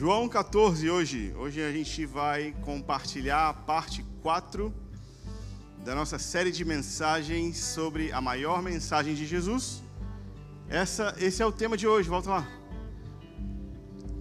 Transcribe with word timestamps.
João 0.00 0.30
14 0.30 0.88
hoje. 0.88 1.34
Hoje 1.36 1.62
a 1.62 1.70
gente 1.70 2.06
vai 2.06 2.54
compartilhar 2.62 3.50
a 3.50 3.52
parte 3.52 4.02
4 4.22 4.72
da 5.84 5.94
nossa 5.94 6.18
série 6.18 6.50
de 6.50 6.64
mensagens 6.64 7.58
sobre 7.58 8.10
a 8.10 8.18
maior 8.18 8.62
mensagem 8.62 9.14
de 9.14 9.26
Jesus. 9.26 9.82
Essa, 10.70 11.14
esse 11.18 11.42
é 11.42 11.44
o 11.44 11.52
tema 11.52 11.76
de 11.76 11.86
hoje, 11.86 12.08
volta 12.08 12.30
lá. 12.30 12.48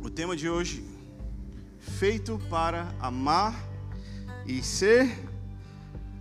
O 0.04 0.10
tema 0.10 0.36
de 0.36 0.50
hoje, 0.50 0.86
feito 1.98 2.38
para 2.50 2.94
amar 3.00 3.56
e 4.46 4.62
ser 4.62 5.18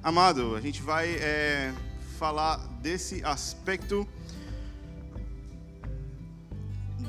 amado. 0.01 0.55
A 0.55 0.61
gente 0.61 0.81
vai 0.81 1.17
é, 1.17 1.75
falar 2.17 2.59
desse 2.81 3.25
aspecto 3.25 4.07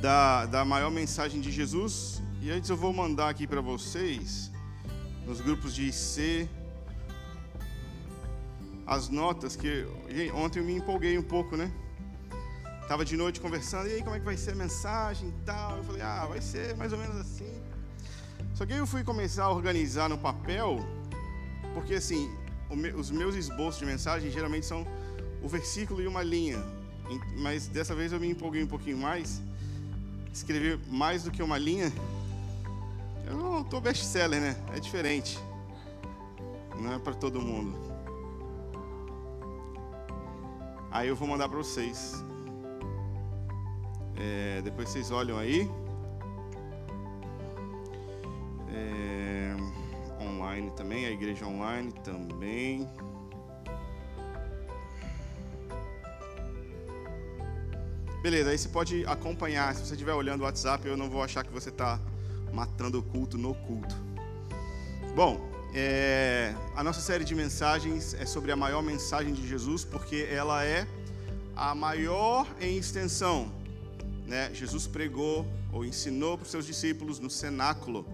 da, 0.01 0.47
da 0.47 0.65
maior 0.65 0.89
mensagem 0.89 1.39
de 1.39 1.51
Jesus. 1.51 2.23
E 2.41 2.49
antes 2.51 2.69
eu 2.69 2.77
vou 2.77 2.93
mandar 2.93 3.27
aqui 3.27 3.45
para 3.45 3.59
vocês, 3.59 4.49
nos 5.25 5.41
grupos 5.41 5.75
de 5.75 5.89
IC, 5.89 6.49
as 8.87 9.09
notas 9.09 9.57
que 9.57 9.85
ontem 10.33 10.59
eu 10.59 10.63
me 10.63 10.73
empolguei 10.73 11.17
um 11.17 11.21
pouco, 11.21 11.57
né? 11.57 11.69
Tava 12.87 13.03
de 13.03 13.17
noite 13.17 13.41
conversando, 13.41 13.89
e 13.89 13.95
aí 13.95 14.01
como 14.01 14.15
é 14.15 14.19
que 14.19 14.25
vai 14.25 14.37
ser 14.37 14.51
a 14.51 14.55
mensagem 14.55 15.27
e 15.27 15.45
tal? 15.45 15.77
Eu 15.77 15.83
falei, 15.83 16.01
ah, 16.01 16.25
vai 16.27 16.39
ser 16.39 16.77
mais 16.77 16.93
ou 16.93 16.97
menos 16.97 17.17
assim. 17.17 17.61
Só 18.55 18.65
que 18.65 18.71
aí 18.71 18.79
eu 18.79 18.87
fui 18.87 19.03
começar 19.03 19.43
a 19.43 19.51
organizar 19.51 20.07
no 20.07 20.17
papel, 20.17 20.79
porque 21.73 21.95
assim, 21.95 22.33
os 22.97 23.11
meus 23.11 23.35
esboços 23.35 23.81
de 23.81 23.85
mensagem 23.85 24.31
geralmente 24.31 24.65
são 24.65 24.87
o 25.43 25.49
versículo 25.49 26.01
e 26.01 26.07
uma 26.07 26.23
linha. 26.23 26.63
Mas 27.37 27.67
dessa 27.67 27.93
vez 27.93 28.13
eu 28.13 28.19
me 28.19 28.29
empolguei 28.29 28.63
um 28.63 28.67
pouquinho 28.67 28.97
mais. 28.97 29.41
Escrever 30.31 30.79
mais 30.87 31.23
do 31.23 31.31
que 31.31 31.43
uma 31.43 31.57
linha 31.57 31.91
eu 33.29 33.37
não 33.37 33.61
estou 33.61 33.79
best-seller, 33.79 34.41
né? 34.41 34.55
É 34.75 34.79
diferente. 34.79 35.39
Não 36.77 36.93
é 36.93 36.99
para 36.99 37.13
todo 37.13 37.39
mundo. 37.39 37.77
Aí 40.91 41.07
eu 41.07 41.15
vou 41.15 41.27
mandar 41.27 41.47
para 41.47 41.57
vocês. 41.57 42.25
É, 44.17 44.61
depois 44.61 44.89
vocês 44.89 45.11
olham 45.11 45.37
aí. 45.37 45.69
É, 48.71 49.55
online 50.21 50.71
também, 50.71 51.05
a 51.05 51.11
igreja 51.11 51.45
online 51.45 51.91
também. 52.03 52.89
Beleza, 58.21 58.49
aí 58.49 58.57
você 58.57 58.67
pode 58.67 59.05
acompanhar. 59.05 59.73
Se 59.75 59.85
você 59.85 59.93
estiver 59.93 60.13
olhando 60.13 60.41
o 60.41 60.43
WhatsApp, 60.43 60.85
eu 60.87 60.97
não 60.97 61.09
vou 61.09 61.23
achar 61.23 61.43
que 61.43 61.53
você 61.53 61.69
está 61.69 61.99
matando 62.53 62.99
o 62.99 63.03
culto 63.03 63.37
no 63.37 63.53
culto. 63.55 63.95
Bom, 65.15 65.49
é, 65.73 66.55
a 66.75 66.83
nossa 66.83 66.99
série 66.99 67.23
de 67.23 67.35
mensagens 67.35 68.13
é 68.15 68.25
sobre 68.25 68.51
a 68.51 68.55
maior 68.55 68.81
mensagem 68.81 69.33
de 69.33 69.47
Jesus, 69.47 69.83
porque 69.85 70.27
ela 70.31 70.63
é 70.63 70.87
a 71.55 71.75
maior 71.75 72.47
em 72.59 72.77
extensão. 72.77 73.51
Né? 74.25 74.49
Jesus 74.53 74.87
pregou 74.87 75.45
ou 75.71 75.85
ensinou 75.85 76.37
para 76.37 76.45
os 76.45 76.51
seus 76.51 76.65
discípulos 76.65 77.19
no 77.19 77.29
cenáculo, 77.29 78.07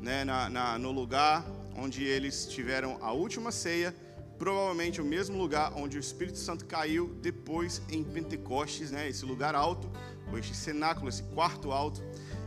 né? 0.00 0.24
na, 0.24 0.48
na, 0.48 0.78
no 0.78 0.92
lugar 0.92 1.44
onde 1.76 2.04
eles 2.04 2.46
tiveram 2.46 2.98
a 3.02 3.12
última 3.12 3.50
ceia, 3.50 3.94
provavelmente 4.38 5.00
o 5.00 5.04
mesmo 5.04 5.36
lugar 5.36 5.72
onde 5.74 5.96
o 5.96 6.00
Espírito 6.00 6.38
Santo 6.38 6.64
caiu 6.64 7.14
depois 7.20 7.82
em 7.90 8.02
Pentecostes, 8.02 8.90
né? 8.90 9.08
esse 9.08 9.24
lugar 9.24 9.54
alto, 9.54 9.90
ou 10.30 10.38
este 10.38 10.54
cenáculo, 10.54 11.08
esse 11.08 11.22
quarto 11.22 11.72
alto. 11.72 12.02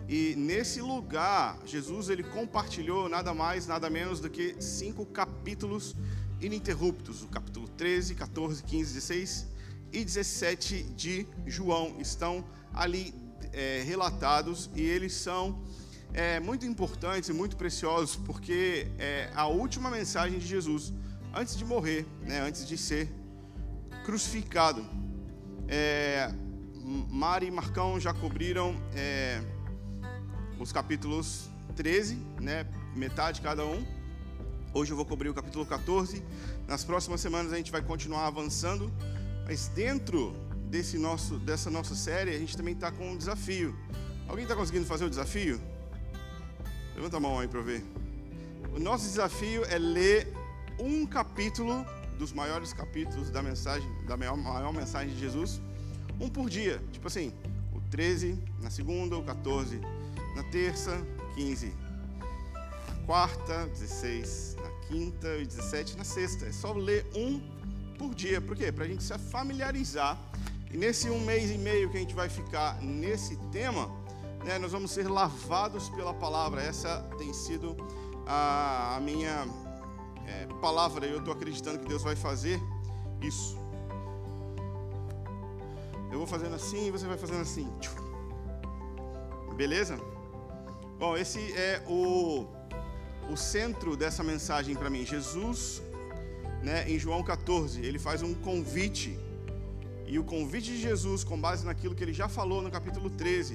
E 0.07 0.35
nesse 0.37 0.81
lugar, 0.81 1.59
Jesus 1.65 2.09
ele 2.09 2.23
compartilhou 2.23 3.09
nada 3.09 3.33
mais, 3.33 3.67
nada 3.67 3.89
menos 3.89 4.21
do 4.21 4.29
que 4.29 4.55
cinco 4.61 5.05
capítulos 5.05 5.95
ininterruptos: 6.39 7.23
o 7.23 7.27
capítulo 7.27 7.67
13, 7.67 8.15
14, 8.15 8.63
15, 8.63 8.93
16 8.93 9.47
e 9.91 10.03
17 10.05 10.83
de 10.95 11.27
João 11.45 11.95
estão 11.99 12.45
ali 12.73 13.13
é, 13.51 13.83
relatados 13.85 14.69
e 14.75 14.81
eles 14.81 15.13
são 15.13 15.61
é, 16.13 16.39
muito 16.39 16.65
importantes 16.65 17.29
e 17.29 17.33
muito 17.33 17.57
preciosos 17.57 18.15
porque 18.15 18.87
é 18.97 19.29
a 19.35 19.47
última 19.47 19.89
mensagem 19.89 20.39
de 20.39 20.45
Jesus 20.45 20.93
antes 21.33 21.55
de 21.55 21.65
morrer, 21.65 22.05
né, 22.21 22.39
antes 22.41 22.67
de 22.67 22.77
ser 22.77 23.09
crucificado. 24.05 24.85
É, 25.67 26.31
Mari 27.09 27.47
e 27.47 27.51
Marcão 27.51 27.99
já 27.99 28.13
cobriram 28.13 28.75
é, 28.95 29.41
os 30.59 30.71
capítulos 30.71 31.49
13, 31.75 32.15
né, 32.41 32.65
metade 32.95 33.41
cada 33.41 33.65
um. 33.65 33.85
Hoje 34.73 34.91
eu 34.91 34.95
vou 34.95 35.05
cobrir 35.05 35.29
o 35.29 35.33
capítulo 35.33 35.65
14. 35.65 36.23
Nas 36.67 36.83
próximas 36.83 37.21
semanas 37.21 37.53
a 37.53 37.57
gente 37.57 37.71
vai 37.71 37.81
continuar 37.81 38.27
avançando, 38.27 38.91
mas 39.45 39.67
dentro 39.69 40.35
desse 40.69 40.97
nosso, 40.97 41.37
dessa 41.37 41.69
nossa 41.69 41.95
série 41.95 42.31
a 42.31 42.39
gente 42.39 42.57
também 42.57 42.73
está 42.73 42.91
com 42.91 43.11
um 43.11 43.17
desafio. 43.17 43.75
Alguém 44.27 44.43
está 44.43 44.55
conseguindo 44.55 44.85
fazer 44.85 45.05
o 45.05 45.09
desafio? 45.09 45.61
Levanta 46.95 47.17
a 47.17 47.19
mão 47.19 47.39
aí 47.39 47.47
para 47.47 47.61
ver. 47.61 47.85
O 48.75 48.79
nosso 48.79 49.05
desafio 49.05 49.63
é 49.65 49.77
ler 49.77 50.33
um 50.79 51.05
capítulo 51.05 51.85
dos 52.17 52.33
maiores 52.33 52.73
capítulos 52.73 53.29
da 53.29 53.41
mensagem, 53.41 53.87
da 54.05 54.17
maior, 54.17 54.35
maior 54.35 54.73
mensagem 54.73 55.13
de 55.13 55.19
Jesus, 55.19 55.61
um 56.19 56.27
por 56.27 56.49
dia. 56.49 56.81
Tipo 56.91 57.07
assim, 57.07 57.31
o 57.73 57.79
13 57.89 58.37
na 58.61 58.71
segunda, 58.71 59.15
o 59.15 59.23
14 59.23 59.79
na 60.37 60.43
terça, 60.43 61.03
15 61.33 61.73
na 62.87 63.05
quarta, 63.07 63.65
16 63.65 64.55
na 64.61 64.69
quinta 64.87 65.27
e 65.37 65.47
17 65.47 65.97
na 65.97 66.03
sexta. 66.03 66.45
É 66.45 66.51
só 66.51 66.73
ler 66.73 67.07
um 67.15 67.41
por 67.97 68.13
dia. 68.13 68.39
Por 68.39 68.55
quê? 68.55 68.71
Para 68.71 68.85
a 68.85 68.87
gente 68.87 69.03
se 69.03 69.17
familiarizar. 69.17 70.15
E 70.71 70.77
nesse 70.77 71.09
um 71.09 71.19
mês 71.21 71.49
e 71.49 71.57
meio 71.57 71.89
que 71.89 71.97
a 71.97 71.99
gente 71.99 72.13
vai 72.13 72.29
ficar 72.29 72.79
nesse 72.83 73.35
tema, 73.51 73.89
né, 74.45 74.59
nós 74.59 74.71
vamos 74.71 74.91
ser 74.91 75.09
lavados 75.09 75.89
pela 75.89 76.13
palavra. 76.13 76.61
Essa 76.61 77.01
tem 77.17 77.33
sido 77.33 77.75
a, 78.27 78.97
a 78.97 78.99
minha 78.99 79.47
é, 80.27 80.45
palavra. 80.61 81.07
Eu 81.07 81.17
estou 81.17 81.33
acreditando 81.33 81.79
que 81.79 81.87
Deus 81.87 82.03
vai 82.03 82.15
fazer 82.15 82.61
isso. 83.21 83.57
Eu 86.11 86.19
vou 86.19 86.27
fazendo 86.27 86.53
assim 86.53 86.87
e 86.87 86.91
você 86.91 87.07
vai 87.07 87.17
fazendo 87.17 87.41
assim. 87.41 87.67
Beleza? 89.55 89.99
Bom, 90.99 91.15
esse 91.15 91.39
é 91.53 91.79
o, 91.87 92.47
o 93.29 93.37
centro 93.37 93.95
dessa 93.95 94.23
mensagem 94.23 94.73
para 94.73 94.89
mim. 94.89 95.05
Jesus, 95.05 95.79
né, 96.63 96.89
em 96.89 96.97
João 96.97 97.23
14, 97.23 97.85
ele 97.85 97.99
faz 97.99 98.23
um 98.23 98.33
convite. 98.33 99.15
E 100.07 100.17
o 100.17 100.23
convite 100.23 100.71
de 100.71 100.81
Jesus, 100.81 101.23
com 101.23 101.39
base 101.39 101.63
naquilo 101.63 101.93
que 101.93 102.03
ele 102.03 102.13
já 102.13 102.27
falou 102.27 102.63
no 102.63 102.71
capítulo 102.71 103.11
13, 103.11 103.53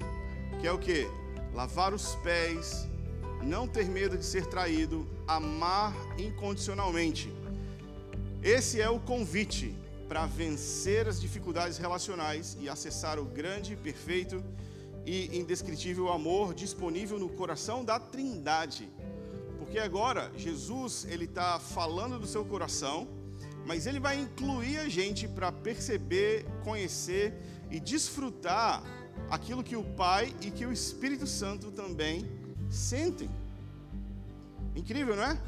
que 0.60 0.68
é 0.68 0.70
o 0.70 0.78
que? 0.78 1.08
Lavar 1.52 1.92
os 1.92 2.14
pés, 2.16 2.86
não 3.42 3.66
ter 3.66 3.86
medo 3.86 4.16
de 4.16 4.24
ser 4.24 4.46
traído, 4.46 5.04
amar 5.26 5.92
incondicionalmente. 6.16 7.28
Esse 8.40 8.80
é 8.80 8.88
o 8.88 9.00
convite 9.00 9.74
para 10.08 10.26
vencer 10.26 11.08
as 11.08 11.20
dificuldades 11.20 11.76
relacionais 11.76 12.56
e 12.60 12.68
acessar 12.68 13.18
o 13.18 13.24
grande, 13.24 13.74
perfeito 13.74 14.44
e 15.04 15.38
indescritível 15.38 16.10
amor 16.10 16.54
disponível 16.54 17.18
no 17.18 17.28
coração 17.28 17.84
da 17.84 17.98
Trindade. 17.98 18.88
Porque 19.58 19.78
agora 19.78 20.30
Jesus 20.36 21.06
ele 21.08 21.24
está 21.24 21.58
falando 21.58 22.18
do 22.18 22.26
seu 22.26 22.44
coração, 22.44 23.08
mas 23.66 23.86
ele 23.86 24.00
vai 24.00 24.20
incluir 24.20 24.78
a 24.78 24.88
gente 24.88 25.26
para 25.28 25.50
perceber, 25.50 26.44
conhecer 26.64 27.34
e 27.70 27.80
desfrutar 27.80 28.82
aquilo 29.30 29.64
que 29.64 29.76
o 29.76 29.84
Pai 29.84 30.34
e 30.40 30.50
que 30.50 30.66
o 30.66 30.72
Espírito 30.72 31.26
Santo 31.26 31.70
também 31.70 32.28
sentem. 32.70 33.30
Incrível, 34.74 35.16
não 35.16 35.24
é? 35.24 35.40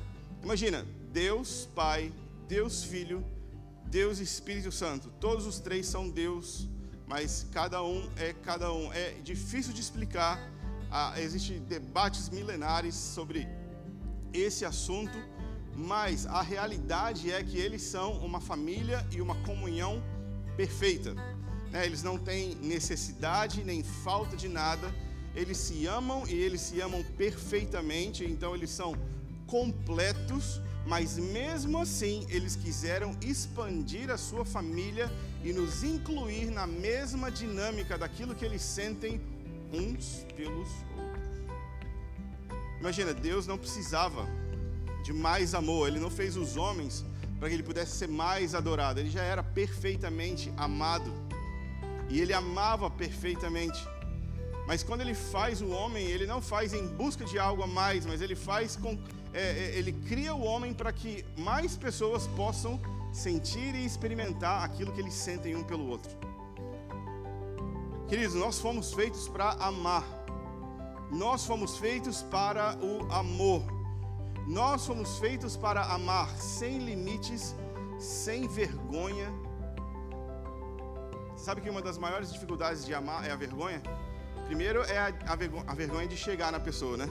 Imagina, 0.43 0.87
Deus 1.13 1.69
Pai, 1.75 2.13
Deus 2.49 2.85
Filho, 2.85 3.25
Deus 3.87 4.19
Espírito 4.19 4.73
Santo, 4.73 5.11
todos 5.21 5.47
os 5.47 5.61
três 5.61 5.87
são 5.87 6.09
Deus 6.09 6.69
mas 7.07 7.47
cada 7.53 7.83
um 7.83 8.09
é 8.17 8.33
cada 8.33 8.73
um. 8.73 8.93
É 8.93 9.13
difícil 9.23 9.73
de 9.73 9.81
explicar. 9.81 10.39
Ah, 10.91 11.15
Existem 11.21 11.61
debates 11.61 12.31
milenares 12.31 12.95
sobre 12.95 13.49
esse 14.33 14.65
assunto, 14.65 15.17
mas 15.75 16.27
a 16.27 16.43
realidade 16.43 17.33
é 17.33 17.43
que 17.43 17.59
eles 17.59 17.83
são 17.83 18.13
uma 18.19 18.41
família 18.41 19.07
e 19.11 19.21
uma 19.21 19.35
comunhão 19.43 20.03
perfeita. 20.57 21.15
Né? 21.71 21.85
Eles 21.85 22.03
não 22.03 22.17
têm 22.19 22.55
necessidade 22.57 23.65
nem 23.65 23.83
falta 23.83 24.37
de 24.37 24.49
nada. 24.49 24.95
Eles 25.35 25.59
se 25.59 25.87
amam 25.87 26.25
e 26.29 26.35
eles 26.35 26.61
se 26.61 26.81
amam 26.81 27.03
perfeitamente. 27.17 28.25
Então 28.25 28.55
eles 28.55 28.71
são 28.71 28.95
completos 29.47 30.61
mas 30.87 31.17
mesmo 31.19 31.79
assim 31.79 32.27
eles 32.29 32.57
quiseram 32.57 33.17
expandir 33.23 34.11
a 34.11 34.19
sua 34.19 34.45
família 34.45 35.11
e 35.45 35.53
nos 35.53 35.85
incluir 35.85 36.51
na 36.51 36.67
mesma 36.67 37.31
dinâmica 37.31 37.99
daquilo 37.99 38.35
que 38.35 38.45
eles 38.45 38.63
sentem 38.63 39.21
uns 39.71 40.25
pelos 40.35 40.71
outros. 40.97 41.25
Imagina, 42.81 43.13
Deus 43.13 43.47
não 43.47 43.59
precisava 43.59 44.27
de 45.05 45.13
mais 45.13 45.55
amor, 45.55 45.87
Ele 45.87 46.01
não 46.01 46.11
fez 46.11 46.35
os 46.35 46.57
homens 46.57 47.05
para 47.39 47.49
que 47.49 47.55
Ele 47.55 47.63
pudesse 47.63 47.93
ser 47.93 48.09
mais 48.09 48.55
adorado, 48.55 49.01
Ele 49.01 49.11
já 49.11 49.23
era 49.23 49.43
perfeitamente 49.43 50.51
amado 50.57 51.13
e 52.09 52.21
Ele 52.21 52.33
amava 52.33 52.91
perfeitamente. 52.91 53.87
Mas 54.67 54.83
quando 54.83 55.03
Ele 55.03 55.15
faz 55.15 55.61
o 55.61 55.69
homem, 55.69 56.07
Ele 56.07 56.27
não 56.27 56.41
faz 56.41 56.73
em 56.73 56.87
busca 56.87 57.23
de 57.23 57.39
algo 57.39 57.63
a 57.63 57.67
mais, 57.67 58.07
mas 58.07 58.23
Ele 58.23 58.35
faz 58.35 58.77
com, 58.77 58.99
é, 59.35 59.43
é 59.43 59.79
Ele 59.79 59.93
cria 59.93 60.35
o 60.35 60.43
homem 60.43 60.73
para 60.73 60.91
que 60.91 61.23
mais 61.37 61.77
pessoas 61.77 62.27
possam 62.29 62.81
sentir 63.15 63.75
e 63.77 63.85
experimentar 63.85 64.65
aquilo 64.65 64.93
que 64.93 65.01
eles 65.01 65.15
sentem 65.15 65.55
um 65.55 65.63
pelo 65.63 65.87
outro. 65.89 66.11
Queridos, 68.09 68.35
nós 68.35 68.59
fomos 68.59 68.93
feitos 68.93 69.29
para 69.29 69.51
amar. 69.53 70.05
Nós 71.11 71.47
fomos 71.47 71.79
feitos 71.79 72.23
para 72.23 72.77
o 72.79 73.11
amor. 73.13 73.63
Nós 74.47 74.85
fomos 74.85 75.19
feitos 75.19 75.57
para 75.57 75.83
amar 75.85 76.29
sem 76.37 76.79
limites, 76.79 77.55
sem 77.99 78.49
vergonha. 78.49 79.33
Sabe 81.37 81.61
que 81.61 81.71
uma 81.71 81.81
das 81.81 81.97
maiores 81.97 82.33
dificuldades 82.33 82.85
de 82.85 82.93
amar 82.93 83.27
é 83.27 83.31
a 83.31 83.37
vergonha? 83.37 83.81
Primeiro 84.47 84.83
é 84.83 84.99
a, 84.99 85.07
a, 85.33 85.37
vergonha, 85.37 85.65
a 85.67 85.75
vergonha 85.75 86.09
de 86.09 86.17
chegar 86.17 86.51
na 86.51 86.59
pessoa, 86.59 86.97
né? 86.97 87.09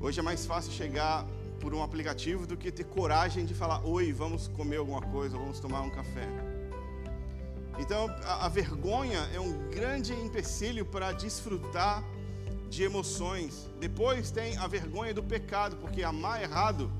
Hoje 0.00 0.20
é 0.20 0.22
mais 0.22 0.46
fácil 0.46 0.70
chegar 0.72 1.26
por 1.64 1.72
um 1.72 1.82
aplicativo 1.82 2.46
do 2.46 2.58
que 2.58 2.70
ter 2.70 2.84
coragem 2.84 3.46
de 3.46 3.54
falar: 3.54 3.80
Oi, 3.86 4.12
vamos 4.12 4.48
comer 4.48 4.76
alguma 4.76 5.00
coisa, 5.00 5.38
vamos 5.38 5.58
tomar 5.58 5.80
um 5.80 5.88
café. 5.88 6.28
Então, 7.78 8.06
a, 8.22 8.44
a 8.44 8.48
vergonha 8.50 9.20
é 9.32 9.40
um 9.40 9.70
grande 9.70 10.12
empecilho 10.12 10.84
para 10.84 11.12
desfrutar 11.12 12.04
de 12.68 12.82
emoções. 12.82 13.66
Depois 13.80 14.30
tem 14.30 14.58
a 14.58 14.66
vergonha 14.66 15.14
do 15.14 15.22
pecado, 15.22 15.76
porque 15.76 16.02
amar 16.02 16.42
errado, 16.42 16.92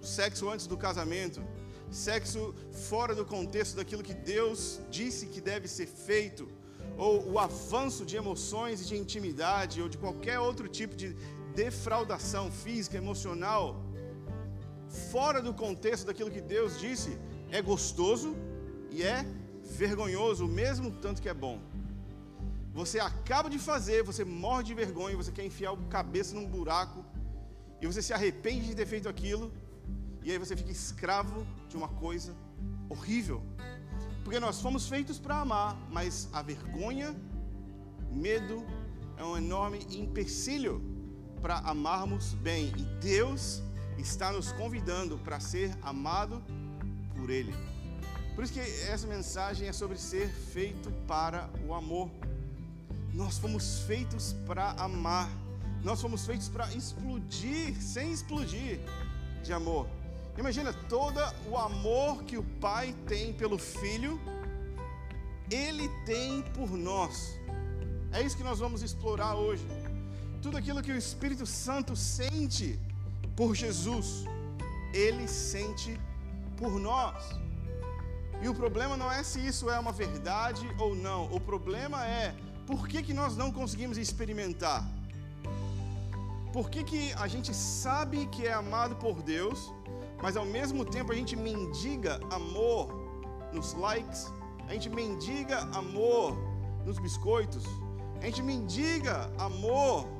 sexo 0.00 0.48
antes 0.48 0.66
do 0.66 0.78
casamento, 0.78 1.42
sexo 1.90 2.54
fora 2.88 3.14
do 3.14 3.26
contexto 3.26 3.76
daquilo 3.76 4.02
que 4.02 4.14
Deus 4.14 4.80
disse 4.90 5.26
que 5.26 5.40
deve 5.40 5.68
ser 5.68 5.86
feito, 5.86 6.48
ou 6.96 7.30
o 7.30 7.38
avanço 7.38 8.06
de 8.06 8.16
emoções 8.16 8.80
e 8.80 8.86
de 8.86 8.96
intimidade, 8.96 9.82
ou 9.82 9.88
de 9.88 9.98
qualquer 9.98 10.40
outro 10.40 10.66
tipo 10.66 10.96
de 10.96 11.14
defraudação 11.62 12.44
física, 12.64 12.96
emocional, 13.04 13.66
fora 15.10 15.40
do 15.46 15.52
contexto 15.64 16.06
daquilo 16.08 16.30
que 16.36 16.42
Deus 16.56 16.78
disse, 16.78 17.10
é 17.50 17.60
gostoso 17.70 18.30
e 18.90 19.02
é 19.02 19.18
vergonhoso, 19.82 20.46
mesmo 20.46 20.90
tanto 21.04 21.22
que 21.22 21.30
é 21.34 21.36
bom. 21.46 21.58
Você 22.80 22.98
acaba 23.00 23.48
de 23.54 23.58
fazer, 23.58 23.98
você 24.10 24.22
morre 24.24 24.64
de 24.64 24.74
vergonha, 24.82 25.16
você 25.16 25.32
quer 25.32 25.46
enfiar 25.50 25.72
a 25.72 25.76
cabeça 25.98 26.34
num 26.34 26.46
buraco, 26.56 27.02
e 27.80 27.86
você 27.86 28.02
se 28.02 28.12
arrepende 28.12 28.66
de 28.68 28.74
ter 28.74 28.86
feito 28.86 29.08
aquilo, 29.08 29.46
e 30.22 30.30
aí 30.30 30.38
você 30.38 30.54
fica 30.60 30.70
escravo 30.70 31.46
de 31.70 31.76
uma 31.80 31.88
coisa 31.88 32.34
horrível. 32.88 33.40
Porque 34.22 34.38
nós 34.46 34.60
fomos 34.60 34.88
feitos 34.88 35.18
para 35.18 35.40
amar, 35.40 35.72
mas 35.90 36.28
a 36.32 36.42
vergonha, 36.42 37.16
medo, 38.10 38.56
é 39.16 39.24
um 39.24 39.36
enorme 39.36 39.78
empecilho 40.04 40.95
para 41.46 41.58
amarmos 41.58 42.34
bem. 42.34 42.72
E 42.76 42.82
Deus 43.00 43.62
está 43.96 44.32
nos 44.32 44.50
convidando 44.50 45.16
para 45.18 45.38
ser 45.38 45.72
amado 45.80 46.42
por 47.14 47.30
Ele. 47.30 47.54
Por 48.34 48.42
isso 48.42 48.52
que 48.52 48.58
essa 48.58 49.06
mensagem 49.06 49.68
é 49.68 49.72
sobre 49.72 49.96
ser 49.96 50.28
feito 50.28 50.90
para 51.06 51.48
o 51.64 51.72
amor. 51.72 52.10
Nós 53.14 53.38
fomos 53.38 53.78
feitos 53.86 54.34
para 54.44 54.72
amar. 54.72 55.30
Nós 55.84 56.02
fomos 56.02 56.26
feitos 56.26 56.48
para 56.48 56.66
explodir, 56.74 57.80
sem 57.80 58.10
explodir 58.10 58.80
de 59.44 59.52
amor. 59.52 59.86
Imagina 60.36 60.72
todo 60.72 61.20
o 61.48 61.56
amor 61.56 62.24
que 62.24 62.36
o 62.36 62.42
Pai 62.60 62.92
tem 63.06 63.32
pelo 63.32 63.56
Filho, 63.56 64.20
Ele 65.48 65.88
tem 66.04 66.42
por 66.56 66.68
nós. 66.72 67.38
É 68.10 68.20
isso 68.20 68.36
que 68.36 68.42
nós 68.42 68.58
vamos 68.58 68.82
explorar 68.82 69.36
hoje. 69.36 69.64
Tudo 70.42 70.56
aquilo 70.56 70.82
que 70.82 70.92
o 70.92 70.96
Espírito 70.96 71.46
Santo 71.46 71.94
sente 71.96 72.78
por 73.34 73.54
Jesus, 73.54 74.24
Ele 74.92 75.26
sente 75.26 75.98
por 76.56 76.78
nós. 76.78 77.16
E 78.42 78.48
o 78.48 78.54
problema 78.54 78.96
não 78.96 79.10
é 79.10 79.22
se 79.22 79.38
isso 79.44 79.70
é 79.70 79.78
uma 79.78 79.92
verdade 79.92 80.66
ou 80.78 80.94
não. 80.94 81.24
O 81.32 81.40
problema 81.40 82.06
é 82.06 82.34
por 82.66 82.86
que, 82.88 83.02
que 83.02 83.14
nós 83.14 83.36
não 83.36 83.50
conseguimos 83.50 83.96
experimentar. 83.96 84.84
Por 86.52 86.70
que, 86.70 86.82
que 86.84 87.12
a 87.14 87.26
gente 87.28 87.54
sabe 87.54 88.26
que 88.26 88.46
é 88.46 88.52
amado 88.52 88.96
por 88.96 89.22
Deus, 89.22 89.72
mas 90.22 90.36
ao 90.36 90.44
mesmo 90.44 90.84
tempo 90.84 91.12
a 91.12 91.14
gente 91.14 91.36
mendiga 91.36 92.18
amor 92.30 92.88
nos 93.52 93.72
likes, 93.74 94.32
a 94.68 94.72
gente 94.72 94.88
mendiga 94.88 95.58
amor 95.74 96.36
nos 96.84 96.98
biscoitos, 96.98 97.64
a 98.20 98.24
gente 98.26 98.42
mendiga 98.42 99.30
amor 99.38 100.15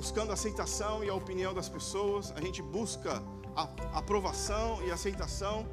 buscando 0.00 0.32
aceitação 0.32 1.04
e 1.04 1.10
a 1.10 1.14
opinião 1.14 1.52
das 1.52 1.68
pessoas, 1.68 2.32
a 2.34 2.40
gente 2.40 2.62
busca 2.62 3.22
a 3.54 3.68
aprovação 3.98 4.82
e 4.86 4.90
aceitação 4.90 5.66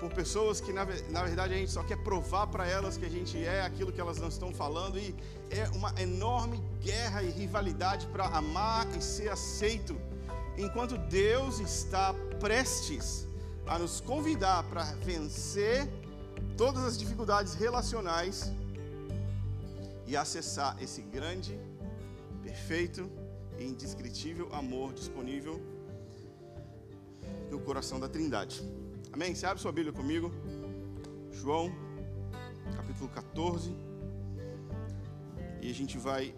por 0.00 0.12
pessoas 0.12 0.60
que 0.60 0.72
na, 0.72 0.84
na, 1.10 1.22
verdade 1.22 1.54
a 1.54 1.56
gente 1.56 1.70
só 1.70 1.84
quer 1.84 1.96
provar 1.98 2.48
para 2.48 2.66
elas 2.66 2.96
que 2.96 3.04
a 3.04 3.08
gente 3.08 3.38
é 3.38 3.62
aquilo 3.62 3.92
que 3.92 4.00
elas 4.00 4.18
não 4.18 4.26
estão 4.26 4.52
falando 4.52 4.98
e 4.98 5.14
é 5.48 5.68
uma 5.76 5.94
enorme 6.02 6.60
guerra 6.80 7.22
e 7.22 7.30
rivalidade 7.30 8.08
para 8.08 8.26
amar 8.26 8.84
e 8.96 9.00
ser 9.00 9.28
aceito, 9.28 9.96
enquanto 10.58 10.98
Deus 10.98 11.60
está 11.60 12.12
prestes 12.40 13.28
a 13.64 13.78
nos 13.78 14.00
convidar 14.00 14.64
para 14.64 14.82
vencer 15.04 15.88
todas 16.56 16.82
as 16.82 16.98
dificuldades 16.98 17.54
relacionais 17.54 18.50
e 20.04 20.16
acessar 20.16 20.76
esse 20.82 21.00
grande, 21.00 21.56
perfeito 22.42 23.21
e 23.62 23.66
indescritível 23.66 24.52
amor 24.52 24.92
disponível 24.92 25.60
no 27.50 27.60
coração 27.60 28.00
da 28.00 28.08
Trindade. 28.08 28.60
Amém? 29.12 29.34
Você 29.34 29.46
abre 29.46 29.62
sua 29.62 29.72
Bíblia 29.72 29.92
comigo. 29.92 30.32
João, 31.30 31.70
capítulo 32.76 33.08
14. 33.08 33.72
E 35.60 35.70
a 35.70 35.74
gente 35.74 35.96
vai 35.96 36.34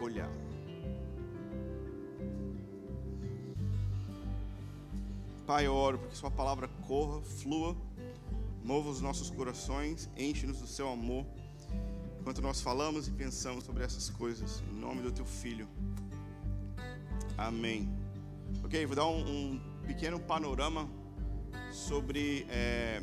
olhar. 0.00 0.30
Pai, 5.44 5.66
eu 5.66 5.74
oro 5.74 5.98
porque 5.98 6.14
Sua 6.14 6.30
palavra 6.30 6.68
corra, 6.86 7.22
flua, 7.22 7.74
mova 8.62 8.90
os 8.90 9.00
nossos 9.00 9.30
corações, 9.30 10.08
enche-nos 10.16 10.58
do 10.58 10.66
Seu 10.66 10.88
amor, 10.90 11.24
enquanto 12.20 12.42
nós 12.42 12.60
falamos 12.60 13.08
e 13.08 13.10
pensamos 13.10 13.64
sobre 13.64 13.82
essas 13.82 14.10
coisas, 14.10 14.62
em 14.70 14.78
nome 14.78 15.00
do 15.00 15.10
Teu 15.10 15.24
Filho. 15.24 15.66
Amém. 17.38 17.88
Ok, 18.64 18.84
vou 18.84 18.96
dar 18.96 19.06
um, 19.06 19.20
um 19.20 19.60
pequeno 19.86 20.18
panorama 20.18 20.90
sobre 21.70 22.44
é, 22.50 23.00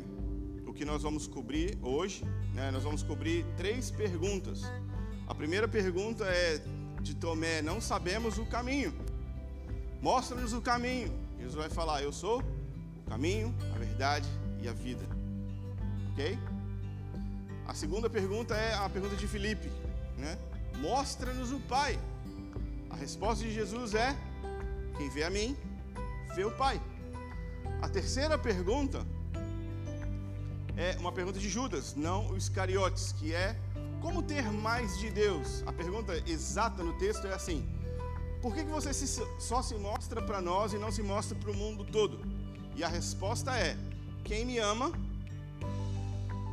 o 0.66 0.74
que 0.74 0.84
nós 0.84 1.02
vamos 1.02 1.26
cobrir 1.26 1.78
hoje. 1.80 2.22
Né? 2.52 2.70
Nós 2.70 2.84
vamos 2.84 3.02
cobrir 3.02 3.46
três 3.56 3.90
perguntas. 3.90 4.60
A 5.26 5.34
primeira 5.34 5.66
pergunta 5.66 6.26
é 6.26 6.62
de 7.00 7.14
Tomé: 7.14 7.62
Não 7.62 7.80
sabemos 7.80 8.36
o 8.36 8.44
caminho. 8.44 8.92
Mostra-nos 10.02 10.52
o 10.52 10.60
caminho. 10.60 11.10
Jesus 11.38 11.54
vai 11.54 11.70
falar: 11.70 12.02
Eu 12.02 12.12
sou 12.12 12.42
o 12.42 13.08
caminho, 13.08 13.54
a 13.74 13.78
verdade 13.78 14.28
e 14.60 14.68
a 14.68 14.72
vida. 14.74 15.06
Ok? 16.12 16.38
A 17.66 17.72
segunda 17.72 18.10
pergunta 18.10 18.54
é 18.54 18.74
a 18.74 18.88
pergunta 18.90 19.16
de 19.16 19.26
Filipe, 19.26 19.70
né? 20.18 20.38
Mostra-nos 20.76 21.52
o 21.52 21.60
Pai. 21.60 21.98
A 22.90 22.96
resposta 22.96 23.42
de 23.42 23.52
Jesus 23.52 23.94
é: 23.94 24.14
Quem 24.96 25.08
vê 25.08 25.24
a 25.24 25.30
mim, 25.30 25.56
vê 26.34 26.44
o 26.44 26.50
Pai. 26.50 26.80
A 27.82 27.88
terceira 27.88 28.38
pergunta 28.38 29.06
é 30.76 30.96
uma 30.98 31.12
pergunta 31.12 31.38
de 31.38 31.48
Judas, 31.48 31.94
não 31.94 32.28
o 32.28 32.36
Iscariotes, 32.36 33.12
que 33.12 33.34
é 33.34 33.56
como 34.00 34.22
ter 34.22 34.50
mais 34.52 34.98
de 34.98 35.10
Deus? 35.10 35.62
A 35.66 35.72
pergunta 35.72 36.16
exata 36.26 36.82
no 36.82 36.92
texto 36.98 37.26
é 37.26 37.32
assim: 37.32 37.66
por 38.40 38.54
que, 38.54 38.64
que 38.64 38.70
você 38.70 38.92
só 39.38 39.62
se 39.62 39.74
mostra 39.74 40.22
para 40.22 40.40
nós 40.40 40.72
e 40.72 40.78
não 40.78 40.92
se 40.92 41.02
mostra 41.02 41.36
para 41.36 41.50
o 41.50 41.54
mundo 41.54 41.84
todo? 41.84 42.20
E 42.76 42.84
a 42.84 42.88
resposta 42.88 43.56
é: 43.56 43.76
quem 44.22 44.44
me 44.44 44.58
ama, 44.58 44.92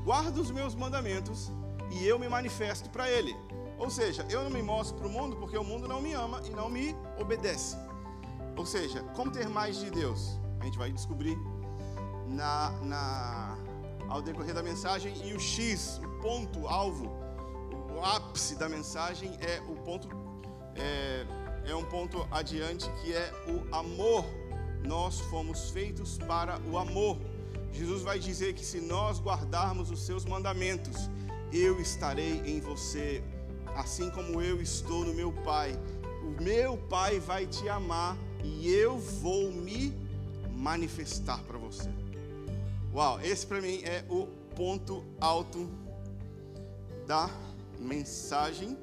guarda 0.03 0.41
os 0.41 0.51
meus 0.51 0.73
mandamentos 0.73 1.51
e 1.91 2.05
eu 2.05 2.17
me 2.17 2.27
manifesto 2.27 2.89
para 2.89 3.09
ele. 3.09 3.35
Ou 3.77 3.89
seja, 3.89 4.25
eu 4.29 4.43
não 4.43 4.49
me 4.49 4.63
mostro 4.63 4.97
para 4.97 5.07
o 5.07 5.09
mundo 5.09 5.35
porque 5.35 5.57
o 5.57 5.63
mundo 5.63 5.87
não 5.87 6.01
me 6.01 6.13
ama 6.13 6.41
e 6.45 6.49
não 6.49 6.69
me 6.69 6.95
obedece. 7.19 7.75
Ou 8.55 8.65
seja, 8.65 9.01
como 9.15 9.31
ter 9.31 9.49
mais 9.49 9.77
de 9.77 9.89
Deus? 9.89 10.39
A 10.59 10.65
gente 10.65 10.77
vai 10.77 10.91
descobrir 10.91 11.37
na, 12.27 12.71
na, 12.81 13.57
ao 14.07 14.21
decorrer 14.21 14.53
da 14.53 14.63
mensagem. 14.63 15.13
E 15.25 15.33
o 15.33 15.39
X, 15.39 15.99
o 16.03 16.21
ponto, 16.21 16.67
alvo, 16.67 17.11
o 17.95 18.03
ápice 18.03 18.55
da 18.55 18.69
mensagem 18.69 19.37
é 19.41 19.61
o 19.67 19.75
ponto 19.75 20.07
é, 20.75 21.25
é 21.65 21.75
um 21.75 21.85
ponto 21.85 22.27
adiante 22.31 22.89
que 23.01 23.13
é 23.13 23.31
o 23.47 23.75
amor. 23.75 24.25
Nós 24.83 25.19
fomos 25.19 25.69
feitos 25.69 26.17
para 26.17 26.59
o 26.69 26.77
amor. 26.77 27.17
Jesus 27.71 28.01
vai 28.01 28.19
dizer 28.19 28.53
que 28.53 28.65
se 28.65 28.79
nós 28.79 29.19
guardarmos 29.19 29.89
os 29.89 30.05
seus 30.05 30.25
mandamentos, 30.25 31.09
eu 31.51 31.79
estarei 31.79 32.41
em 32.45 32.59
você, 32.59 33.23
assim 33.75 34.09
como 34.11 34.41
eu 34.41 34.61
estou 34.61 35.05
no 35.05 35.13
meu 35.13 35.31
Pai. 35.31 35.73
O 36.21 36.41
meu 36.41 36.77
Pai 36.77 37.19
vai 37.19 37.47
te 37.47 37.67
amar 37.69 38.17
e 38.43 38.69
eu 38.69 38.97
vou 38.97 39.51
me 39.51 39.93
manifestar 40.51 41.41
para 41.43 41.57
você. 41.57 41.89
Uau, 42.93 43.19
esse 43.21 43.45
para 43.47 43.61
mim 43.61 43.81
é 43.83 44.03
o 44.09 44.27
ponto 44.55 45.03
alto 45.19 45.69
da 47.07 47.29
mensagem 47.79 48.77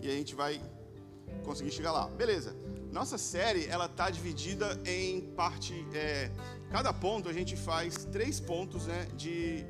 e 0.00 0.08
a 0.08 0.12
gente 0.12 0.34
vai 0.34 0.60
conseguir 1.44 1.70
chegar 1.70 1.92
lá. 1.92 2.08
Beleza. 2.08 2.54
Nossa 2.90 3.18
série 3.18 3.66
ela 3.66 3.88
tá 3.88 4.10
dividida 4.10 4.80
em 4.84 5.20
parte. 5.20 5.86
É, 5.92 6.30
cada 6.70 6.92
ponto 6.92 7.28
a 7.28 7.32
gente 7.32 7.56
faz 7.56 8.04
três 8.06 8.40
pontos 8.40 8.86
né, 8.86 9.06
de 9.16 9.64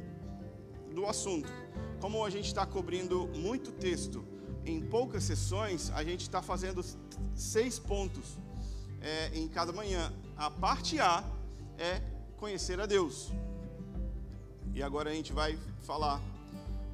do 0.94 1.06
assunto. 1.06 1.52
Como 2.00 2.24
a 2.24 2.30
gente 2.30 2.46
está 2.46 2.64
cobrindo 2.64 3.28
muito 3.34 3.72
texto 3.72 4.24
em 4.64 4.80
poucas 4.80 5.24
sessões, 5.24 5.90
a 5.94 6.02
gente 6.02 6.22
está 6.22 6.40
fazendo 6.42 6.84
seis 7.34 7.78
pontos 7.78 8.38
é, 9.00 9.30
em 9.34 9.48
cada 9.48 9.72
manhã. 9.72 10.12
A 10.36 10.50
parte 10.50 11.00
A 11.00 11.24
é 11.78 12.00
conhecer 12.36 12.80
a 12.80 12.86
Deus. 12.86 13.32
E 14.74 14.82
agora 14.82 15.10
a 15.10 15.12
gente 15.12 15.32
vai 15.32 15.58
falar 15.82 16.20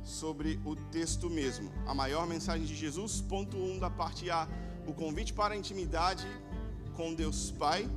sobre 0.03 0.61
o 0.65 0.77
texto 0.77 1.29
mesmo. 1.29 1.71
A 1.87 1.95
maior 1.95 2.27
mensagem 2.27 2.67
de 2.67 2.75
Jesus, 2.75 3.21
ponto 3.21 3.57
1 3.57 3.73
um 3.73 3.79
da 3.79 3.91
parte 3.91 4.31
A, 4.31 4.49
o 4.87 4.95
convite 4.95 5.33
para 5.33 5.55
a 5.55 5.57
intimidade 5.57 6.27
com 6.97 7.15
Deus 7.15 7.51
Pai. 7.51 7.89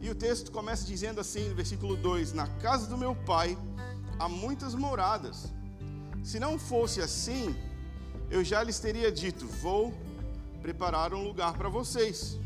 E 0.00 0.10
o 0.10 0.14
texto 0.14 0.52
começa 0.52 0.84
dizendo 0.84 1.20
assim, 1.20 1.48
no 1.48 1.54
versículo 1.54 1.96
2: 1.96 2.32
Na 2.32 2.46
casa 2.58 2.86
do 2.86 2.98
meu 2.98 3.14
pai 3.14 3.56
há 4.18 4.28
muitas 4.28 4.74
moradas. 4.74 5.52
Se 6.22 6.38
não 6.38 6.58
fosse 6.58 7.00
assim, 7.00 7.56
eu 8.30 8.44
já 8.44 8.62
lhes 8.62 8.78
teria 8.78 9.10
dito: 9.10 9.46
Vou 9.46 9.94
preparar 10.60 11.14
um 11.14 11.22
lugar 11.22 11.56
para 11.56 11.68
vocês. 11.68 12.38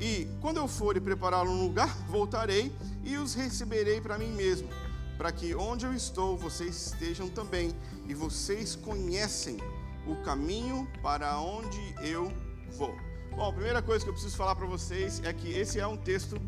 E 0.00 0.28
quando 0.40 0.58
eu 0.58 0.68
for 0.68 0.96
e 0.96 1.00
preparar 1.00 1.46
um 1.46 1.62
lugar, 1.62 1.94
voltarei 2.08 2.72
e 3.02 3.16
os 3.16 3.34
receberei 3.34 4.00
para 4.00 4.18
mim 4.18 4.32
mesmo 4.32 4.68
para 5.16 5.32
que 5.32 5.54
onde 5.54 5.86
eu 5.86 5.94
estou 5.94 6.36
vocês 6.36 6.92
estejam 6.92 7.28
também, 7.28 7.74
e 8.06 8.14
vocês 8.14 8.76
conhecem 8.76 9.58
o 10.06 10.16
caminho 10.16 10.88
para 11.02 11.38
onde 11.40 11.80
eu 12.02 12.32
vou. 12.76 12.94
Bom, 13.30 13.48
a 13.48 13.52
primeira 13.52 13.82
coisa 13.82 14.04
que 14.04 14.08
eu 14.08 14.14
preciso 14.14 14.36
falar 14.36 14.54
para 14.54 14.66
vocês 14.66 15.22
é 15.24 15.32
que 15.32 15.50
esse 15.50 15.80
é 15.80 15.86
um 15.86 15.96
texto, 15.96 16.40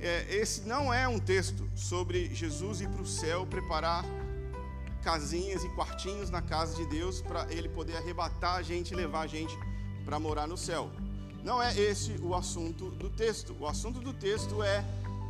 é, 0.00 0.34
esse 0.34 0.62
não 0.62 0.92
é 0.92 1.06
um 1.06 1.18
texto 1.18 1.68
sobre 1.74 2.34
Jesus 2.34 2.80
ir 2.80 2.88
para 2.88 3.02
o 3.02 3.06
céu 3.06 3.46
preparar 3.46 4.04
casinhas 5.02 5.62
e 5.62 5.68
quartinhos 5.70 6.30
na 6.30 6.40
casa 6.40 6.74
de 6.76 6.86
Deus 6.86 7.20
para 7.20 7.46
ele 7.52 7.68
poder 7.68 7.96
arrebatar 7.96 8.56
a 8.56 8.62
gente 8.62 8.92
e 8.92 8.96
levar 8.96 9.20
a 9.20 9.26
gente 9.26 9.56
para 10.04 10.18
morar 10.18 10.46
no 10.46 10.56
céu. 10.56 10.90
Não 11.44 11.62
é 11.62 11.78
esse 11.78 12.16
o 12.22 12.34
assunto 12.34 12.90
do 12.90 13.10
texto. 13.10 13.54
O 13.60 13.66
assunto 13.66 14.00
do 14.00 14.14
texto 14.14 14.62
é 14.62 14.82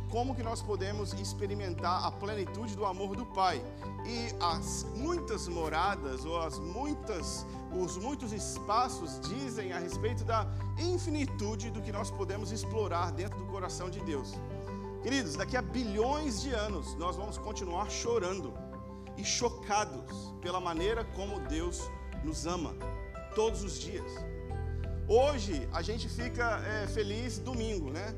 como 0.09 0.33
que 0.33 0.41
nós 0.41 0.61
podemos 0.61 1.11
experimentar 1.11 2.05
a 2.05 2.09
plenitude 2.09 2.73
do 2.73 2.85
amor 2.85 3.17
do 3.17 3.25
Pai. 3.25 3.61
E 4.05 4.33
as 4.41 4.85
muitas 4.95 5.49
moradas 5.49 6.23
ou 6.23 6.39
as 6.39 6.57
muitas 6.57 7.45
os 7.77 7.97
muitos 7.97 8.31
espaços 8.31 9.19
dizem 9.27 9.73
a 9.73 9.79
respeito 9.79 10.23
da 10.23 10.47
infinitude 10.79 11.69
do 11.69 11.81
que 11.81 11.91
nós 11.91 12.09
podemos 12.09 12.53
explorar 12.53 13.11
dentro 13.11 13.37
do 13.37 13.45
coração 13.47 13.89
de 13.89 13.99
Deus. 13.99 14.31
Queridos, 15.03 15.35
daqui 15.35 15.57
a 15.57 15.61
bilhões 15.61 16.41
de 16.41 16.53
anos 16.53 16.95
nós 16.95 17.17
vamos 17.17 17.37
continuar 17.37 17.89
chorando 17.89 18.53
e 19.17 19.25
chocados 19.25 20.33
pela 20.41 20.61
maneira 20.61 21.03
como 21.03 21.41
Deus 21.41 21.81
nos 22.23 22.45
ama 22.45 22.73
todos 23.35 23.61
os 23.63 23.77
dias. 23.77 24.34
Hoje 25.07 25.69
a 25.71 25.83
gente 25.83 26.09
fica 26.09 26.59
é, 26.65 26.87
feliz 26.87 27.37
domingo, 27.37 27.91
né? 27.91 28.15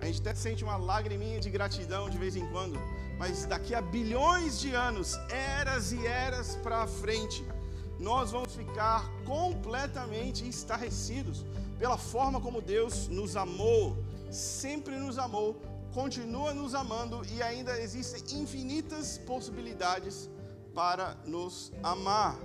A 0.00 0.06
gente 0.06 0.20
até 0.20 0.34
sente 0.34 0.64
uma 0.64 0.76
lagriminha 0.76 1.38
de 1.38 1.48
gratidão 1.48 2.10
de 2.10 2.18
vez 2.18 2.34
em 2.34 2.44
quando, 2.50 2.76
mas 3.16 3.44
daqui 3.46 3.72
a 3.72 3.80
bilhões 3.80 4.58
de 4.58 4.74
anos, 4.74 5.14
eras 5.30 5.92
e 5.92 6.04
eras 6.04 6.56
para 6.56 6.88
frente, 6.88 7.46
nós 8.00 8.32
vamos 8.32 8.52
ficar 8.52 9.08
completamente 9.24 10.48
estarrecidos 10.48 11.46
pela 11.78 11.96
forma 11.96 12.40
como 12.40 12.60
Deus 12.60 13.06
nos 13.06 13.36
amou, 13.36 13.96
sempre 14.28 14.96
nos 14.96 15.18
amou, 15.18 15.54
continua 15.94 16.52
nos 16.52 16.74
amando 16.74 17.22
e 17.32 17.40
ainda 17.40 17.80
existem 17.80 18.40
infinitas 18.40 19.18
possibilidades 19.18 20.28
para 20.74 21.16
nos 21.24 21.72
amar. 21.80 22.36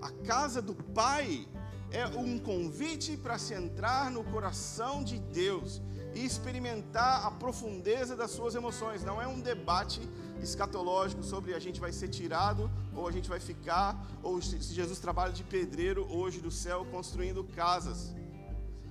A 0.00 0.10
casa 0.26 0.62
do 0.62 0.74
Pai 0.74 1.46
é 1.90 2.06
um 2.06 2.38
convite 2.38 3.16
para 3.16 3.38
se 3.38 3.54
entrar 3.54 4.10
no 4.10 4.22
coração 4.24 5.02
de 5.02 5.18
Deus 5.18 5.80
e 6.14 6.24
experimentar 6.24 7.26
a 7.26 7.30
profundeza 7.30 8.16
das 8.16 8.30
suas 8.30 8.54
emoções. 8.54 9.04
Não 9.04 9.20
é 9.20 9.26
um 9.26 9.40
debate 9.40 10.00
escatológico 10.42 11.22
sobre 11.22 11.54
a 11.54 11.58
gente 11.58 11.80
vai 11.80 11.92
ser 11.92 12.08
tirado 12.08 12.70
ou 12.94 13.06
a 13.06 13.12
gente 13.12 13.28
vai 13.28 13.40
ficar, 13.40 13.96
ou 14.22 14.40
se 14.40 14.58
Jesus 14.60 14.98
trabalha 14.98 15.32
de 15.32 15.44
pedreiro 15.44 16.06
hoje 16.10 16.40
do 16.40 16.50
céu 16.50 16.84
construindo 16.90 17.44
casas. 17.44 18.14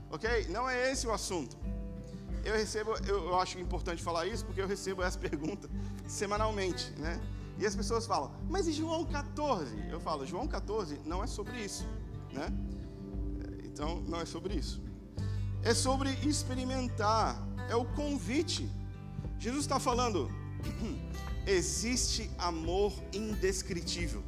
Ok? 0.09 0.47
Não 0.49 0.69
é 0.69 0.91
esse 0.91 1.05
o 1.05 1.11
assunto. 1.11 1.57
Eu 2.43 2.55
recebo, 2.55 2.93
eu, 3.05 3.37
acho 3.39 3.59
importante 3.59 4.01
falar 4.01 4.25
isso 4.25 4.45
porque 4.45 4.61
eu 4.61 4.67
recebo 4.67 5.03
essa 5.03 5.19
pergunta 5.29 5.69
semanalmente, 6.07 6.91
né? 6.97 7.19
E 7.59 7.65
as 7.65 7.75
pessoas 7.75 8.05
falam, 8.05 8.31
mas 8.49 8.67
e 8.67 8.71
João 8.71 9.03
14? 9.03 9.89
Eu 9.89 9.99
falo, 9.99 10.25
João 10.25 10.47
14 10.47 11.01
não 11.03 11.23
é 11.23 11.27
sobre 11.27 11.59
isso, 11.59 11.85
né? 12.31 12.47
Então, 13.77 14.01
não 14.07 14.19
é 14.19 14.25
sobre 14.25 14.55
isso 14.55 14.81
é 15.67 15.73
sobre 15.73 16.09
experimentar, 16.23 17.45
é 17.69 17.75
o 17.75 17.83
convite. 17.83 18.69
Jesus 19.37 19.63
está 19.63 19.81
falando, 19.81 20.31
existe 21.45 22.31
amor 22.37 22.93
indescritível, 23.11 24.23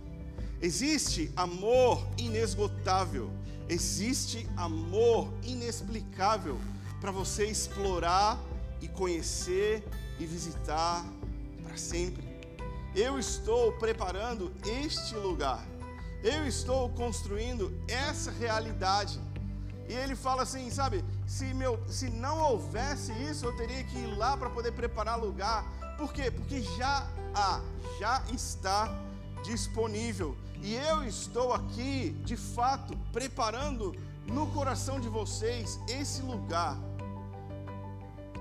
existe 0.62 1.32
amor 1.38 2.06
inesgotável, 2.18 3.32
existe 3.70 4.46
amor 4.58 5.34
inexplicável 5.42 6.60
para 7.00 7.12
você 7.12 7.46
explorar 7.46 8.38
e 8.82 8.88
conhecer 8.90 9.82
e 10.20 10.26
visitar 10.26 11.06
para 11.64 11.78
sempre. 11.78 12.28
Eu 12.94 13.18
estou 13.18 13.72
preparando 13.74 14.52
este 14.84 15.16
lugar, 15.16 15.66
eu 16.22 16.46
estou 16.46 16.90
construindo 16.90 17.74
essa 17.88 18.30
realidade. 18.30 19.29
E 19.90 19.94
ele 19.94 20.16
fala 20.16 20.44
assim, 20.44 20.70
sabe? 20.70 21.04
Se, 21.26 21.52
meu, 21.52 21.80
se 21.88 22.12
não 22.12 22.38
houvesse 22.38 23.12
isso, 23.24 23.44
eu 23.48 23.58
teria 23.58 23.84
que 23.84 23.98
ir 23.98 24.16
lá 24.16 24.38
para 24.38 24.48
poder 24.48 24.72
preparar 24.72 25.20
lugar. 25.20 25.66
Por 25.98 26.14
quê? 26.14 26.30
Porque 26.30 26.62
já 26.62 27.08
há, 27.34 27.60
já 28.00 28.22
está 28.32 28.88
disponível. 29.44 30.38
E 30.62 30.76
eu 30.76 31.04
estou 31.04 31.54
aqui, 31.54 32.12
de 32.24 32.38
fato, 32.38 32.96
preparando 33.12 33.96
no 34.28 34.46
coração 34.52 35.00
de 35.00 35.10
vocês 35.10 35.80
esse 35.88 36.22
lugar 36.22 36.78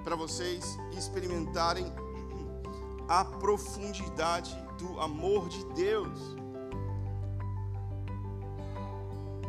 para 0.04 0.14
vocês 0.14 0.78
experimentarem 0.92 1.90
a 3.08 3.24
profundidade 3.24 4.54
do 4.78 5.00
amor 5.00 5.48
de 5.48 5.64
Deus. 5.72 6.36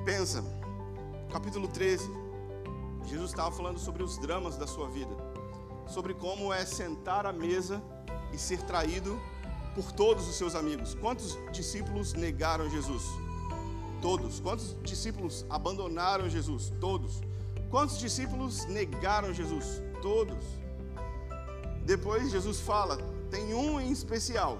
Pensa, 0.05 0.58
capítulo 1.31 1.67
13 1.67 2.09
Jesus 3.05 3.29
estava 3.31 3.51
falando 3.51 3.79
sobre 3.79 4.03
os 4.03 4.17
dramas 4.17 4.57
da 4.57 4.67
sua 4.67 4.87
vida, 4.89 5.15
sobre 5.87 6.13
como 6.13 6.53
é 6.53 6.65
sentar 6.65 7.25
à 7.25 7.33
mesa 7.33 7.81
e 8.33 8.37
ser 8.37 8.61
traído 8.63 9.19
por 9.73 9.91
todos 9.91 10.27
os 10.27 10.35
seus 10.35 10.53
amigos. 10.53 10.93
Quantos 10.95 11.37
discípulos 11.51 12.13
negaram 12.13 12.69
Jesus? 12.69 13.03
Todos. 14.01 14.39
Quantos 14.39 14.75
discípulos 14.83 15.45
abandonaram 15.49 16.29
Jesus? 16.29 16.71
Todos. 16.79 17.21
Quantos 17.69 17.97
discípulos 17.97 18.65
negaram 18.65 19.33
Jesus? 19.33 19.81
Todos. 20.01 20.45
Depois 21.85 22.31
Jesus 22.31 22.59
fala, 22.59 22.97
tem 23.31 23.53
um 23.53 23.79
em 23.79 23.91
especial, 23.91 24.59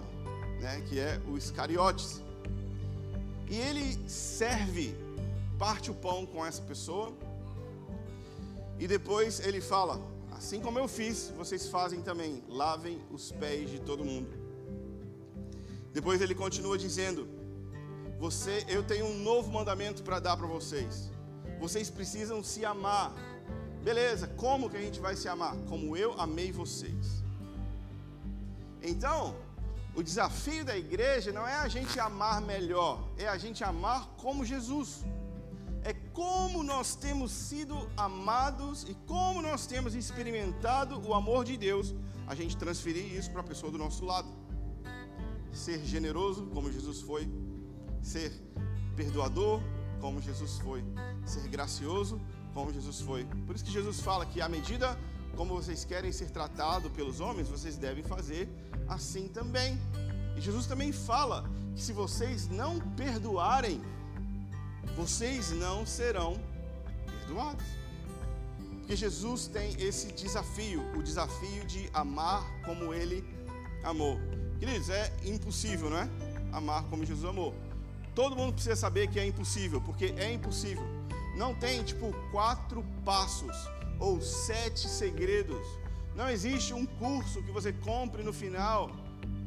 né, 0.60 0.82
que 0.88 1.00
é 1.00 1.22
o 1.28 1.38
Iscariotes. 1.38 2.22
E 3.48 3.56
ele 3.56 4.10
serve, 4.10 4.96
parte 5.60 5.92
o 5.92 5.94
pão 5.94 6.26
com 6.26 6.46
essa 6.46 6.62
pessoa 6.62 7.14
e 8.80 8.88
depois 8.88 9.42
ele 9.42 9.60
fala: 9.60 10.02
Assim 10.32 10.62
como 10.62 10.80
eu 10.80 10.88
fiz, 10.88 11.34
vocês 11.38 11.68
fazem 11.68 12.02
também, 12.02 12.42
lavem 12.48 13.02
os 13.12 13.32
pés 13.32 13.70
de 13.70 13.80
todo 13.82 14.06
mundo. 14.06 14.32
Depois 15.92 16.22
ele 16.22 16.34
continua 16.34 16.78
dizendo: 16.78 17.28
Você, 18.18 18.66
eu 18.70 18.82
tenho 18.92 19.06
um 19.06 19.20
novo 19.20 19.52
mandamento 19.52 20.02
para 20.02 20.20
dar 20.20 20.38
para 20.38 20.48
vocês. 20.48 21.12
Vocês 21.60 21.90
precisam 21.90 22.42
se 22.42 22.64
amar. 22.64 23.14
Beleza, 23.84 24.28
como 24.28 24.70
que 24.70 24.78
a 24.78 24.82
gente 24.82 25.00
vai 25.00 25.16
se 25.18 25.28
amar? 25.28 25.56
Como 25.68 25.98
eu 25.98 26.14
amei 26.26 26.52
vocês. 26.54 27.22
Então, 28.82 29.36
o 29.94 30.02
desafio 30.02 30.64
da 30.64 30.78
igreja 30.78 31.34
não 31.34 31.46
é 31.46 31.56
a 31.56 31.68
gente 31.68 32.00
amar 32.00 32.42
melhor, 32.42 32.94
é 33.18 33.28
a 33.28 33.38
gente 33.38 33.62
amar 33.62 34.08
como 34.24 34.46
Jesus. 34.46 35.04
É 35.84 35.94
como 36.14 36.64
nós 36.64 36.96
temos 36.96 37.32
sido 37.32 37.90
amados 37.96 38.84
e 38.84 38.94
como 39.08 39.42
nós 39.42 39.66
temos 39.66 39.96
experimentado 39.96 41.00
o 41.08 41.14
amor 41.14 41.46
de 41.46 41.58
Deus, 41.58 41.96
a 42.28 42.36
gente 42.36 42.58
transferir 42.58 43.14
isso 43.14 43.32
para 43.32 43.42
a 43.42 43.44
pessoa 43.44 43.72
do 43.72 43.78
nosso 43.78 44.06
lado. 44.06 44.28
Ser 45.52 45.84
generoso, 45.84 46.46
como 46.48 46.72
Jesus 46.72 47.02
foi, 47.02 47.28
ser 48.02 48.32
perdoador, 48.96 49.62
como 50.00 50.22
Jesus 50.22 50.60
foi, 50.60 50.84
ser 51.26 51.48
gracioso, 51.48 52.22
como 52.54 52.72
Jesus 52.72 53.02
foi. 53.02 53.26
Por 53.46 53.56
isso 53.56 53.66
que 53.66 53.72
Jesus 53.72 54.00
fala 54.00 54.26
que 54.26 54.42
à 54.42 54.50
medida 54.50 54.98
como 55.36 55.56
vocês 55.56 55.86
querem 55.86 56.12
ser 56.12 56.30
tratados 56.32 56.92
pelos 56.92 57.22
homens, 57.22 57.48
vocês 57.48 57.78
devem 57.78 58.04
fazer 58.04 58.50
assim 58.90 59.30
também. 59.30 59.80
E 60.36 60.42
Jesus 60.42 60.66
também 60.68 60.92
fala 60.92 61.50
que 61.74 61.82
se 61.82 61.94
vocês 61.94 62.50
não 62.50 62.80
perdoarem, 62.98 63.82
vocês 64.96 65.52
não 65.52 65.86
serão 65.86 66.40
perdoados. 67.06 67.66
Porque 68.80 68.96
Jesus 68.96 69.48
tem 69.48 69.76
esse 69.80 70.12
desafio, 70.14 70.82
o 70.98 71.04
desafio 71.04 71.66
de 71.66 71.90
amar 71.94 72.44
como 72.66 72.94
ele 72.94 73.24
amou. 73.84 74.20
Queridos, 74.60 74.90
é 74.90 75.14
impossível, 75.24 75.90
não 75.90 75.98
é? 76.00 76.10
Amar 76.52 76.84
como 76.86 77.06
Jesus 77.06 77.30
amou. 77.30 77.54
Todo 78.16 78.36
mundo 78.36 78.54
precisa 78.54 78.76
saber 78.76 79.08
que 79.08 79.20
é 79.20 79.26
impossível, 79.26 79.80
porque 79.80 80.14
é 80.18 80.34
impossível. 80.34 80.84
Não 81.38 81.54
tem 81.54 81.84
tipo 81.84 82.12
quatro 82.32 82.84
passos 83.06 83.56
ou 84.00 84.20
sete 84.20 84.90
segredos. 84.90 85.66
Não 86.16 86.30
existe 86.30 86.74
um 86.74 86.86
curso 86.86 87.42
que 87.44 87.52
você 87.52 87.72
compre 87.72 88.24
no 88.24 88.34
final 88.34 88.92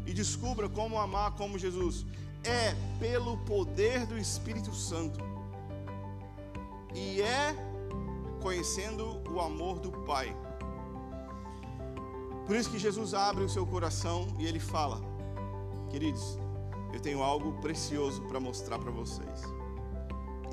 e 0.07 0.15
descubra 0.15 0.69
como 0.69 0.99
amar 0.99 1.33
como 1.33 1.59
Jesus. 1.59 2.07
É 2.45 2.75
pelo 2.99 3.39
poder 3.39 4.07
do 4.07 4.19
Espírito 4.19 4.75
Santo. 4.75 5.19
E 6.95 7.23
é 7.23 7.55
conhecendo 8.41 9.23
o 9.31 9.41
amor 9.41 9.79
do 9.79 9.91
Pai. 9.91 10.37
Por 12.47 12.57
isso 12.57 12.71
que 12.71 12.79
Jesus 12.79 13.15
abre 13.15 13.45
o 13.45 13.49
seu 13.49 13.65
coração 13.65 14.27
e 14.39 14.47
ele 14.47 14.59
fala: 14.59 15.01
Queridos, 15.91 16.39
eu 16.93 17.01
tenho 17.01 17.23
algo 17.23 17.53
precioso 17.61 18.23
para 18.23 18.41
mostrar 18.41 18.79
para 18.79 18.91
vocês. 18.91 19.43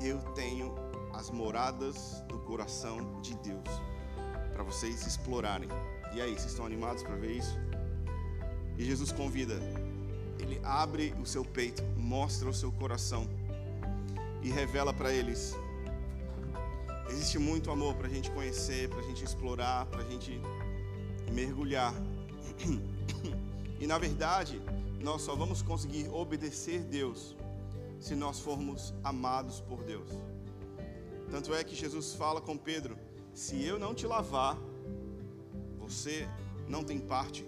Eu 0.00 0.18
tenho 0.34 0.74
as 1.12 1.30
moradas 1.30 2.22
do 2.28 2.38
coração 2.38 3.20
de 3.20 3.34
Deus 3.36 3.68
para 4.52 4.62
vocês 4.62 5.06
explorarem. 5.06 5.68
E 6.14 6.20
aí, 6.20 6.32
vocês 6.32 6.52
estão 6.52 6.64
animados 6.64 7.02
para 7.02 7.16
ver 7.16 7.32
isso? 7.32 7.58
E 8.78 8.84
Jesus 8.84 9.12
convida, 9.12 9.54
ele 10.40 10.60
abre 10.62 11.14
o 11.20 11.26
seu 11.26 11.44
peito, 11.44 11.82
mostra 11.96 12.48
o 12.48 12.54
seu 12.54 12.72
coração 12.72 13.28
e 14.42 14.50
revela 14.50 14.92
para 14.92 15.12
eles. 15.12 15.56
Existe 17.08 17.38
muito 17.38 17.70
amor 17.70 17.94
para 17.94 18.06
a 18.06 18.10
gente 18.10 18.30
conhecer, 18.30 18.88
para 18.88 19.00
a 19.00 19.02
gente 19.02 19.24
explorar, 19.24 19.86
para 19.86 20.02
a 20.02 20.04
gente 20.04 20.40
mergulhar. 21.32 21.92
E 23.80 23.86
na 23.86 23.98
verdade, 23.98 24.60
nós 25.00 25.22
só 25.22 25.34
vamos 25.34 25.62
conseguir 25.62 26.08
obedecer 26.10 26.82
Deus 26.82 27.34
se 27.98 28.14
nós 28.14 28.38
formos 28.38 28.92
amados 29.02 29.60
por 29.60 29.82
Deus. 29.82 30.10
Tanto 31.30 31.54
é 31.54 31.64
que 31.64 31.74
Jesus 31.74 32.14
fala 32.14 32.40
com 32.40 32.56
Pedro: 32.56 32.98
se 33.32 33.64
eu 33.64 33.78
não 33.78 33.94
te 33.94 34.06
lavar, 34.06 34.58
você 35.78 36.28
não 36.68 36.84
tem 36.84 36.98
parte 36.98 37.46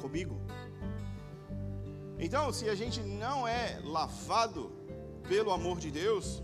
comigo. 0.00 0.40
Então, 2.22 2.52
se 2.52 2.68
a 2.68 2.74
gente 2.74 3.00
não 3.00 3.48
é 3.48 3.80
lavado 3.82 4.70
pelo 5.26 5.50
amor 5.50 5.78
de 5.78 5.90
Deus, 5.90 6.42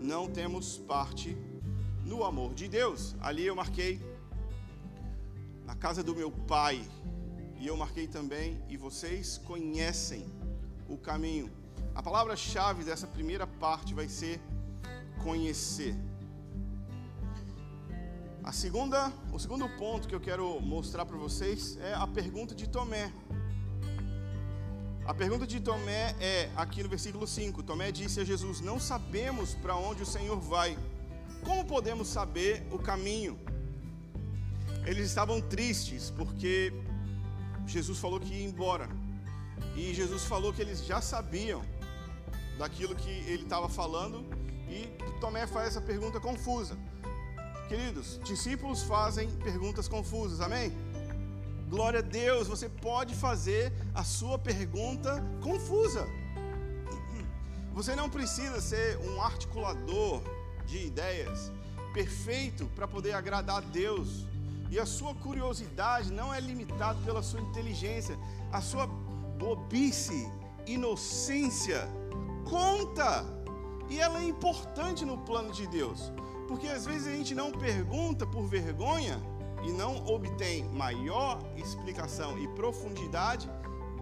não 0.00 0.30
temos 0.30 0.78
parte 0.78 1.36
no 2.04 2.22
amor 2.22 2.54
de 2.54 2.68
Deus. 2.68 3.16
Ali 3.20 3.44
eu 3.44 3.56
marquei 3.56 4.00
na 5.64 5.74
casa 5.74 6.04
do 6.04 6.14
meu 6.14 6.30
pai, 6.30 6.88
e 7.58 7.66
eu 7.66 7.76
marquei 7.76 8.06
também, 8.06 8.62
e 8.68 8.76
vocês 8.76 9.38
conhecem 9.38 10.24
o 10.88 10.96
caminho. 10.96 11.50
A 11.92 12.00
palavra-chave 12.00 12.84
dessa 12.84 13.08
primeira 13.08 13.44
parte 13.44 13.92
vai 13.92 14.08
ser 14.08 14.40
conhecer. 15.24 15.96
A 18.44 18.52
segunda, 18.52 19.12
o 19.32 19.38
segundo 19.40 19.68
ponto 19.70 20.06
que 20.06 20.14
eu 20.14 20.20
quero 20.20 20.60
mostrar 20.60 21.04
para 21.04 21.16
vocês 21.16 21.76
é 21.78 21.92
a 21.92 22.06
pergunta 22.06 22.54
de 22.54 22.68
Tomé. 22.68 23.12
A 25.06 25.14
pergunta 25.14 25.46
de 25.46 25.60
Tomé 25.60 26.16
é 26.18 26.50
aqui 26.56 26.82
no 26.82 26.88
versículo 26.88 27.28
5. 27.28 27.62
Tomé 27.62 27.92
disse 27.92 28.18
a 28.18 28.24
Jesus: 28.24 28.60
Não 28.60 28.80
sabemos 28.80 29.54
para 29.54 29.76
onde 29.76 30.02
o 30.02 30.06
Senhor 30.06 30.40
vai. 30.40 30.76
Como 31.44 31.64
podemos 31.64 32.08
saber 32.08 32.66
o 32.72 32.78
caminho? 32.78 33.38
Eles 34.84 35.06
estavam 35.06 35.40
tristes 35.40 36.10
porque 36.10 36.72
Jesus 37.68 38.00
falou 38.00 38.18
que 38.18 38.34
ia 38.34 38.44
embora. 38.44 38.88
E 39.76 39.94
Jesus 39.94 40.24
falou 40.24 40.52
que 40.52 40.60
eles 40.60 40.84
já 40.84 41.00
sabiam 41.00 41.64
daquilo 42.58 42.96
que 42.96 43.10
ele 43.10 43.44
estava 43.44 43.68
falando. 43.68 44.26
E 44.68 44.88
Tomé 45.20 45.46
faz 45.46 45.68
essa 45.68 45.80
pergunta 45.80 46.18
confusa. 46.18 46.76
Queridos, 47.68 48.18
discípulos 48.24 48.82
fazem 48.82 49.30
perguntas 49.36 49.86
confusas, 49.86 50.40
amém? 50.40 50.72
Glória 51.68 51.98
a 51.98 52.02
Deus, 52.02 52.46
você 52.46 52.68
pode 52.68 53.14
fazer 53.14 53.72
a 53.92 54.04
sua 54.04 54.38
pergunta 54.38 55.20
confusa. 55.42 56.06
Você 57.72 57.96
não 57.96 58.08
precisa 58.08 58.60
ser 58.60 58.96
um 58.98 59.20
articulador 59.20 60.22
de 60.64 60.86
ideias 60.86 61.52
perfeito 61.92 62.66
para 62.76 62.86
poder 62.86 63.14
agradar 63.14 63.56
a 63.56 63.60
Deus. 63.60 64.26
E 64.70 64.78
a 64.78 64.86
sua 64.86 65.12
curiosidade 65.14 66.12
não 66.12 66.32
é 66.32 66.38
limitada 66.38 66.98
pela 67.04 67.22
sua 67.22 67.40
inteligência, 67.40 68.16
a 68.52 68.60
sua 68.60 68.86
bobice, 68.86 70.30
inocência 70.66 71.88
conta. 72.48 73.24
E 73.90 73.98
ela 73.98 74.20
é 74.20 74.24
importante 74.24 75.04
no 75.04 75.18
plano 75.18 75.52
de 75.52 75.66
Deus. 75.66 76.12
Porque 76.46 76.68
às 76.68 76.86
vezes 76.86 77.08
a 77.08 77.10
gente 77.10 77.34
não 77.34 77.50
pergunta 77.50 78.24
por 78.24 78.46
vergonha 78.46 79.20
e 79.66 79.72
não 79.72 80.06
obtém 80.06 80.64
maior 80.70 81.42
explicação 81.56 82.38
e 82.38 82.46
profundidade, 82.48 83.50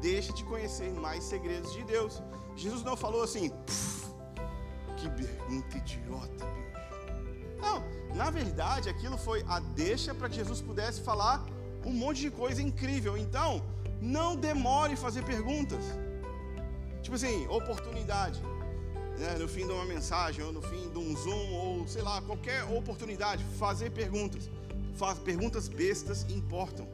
deixa 0.00 0.33
de 0.33 0.44
conhecer 0.44 0.92
mais 0.92 1.24
segredos 1.24 1.72
de 1.72 1.83
Deus. 1.85 2.22
Jesus 2.55 2.83
não 2.83 2.96
falou 2.96 3.22
assim, 3.22 3.50
que 4.98 5.09
pergunta 5.09 5.79
idiota, 5.79 6.44
bicho. 6.46 6.64
Não, 7.61 7.83
na 8.14 8.31
verdade 8.31 8.90
aquilo 8.90 9.16
foi 9.16 9.42
a 9.48 9.59
deixa 9.59 10.14
para 10.14 10.29
que 10.29 10.37
Jesus 10.37 10.61
pudesse 10.61 11.00
falar 11.00 11.44
um 11.85 11.92
monte 11.92 12.20
de 12.20 12.31
coisa 12.31 12.61
incrível. 12.62 13.16
Então, 13.16 13.62
não 14.00 14.37
demore 14.37 14.92
em 14.92 14.96
fazer 14.96 15.24
perguntas. 15.24 15.85
Tipo 17.03 17.16
assim, 17.16 17.46
oportunidade 17.48 18.40
né, 19.18 19.37
no 19.38 19.48
fim 19.48 19.66
de 19.66 19.72
uma 19.72 19.85
mensagem, 19.85 20.44
ou 20.44 20.53
no 20.53 20.61
fim 20.61 20.90
de 20.90 20.98
um 20.98 21.16
Zoom, 21.16 21.53
ou 21.53 21.88
sei 21.88 22.03
lá, 22.03 22.20
qualquer 22.20 22.64
oportunidade, 22.64 23.44
fazer 23.59 23.90
perguntas. 23.90 24.50
Faz, 24.94 25.18
perguntas 25.18 25.68
bestas 25.68 26.24
importam. 26.30 26.88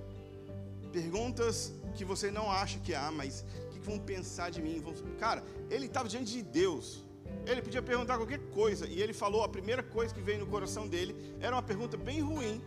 Perguntas 0.92 1.72
que 1.94 2.04
você 2.04 2.30
não 2.30 2.50
acha 2.50 2.78
que 2.78 2.94
há, 2.94 3.10
mas 3.10 3.44
o 3.66 3.70
que 3.70 3.80
vão 3.80 3.98
pensar 3.98 4.50
de 4.50 4.60
mim? 4.62 4.82
Cara, 5.18 5.42
ele 5.68 5.86
estava 5.86 6.08
diante 6.08 6.32
de 6.32 6.42
Deus. 6.42 7.04
Ele 7.46 7.62
podia 7.62 7.82
perguntar 7.82 8.16
qualquer 8.16 8.40
coisa, 8.50 8.86
e 8.86 9.00
ele 9.00 9.12
falou 9.12 9.44
a 9.44 9.48
primeira 9.48 9.82
coisa 9.82 10.14
que 10.14 10.20
veio 10.20 10.40
no 10.40 10.46
coração 10.46 10.88
dele 10.88 11.14
era 11.40 11.54
uma 11.54 11.62
pergunta 11.62 11.96
bem 11.96 12.20
ruim, 12.20 12.60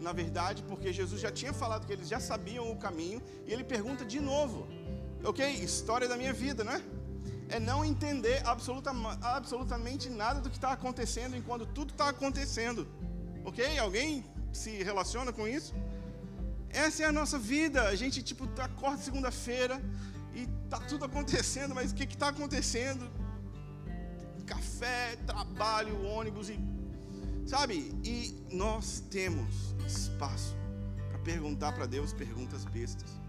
na 0.00 0.12
verdade, 0.12 0.62
porque 0.62 0.92
Jesus 0.92 1.20
já 1.20 1.30
tinha 1.30 1.52
falado 1.52 1.86
que 1.86 1.92
eles 1.92 2.08
já 2.08 2.20
sabiam 2.20 2.70
o 2.70 2.76
caminho, 2.76 3.20
e 3.46 3.52
ele 3.52 3.64
pergunta 3.64 4.04
de 4.04 4.20
novo. 4.20 4.68
Ok, 5.24 5.44
história 5.54 6.08
da 6.08 6.16
minha 6.16 6.32
vida, 6.32 6.62
né? 6.62 6.82
é 7.48 7.60
não 7.60 7.84
entender 7.84 8.42
absoluta, 8.44 8.90
absolutamente 9.22 10.08
nada 10.08 10.40
do 10.40 10.50
que 10.50 10.56
está 10.56 10.72
acontecendo 10.72 11.36
enquanto 11.36 11.66
tudo 11.66 11.92
está 11.92 12.08
acontecendo. 12.08 12.86
Ok? 13.44 13.78
Alguém 13.78 14.24
se 14.56 14.82
relaciona 14.82 15.32
com 15.32 15.46
isso? 15.46 15.74
Essa 16.70 17.04
é 17.04 17.06
a 17.06 17.12
nossa 17.12 17.38
vida. 17.38 17.88
A 17.88 17.94
gente 17.94 18.22
tipo 18.22 18.48
acorda 18.60 18.98
segunda-feira 18.98 19.80
e 20.34 20.46
tá 20.68 20.78
tudo 20.80 21.04
acontecendo, 21.04 21.74
mas 21.74 21.92
o 21.92 21.94
que 21.94 22.04
está 22.04 22.28
acontecendo? 22.28 23.10
Café, 24.46 25.16
trabalho, 25.26 26.04
ônibus 26.04 26.48
e 26.50 26.58
sabe? 27.46 27.92
E 28.04 28.46
nós 28.50 29.00
temos 29.10 29.74
espaço 29.86 30.56
para 31.08 31.18
perguntar 31.20 31.72
para 31.72 31.86
Deus 31.86 32.12
perguntas 32.12 32.64
bestas 32.64 33.26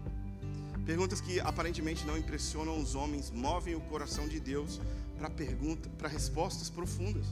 Perguntas 0.88 1.20
que 1.20 1.38
aparentemente 1.40 2.06
não 2.06 2.16
impressionam 2.16 2.80
os 2.80 2.94
homens, 2.94 3.30
movem 3.30 3.74
o 3.74 3.80
coração 3.92 4.26
de 4.26 4.40
Deus 4.40 4.80
para 5.18 5.28
pergunta, 5.28 5.86
para 5.98 6.08
respostas 6.08 6.70
profundas. 6.70 7.26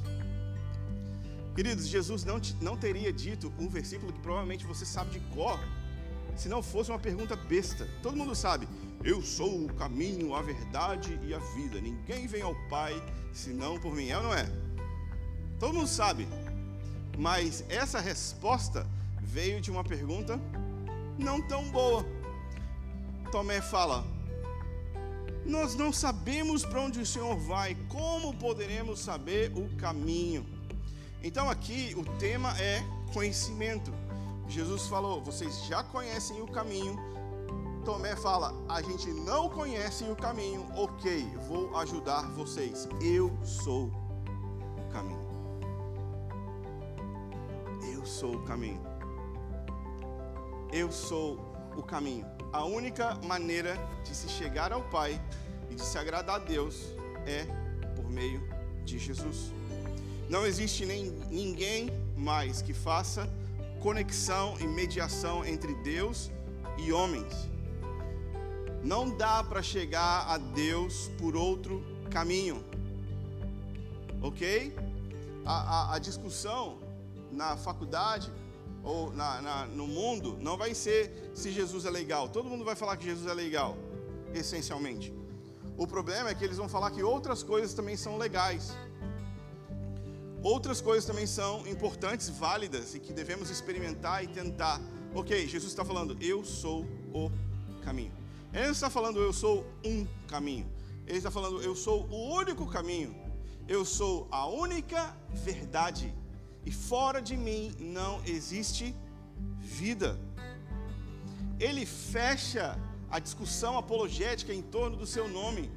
Queridos, 1.57 1.87
Jesus 1.89 2.23
não, 2.23 2.39
não 2.61 2.77
teria 2.77 3.11
dito 3.11 3.51
um 3.59 3.67
versículo 3.67 4.13
que 4.13 4.21
provavelmente 4.21 4.67
você 4.67 4.85
sabe 4.85 5.13
de 5.13 5.21
cor, 5.35 5.59
se 6.37 6.51
não 6.51 6.63
fosse 6.63 6.91
uma 6.91 6.99
pergunta 6.99 7.35
besta. 7.35 7.89
Todo 8.03 8.15
mundo 8.15 8.35
sabe, 8.35 8.69
eu 9.03 9.23
sou 9.23 9.65
o 9.65 9.73
caminho, 9.73 10.35
a 10.35 10.43
verdade 10.43 11.19
e 11.23 11.33
a 11.33 11.39
vida. 11.39 11.81
Ninguém 11.81 12.27
vem 12.27 12.43
ao 12.43 12.55
Pai 12.69 12.93
senão 13.33 13.81
por 13.81 13.95
mim. 13.95 14.11
É 14.11 14.19
ou 14.19 14.25
não 14.25 14.35
é? 14.35 14.47
Todo 15.59 15.73
mundo 15.73 15.89
sabe. 15.89 16.29
Mas 17.17 17.65
essa 17.71 18.01
resposta 18.01 18.87
veio 19.19 19.59
de 19.59 19.71
uma 19.71 19.83
pergunta 19.83 20.39
não 21.19 21.41
tão 21.41 21.71
boa. 21.71 22.05
Tomé 23.33 23.63
fala: 23.63 24.05
Nós 25.47 25.75
não 25.75 25.91
sabemos 25.91 26.67
para 26.67 26.83
onde 26.83 27.01
o 27.01 27.07
Senhor 27.07 27.35
vai, 27.35 27.75
como 27.89 28.35
poderemos 28.35 29.01
saber 29.01 29.53
o 29.57 29.75
caminho? 29.77 30.56
Então 31.23 31.51
aqui 31.51 31.95
o 31.97 32.05
tema 32.19 32.59
é 32.61 32.85
conhecimento. 33.13 33.93
Jesus 34.49 34.87
falou: 34.87 35.23
Vocês 35.23 35.65
já 35.67 35.83
conhecem 35.83 36.41
o 36.41 36.47
caminho. 36.47 36.97
Tomé 37.85 38.17
fala: 38.17 38.55
A 38.69 38.83
gente 38.83 39.09
não 39.09 39.49
conhece 39.49 40.05
o 40.05 40.17
caminho. 40.17 40.67
Ok, 40.77 41.27
vou 41.49 41.77
ajudar 41.79 42.23
vocês. 42.33 42.89
Eu 43.01 43.37
sou 43.45 43.87
o 43.87 44.93
caminho 44.93 45.27
sou 48.07 48.37
o 48.37 48.43
caminho. 48.43 48.81
Eu 50.73 50.91
sou 50.91 51.39
o 51.77 51.83
caminho. 51.83 52.25
A 52.53 52.65
única 52.65 53.15
maneira 53.25 53.77
de 54.05 54.15
se 54.15 54.29
chegar 54.29 54.73
ao 54.73 54.83
Pai 54.85 55.21
e 55.71 55.75
de 55.75 55.83
se 55.83 55.99
agradar 55.99 56.37
a 56.37 56.39
Deus 56.39 56.95
é 57.27 57.45
por 57.95 58.09
meio 58.09 58.41
de 58.85 58.99
Jesus. 58.99 59.53
Não 60.29 60.45
existe 60.45 60.85
nem 60.85 61.11
ninguém 61.31 61.91
mais 62.17 62.61
que 62.61 62.73
faça 62.73 63.29
conexão 63.81 64.57
e 64.59 64.67
mediação 64.67 65.45
entre 65.45 65.75
Deus 65.77 66.31
e 66.79 66.93
homens. 66.93 67.33
Não 68.83 69.17
dá 69.17 69.45
para 69.45 69.63
chegar 69.63 70.27
a 70.29 70.39
Deus 70.39 71.09
por 71.19 71.37
outro 71.37 71.85
caminho. 72.11 72.65
Ok? 74.21 74.75
A, 75.45 75.93
a, 75.93 75.95
a 75.95 75.99
discussão 75.99 76.79
na 77.31 77.57
faculdade 77.57 78.33
ou 78.83 79.13
na, 79.13 79.43
na, 79.43 79.67
no 79.67 79.87
mundo 79.87 80.37
não 80.41 80.57
vai 80.57 80.75
ser 80.75 81.31
se 81.35 81.53
Jesus 81.53 81.85
é 81.85 81.91
legal. 81.91 82.29
Todo 82.29 82.49
mundo 82.49 82.65
vai 82.65 82.75
falar 82.75 82.97
que 82.97 83.05
Jesus 83.05 83.29
é 83.29 83.35
legal, 83.35 83.77
essencialmente. 84.35 85.13
O 85.77 85.87
problema 85.87 86.31
é 86.31 86.35
que 86.35 86.45
eles 86.45 86.57
vão 86.57 86.69
falar 86.69 86.91
que 86.91 87.03
outras 87.03 87.43
coisas 87.43 87.75
também 87.75 87.97
são 87.97 88.17
legais. 88.17 88.75
Outras 90.43 90.81
coisas 90.81 91.05
também 91.05 91.27
são 91.27 91.67
importantes, 91.67 92.29
válidas 92.29 92.95
e 92.95 93.01
que 93.01 93.13
devemos 93.13 93.51
experimentar 93.51 94.23
e 94.23 94.29
tentar. 94.29 94.81
Ok, 95.15 95.47
Jesus 95.49 95.73
está 95.73 95.85
falando, 95.85 96.17
eu 96.21 96.45
sou 96.45 96.87
o 97.13 97.31
caminho. 97.83 98.13
Ele 98.53 98.71
está 98.71 98.89
falando, 98.89 99.21
eu 99.21 99.33
sou 99.33 99.67
um 99.85 100.07
caminho. 100.29 100.67
Ele 101.07 101.19
está 101.19 101.31
falando, 101.31 101.63
eu 101.63 101.75
sou 101.75 102.07
o 102.09 102.35
único 102.35 102.67
caminho. 102.67 103.15
Eu 103.69 103.85
sou 103.85 104.29
a 104.31 104.47
única 104.47 105.17
verdade 105.33 106.15
e 106.65 106.71
fora 106.71 107.21
de 107.21 107.37
mim 107.37 107.75
não 107.79 108.21
existe 108.25 108.95
vida. 109.59 110.19
Ele 111.59 111.87
fecha 111.87 112.79
a 113.11 113.19
discussão 113.19 113.79
apologética 113.79 114.53
em 114.53 114.63
torno 114.63 114.97
do 114.97 115.07
seu 115.07 115.29
nome, 115.29 115.71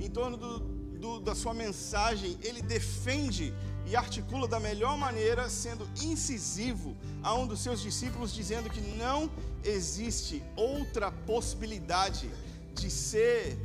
em 0.00 0.10
torno 0.10 0.36
do, 0.36 0.58
do, 0.58 1.20
da 1.20 1.34
sua 1.34 1.54
mensagem. 1.54 2.38
Ele 2.42 2.60
defende 2.60 3.54
e 3.86 3.96
articula 3.96 4.46
da 4.46 4.60
melhor 4.60 4.96
maneira, 4.96 5.48
sendo 5.48 5.88
incisivo 6.02 6.96
a 7.22 7.34
um 7.34 7.46
dos 7.46 7.60
seus 7.60 7.80
discípulos, 7.80 8.32
dizendo 8.32 8.70
que 8.70 8.80
não 8.80 9.30
existe 9.64 10.42
outra 10.56 11.10
possibilidade 11.10 12.30
de 12.74 12.90
ser 12.90 13.58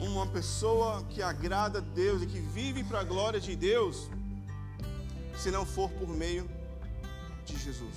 uma 0.00 0.26
pessoa 0.26 1.04
que 1.10 1.22
agrada 1.22 1.78
a 1.78 1.82
Deus 1.82 2.22
e 2.22 2.26
que 2.26 2.40
vive 2.40 2.82
para 2.84 3.00
a 3.00 3.04
glória 3.04 3.40
de 3.40 3.54
Deus 3.54 4.08
se 5.36 5.50
não 5.50 5.66
for 5.66 5.90
por 5.90 6.08
meio 6.08 6.48
de 7.44 7.56
Jesus. 7.56 7.94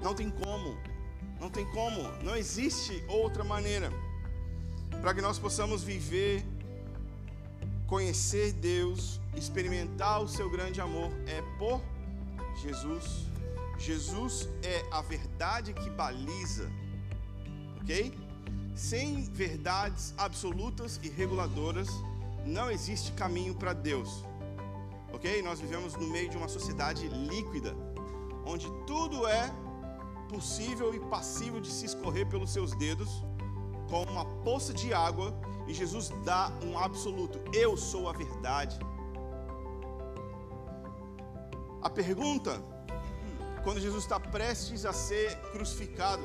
Não 0.00 0.14
tem 0.14 0.30
como, 0.30 0.76
não 1.40 1.48
tem 1.48 1.64
como, 1.70 2.02
não 2.22 2.34
existe 2.36 3.04
outra 3.08 3.44
maneira 3.44 3.90
para 5.00 5.14
que 5.14 5.20
nós 5.20 5.38
possamos 5.38 5.82
viver, 5.82 6.44
conhecer 7.92 8.54
Deus, 8.54 9.20
experimentar 9.36 10.22
o 10.22 10.26
seu 10.26 10.48
grande 10.48 10.80
amor, 10.80 11.10
é 11.26 11.42
por 11.58 11.78
Jesus. 12.62 13.26
Jesus 13.78 14.48
é 14.62 14.82
a 14.90 15.02
verdade 15.02 15.74
que 15.74 15.90
baliza, 15.90 16.70
ok? 17.82 18.16
Sem 18.74 19.24
verdades 19.24 20.14
absolutas 20.16 20.98
e 21.02 21.10
reguladoras, 21.10 21.88
não 22.46 22.70
existe 22.70 23.12
caminho 23.12 23.54
para 23.54 23.74
Deus 23.74 24.24
ok? 25.12 25.42
Nós 25.42 25.60
vivemos 25.60 25.94
no 25.94 26.08
meio 26.08 26.30
de 26.30 26.36
uma 26.38 26.48
sociedade 26.48 27.06
líquida, 27.08 27.76
onde 28.46 28.66
tudo 28.86 29.26
é 29.26 29.52
possível 30.30 30.94
e 30.94 30.98
passível 30.98 31.60
de 31.60 31.70
se 31.70 31.84
escorrer 31.84 32.26
pelos 32.26 32.50
seus 32.50 32.74
dedos, 32.74 33.22
como 33.90 34.10
uma 34.10 34.24
poça 34.42 34.72
de 34.72 34.94
água, 34.94 35.38
e 35.66 35.74
Jesus 35.74 36.10
dá 36.24 36.52
um 36.64 36.78
absoluto: 36.78 37.40
Eu 37.52 37.76
sou 37.76 38.08
a 38.08 38.12
verdade. 38.12 38.78
A 41.80 41.90
pergunta, 41.90 42.62
quando 43.64 43.80
Jesus 43.80 44.04
está 44.04 44.18
prestes 44.18 44.84
a 44.84 44.92
ser 44.92 45.36
crucificado, 45.52 46.24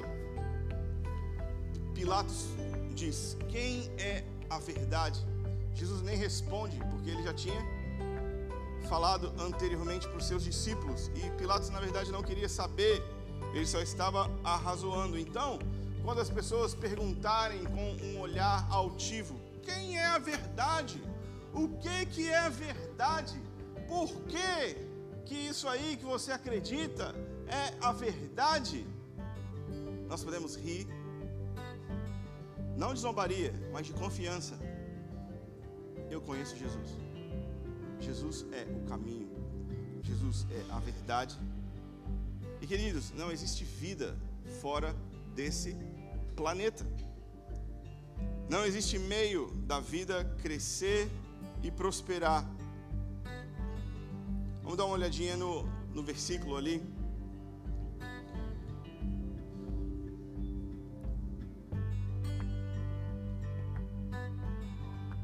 Pilatos 1.94 2.48
diz: 2.94 3.38
Quem 3.50 3.92
é 3.98 4.24
a 4.50 4.60
verdade? 4.60 5.26
Jesus 5.74 6.02
nem 6.02 6.18
responde, 6.18 6.78
porque 6.92 7.10
ele 7.10 7.24
já 7.24 7.34
tinha 7.34 7.60
falado 8.88 9.34
anteriormente 9.40 10.08
para 10.08 10.18
os 10.18 10.28
seus 10.28 10.44
discípulos. 10.44 11.12
E 11.16 11.30
Pilatos, 11.32 11.70
na 11.70 11.80
verdade, 11.80 12.12
não 12.12 12.24
queria 12.24 12.50
saber, 12.50 13.04
ele 13.54 13.66
só 13.66 13.80
estava 13.82 14.30
arrazoando. 14.44 15.18
Então, 15.18 15.60
quando 16.08 16.22
as 16.22 16.30
pessoas 16.30 16.74
perguntarem 16.74 17.66
com 17.66 17.88
um 18.06 18.20
olhar 18.22 18.66
altivo: 18.72 19.38
quem 19.62 19.98
é 19.98 20.06
a 20.06 20.18
verdade? 20.18 21.04
O 21.54 21.68
que, 21.84 22.06
que 22.06 22.30
é 22.30 22.50
verdade? 22.50 23.38
Por 23.90 24.10
que, 24.22 24.78
que 25.26 25.36
isso 25.36 25.68
aí 25.68 25.98
que 25.98 26.06
você 26.06 26.32
acredita 26.32 27.14
é 27.46 27.76
a 27.82 27.92
verdade? 27.92 28.88
Nós 30.08 30.24
podemos 30.24 30.56
rir, 30.56 30.88
não 32.78 32.94
de 32.94 33.02
zombaria, 33.02 33.54
mas 33.74 33.86
de 33.86 33.92
confiança. 33.92 34.58
Eu 36.10 36.22
conheço 36.22 36.56
Jesus. 36.56 36.90
Jesus 38.00 38.46
é 38.54 38.64
o 38.78 38.88
caminho, 38.88 39.30
Jesus 40.02 40.48
é 40.52 40.72
a 40.72 40.80
verdade. 40.80 41.38
E 42.62 42.66
queridos, 42.66 43.12
não 43.12 43.30
existe 43.30 43.66
vida 43.66 44.18
fora 44.62 44.96
desse 45.36 45.76
planeta. 46.38 46.86
Não 48.48 48.64
existe 48.64 48.98
meio 49.00 49.48
da 49.72 49.80
vida 49.80 50.24
crescer 50.44 51.10
e 51.64 51.70
prosperar. 51.70 52.48
Vamos 54.62 54.78
dar 54.78 54.86
uma 54.86 54.94
olhadinha 54.94 55.36
no, 55.36 55.64
no 55.94 56.04
versículo 56.04 56.56
ali. 56.56 56.82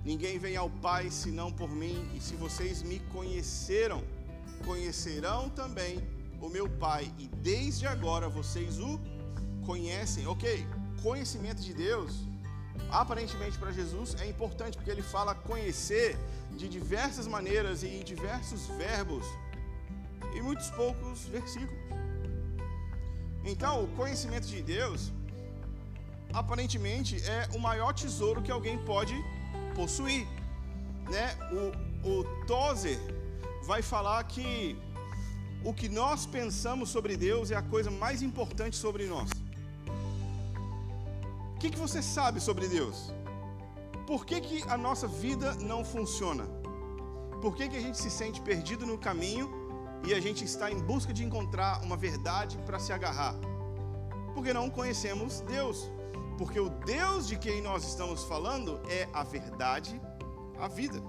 Ninguém 0.03 0.37
vem 0.37 0.57
ao 0.57 0.69
Pai 0.69 1.09
senão 1.09 1.49
por 1.49 1.69
mim, 1.69 1.97
e 2.15 2.19
se 2.19 2.35
vocês 2.35 2.81
me 2.83 2.99
conheceram, 3.15 4.03
conhecerão 4.65 5.49
também 5.49 6.05
o 6.41 6.49
meu 6.49 6.67
Pai, 6.69 7.13
e 7.17 7.27
desde 7.27 7.87
agora 7.87 8.27
vocês 8.27 8.79
o 8.79 8.99
conhecem. 9.65 10.27
Ok, 10.27 10.65
conhecimento 11.07 11.61
de 11.67 11.73
Deus, 11.87 12.11
aparentemente 13.01 13.57
para 13.61 13.71
Jesus 13.79 14.15
é 14.23 14.25
importante, 14.33 14.77
porque 14.77 14.93
ele 14.95 15.05
fala 15.15 15.33
conhecer 15.51 16.17
de 16.59 16.67
diversas 16.77 17.27
maneiras 17.35 17.83
e 17.83 17.89
em 17.97 18.03
diversos 18.13 18.61
verbos, 18.83 19.25
e 20.35 20.41
muitos 20.41 20.69
poucos 20.81 21.25
versículos. 21.37 21.83
Então, 23.51 23.73
o 23.83 23.87
conhecimento 23.99 24.47
de 24.47 24.61
Deus, 24.75 25.11
aparentemente, 26.41 27.13
é 27.37 27.49
o 27.57 27.59
maior 27.59 27.91
tesouro 27.93 28.41
que 28.41 28.53
alguém 28.57 28.77
pode 28.91 29.15
possuir. 29.75 30.25
Né? 31.13 31.25
O, 31.57 32.09
o 32.11 32.45
Tozer 32.47 32.99
vai 33.71 33.81
falar 33.81 34.23
que 34.23 34.77
o 35.63 35.73
que 35.73 35.89
nós 35.89 36.25
pensamos 36.25 36.89
sobre 36.89 37.15
Deus 37.17 37.51
é 37.51 37.55
a 37.55 37.61
coisa 37.61 37.91
mais 37.91 38.21
importante 38.21 38.77
sobre 38.77 39.05
nós. 39.05 39.29
Que, 41.63 41.69
que 41.69 41.79
você 41.79 42.01
sabe 42.01 42.41
sobre 42.41 42.67
Deus? 42.67 43.13
Por 44.05 44.25
que, 44.25 44.41
que 44.41 44.69
a 44.69 44.77
nossa 44.77 45.07
vida 45.07 45.55
não 45.55 45.85
funciona? 45.85 46.43
Por 47.41 47.55
que, 47.55 47.69
que 47.69 47.77
a 47.77 47.79
gente 47.79 47.97
se 47.97 48.11
sente 48.11 48.41
perdido 48.41 48.85
no 48.85 48.97
caminho 48.97 49.49
e 50.05 50.13
a 50.13 50.19
gente 50.19 50.43
está 50.43 50.69
em 50.69 50.77
busca 50.77 51.13
de 51.13 51.23
encontrar 51.23 51.81
uma 51.81 51.95
verdade 51.95 52.57
para 52.65 52.79
se 52.79 52.91
agarrar? 52.91 53.33
Porque 54.33 54.51
não 54.51 54.69
conhecemos 54.69 55.39
Deus. 55.39 55.89
Porque 56.37 56.59
o 56.59 56.67
Deus 56.67 57.27
de 57.27 57.37
quem 57.37 57.61
nós 57.61 57.87
estamos 57.87 58.25
falando 58.25 58.81
é 58.89 59.07
a 59.13 59.23
verdade, 59.23 60.01
a 60.59 60.67
vida. 60.67 61.01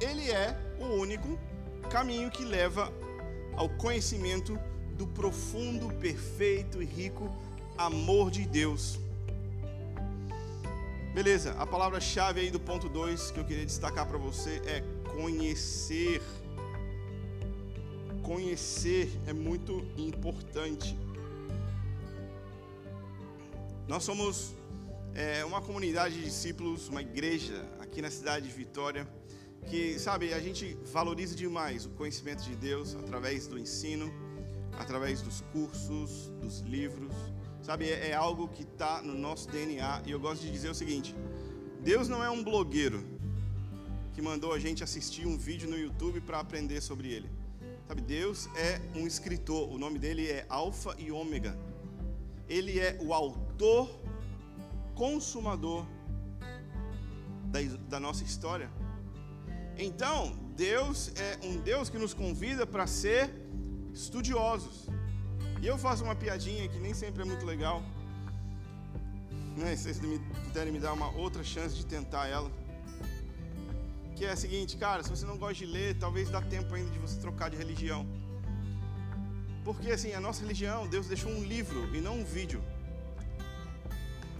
Ele 0.00 0.28
é 0.28 0.58
o 0.80 1.00
único 1.00 1.38
caminho 1.90 2.28
que 2.28 2.44
leva 2.44 2.92
ao 3.56 3.68
conhecimento 3.68 4.58
do 4.94 5.06
profundo, 5.06 5.94
perfeito 5.94 6.82
e 6.82 6.84
rico 6.84 7.30
amor 7.78 8.32
de 8.32 8.44
Deus. 8.44 9.05
Beleza, 11.16 11.52
a 11.52 11.66
palavra-chave 11.66 12.42
aí 12.42 12.50
do 12.50 12.60
ponto 12.60 12.90
2 12.90 13.30
que 13.30 13.40
eu 13.40 13.44
queria 13.46 13.64
destacar 13.64 14.06
para 14.06 14.18
você 14.18 14.60
é 14.66 14.82
conhecer. 15.14 16.20
Conhecer 18.22 19.10
é 19.26 19.32
muito 19.32 19.82
importante. 19.96 20.94
Nós 23.88 24.04
somos 24.04 24.54
é, 25.14 25.42
uma 25.42 25.62
comunidade 25.62 26.16
de 26.16 26.22
discípulos, 26.22 26.90
uma 26.90 27.00
igreja 27.00 27.66
aqui 27.80 28.02
na 28.02 28.10
cidade 28.10 28.46
de 28.46 28.52
Vitória, 28.52 29.08
que, 29.70 29.98
sabe, 29.98 30.34
a 30.34 30.38
gente 30.38 30.76
valoriza 30.92 31.34
demais 31.34 31.86
o 31.86 31.90
conhecimento 31.92 32.42
de 32.42 32.54
Deus 32.54 32.94
através 32.94 33.46
do 33.46 33.58
ensino, 33.58 34.12
através 34.78 35.22
dos 35.22 35.40
cursos, 35.50 36.30
dos 36.42 36.60
livros. 36.60 37.14
Sabe, 37.66 37.90
é, 37.90 38.10
é 38.10 38.14
algo 38.14 38.46
que 38.46 38.62
está 38.62 39.02
no 39.02 39.14
nosso 39.18 39.48
DNA. 39.50 40.02
E 40.06 40.12
eu 40.12 40.20
gosto 40.20 40.42
de 40.42 40.52
dizer 40.52 40.70
o 40.70 40.74
seguinte: 40.74 41.16
Deus 41.82 42.06
não 42.08 42.22
é 42.22 42.30
um 42.30 42.40
blogueiro 42.40 43.04
que 44.14 44.22
mandou 44.22 44.52
a 44.52 44.58
gente 44.60 44.84
assistir 44.84 45.26
um 45.26 45.36
vídeo 45.36 45.68
no 45.68 45.76
YouTube 45.76 46.20
para 46.20 46.38
aprender 46.38 46.80
sobre 46.80 47.08
ele. 47.08 47.28
Sabe, 47.88 48.02
Deus 48.02 48.48
é 48.54 48.80
um 48.94 49.04
escritor. 49.04 49.68
O 49.68 49.78
nome 49.78 49.98
dele 49.98 50.30
é 50.30 50.46
Alfa 50.48 50.94
e 50.96 51.10
Ômega. 51.10 51.58
Ele 52.48 52.78
é 52.78 52.96
o 53.00 53.12
autor, 53.12 53.90
consumador 54.94 55.84
da, 57.46 57.58
da 57.88 57.98
nossa 57.98 58.22
história. 58.22 58.70
Então, 59.76 60.38
Deus 60.54 61.10
é 61.16 61.44
um 61.44 61.56
Deus 61.56 61.90
que 61.90 61.98
nos 61.98 62.14
convida 62.14 62.64
para 62.64 62.86
ser 62.86 63.28
estudiosos. 63.92 64.86
E 65.66 65.68
eu 65.68 65.76
faço 65.76 66.04
uma 66.04 66.14
piadinha 66.14 66.68
que 66.68 66.78
nem 66.78 66.94
sempre 66.94 67.22
é 67.22 67.24
muito 67.24 67.44
legal. 67.44 67.82
Né? 69.56 69.74
Se 69.74 69.92
vocês 69.92 70.20
puderem 70.44 70.72
me 70.72 70.78
dar 70.78 70.92
uma 70.92 71.10
outra 71.16 71.42
chance 71.42 71.74
de 71.74 71.84
tentar 71.84 72.28
ela. 72.28 72.48
Que 74.14 74.26
é 74.26 74.30
a 74.30 74.36
seguinte, 74.36 74.76
cara, 74.76 75.02
se 75.02 75.10
você 75.10 75.26
não 75.26 75.36
gosta 75.36 75.54
de 75.54 75.66
ler, 75.66 75.98
talvez 75.98 76.30
dá 76.30 76.40
tempo 76.40 76.72
ainda 76.72 76.88
de 76.92 77.00
você 77.00 77.18
trocar 77.18 77.50
de 77.50 77.56
religião. 77.56 78.06
Porque 79.64 79.90
assim, 79.90 80.12
a 80.12 80.20
nossa 80.20 80.40
religião, 80.40 80.86
Deus 80.86 81.08
deixou 81.08 81.32
um 81.32 81.42
livro 81.42 81.92
e 81.92 82.00
não 82.00 82.20
um 82.20 82.24
vídeo. 82.24 82.62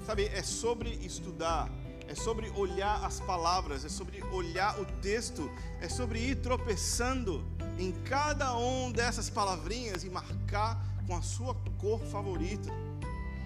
Sabe, 0.06 0.26
é 0.26 0.44
sobre 0.44 0.90
estudar, 0.90 1.68
é 2.06 2.14
sobre 2.14 2.50
olhar 2.50 3.04
as 3.04 3.18
palavras, 3.18 3.84
é 3.84 3.88
sobre 3.88 4.22
olhar 4.26 4.80
o 4.80 4.84
texto, 5.02 5.50
é 5.80 5.88
sobre 5.88 6.20
ir 6.20 6.36
tropeçando 6.36 7.44
em 7.76 7.90
cada 8.04 8.56
um 8.56 8.92
dessas 8.92 9.28
palavrinhas 9.28 10.04
e 10.04 10.08
marcar 10.08 10.94
com 11.06 11.14
a 11.14 11.22
sua 11.22 11.54
cor 11.78 12.00
favorita. 12.00 12.70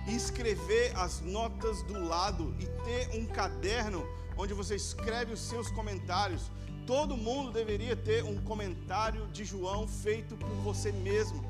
Escrever 0.06 0.96
as 0.96 1.20
notas 1.20 1.82
do 1.82 2.02
lado 2.02 2.54
e 2.58 2.66
ter 2.84 3.10
um 3.18 3.26
caderno 3.26 4.04
onde 4.36 4.54
você 4.54 4.74
escreve 4.74 5.32
os 5.34 5.40
seus 5.40 5.70
comentários. 5.70 6.50
Todo 6.86 7.16
mundo 7.16 7.52
deveria 7.52 7.94
ter 7.94 8.24
um 8.24 8.40
comentário 8.42 9.26
de 9.28 9.44
João 9.44 9.86
feito 9.86 10.36
por 10.36 10.48
você 10.48 10.90
mesmo. 10.90 11.44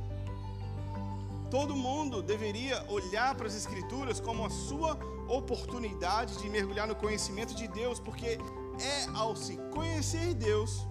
Todo 1.50 1.74
mundo 1.74 2.22
deveria 2.22 2.84
olhar 2.88 3.34
para 3.34 3.46
as 3.46 3.54
Escrituras 3.54 4.20
como 4.20 4.44
a 4.44 4.50
sua 4.50 4.98
oportunidade 5.28 6.36
de 6.38 6.48
mergulhar 6.48 6.86
no 6.86 6.94
conhecimento 6.94 7.54
de 7.54 7.66
Deus, 7.68 7.98
porque 7.98 8.38
é 8.80 9.06
ao 9.14 9.34
se 9.34 9.56
conhecer 9.72 10.34
Deus 10.34 10.86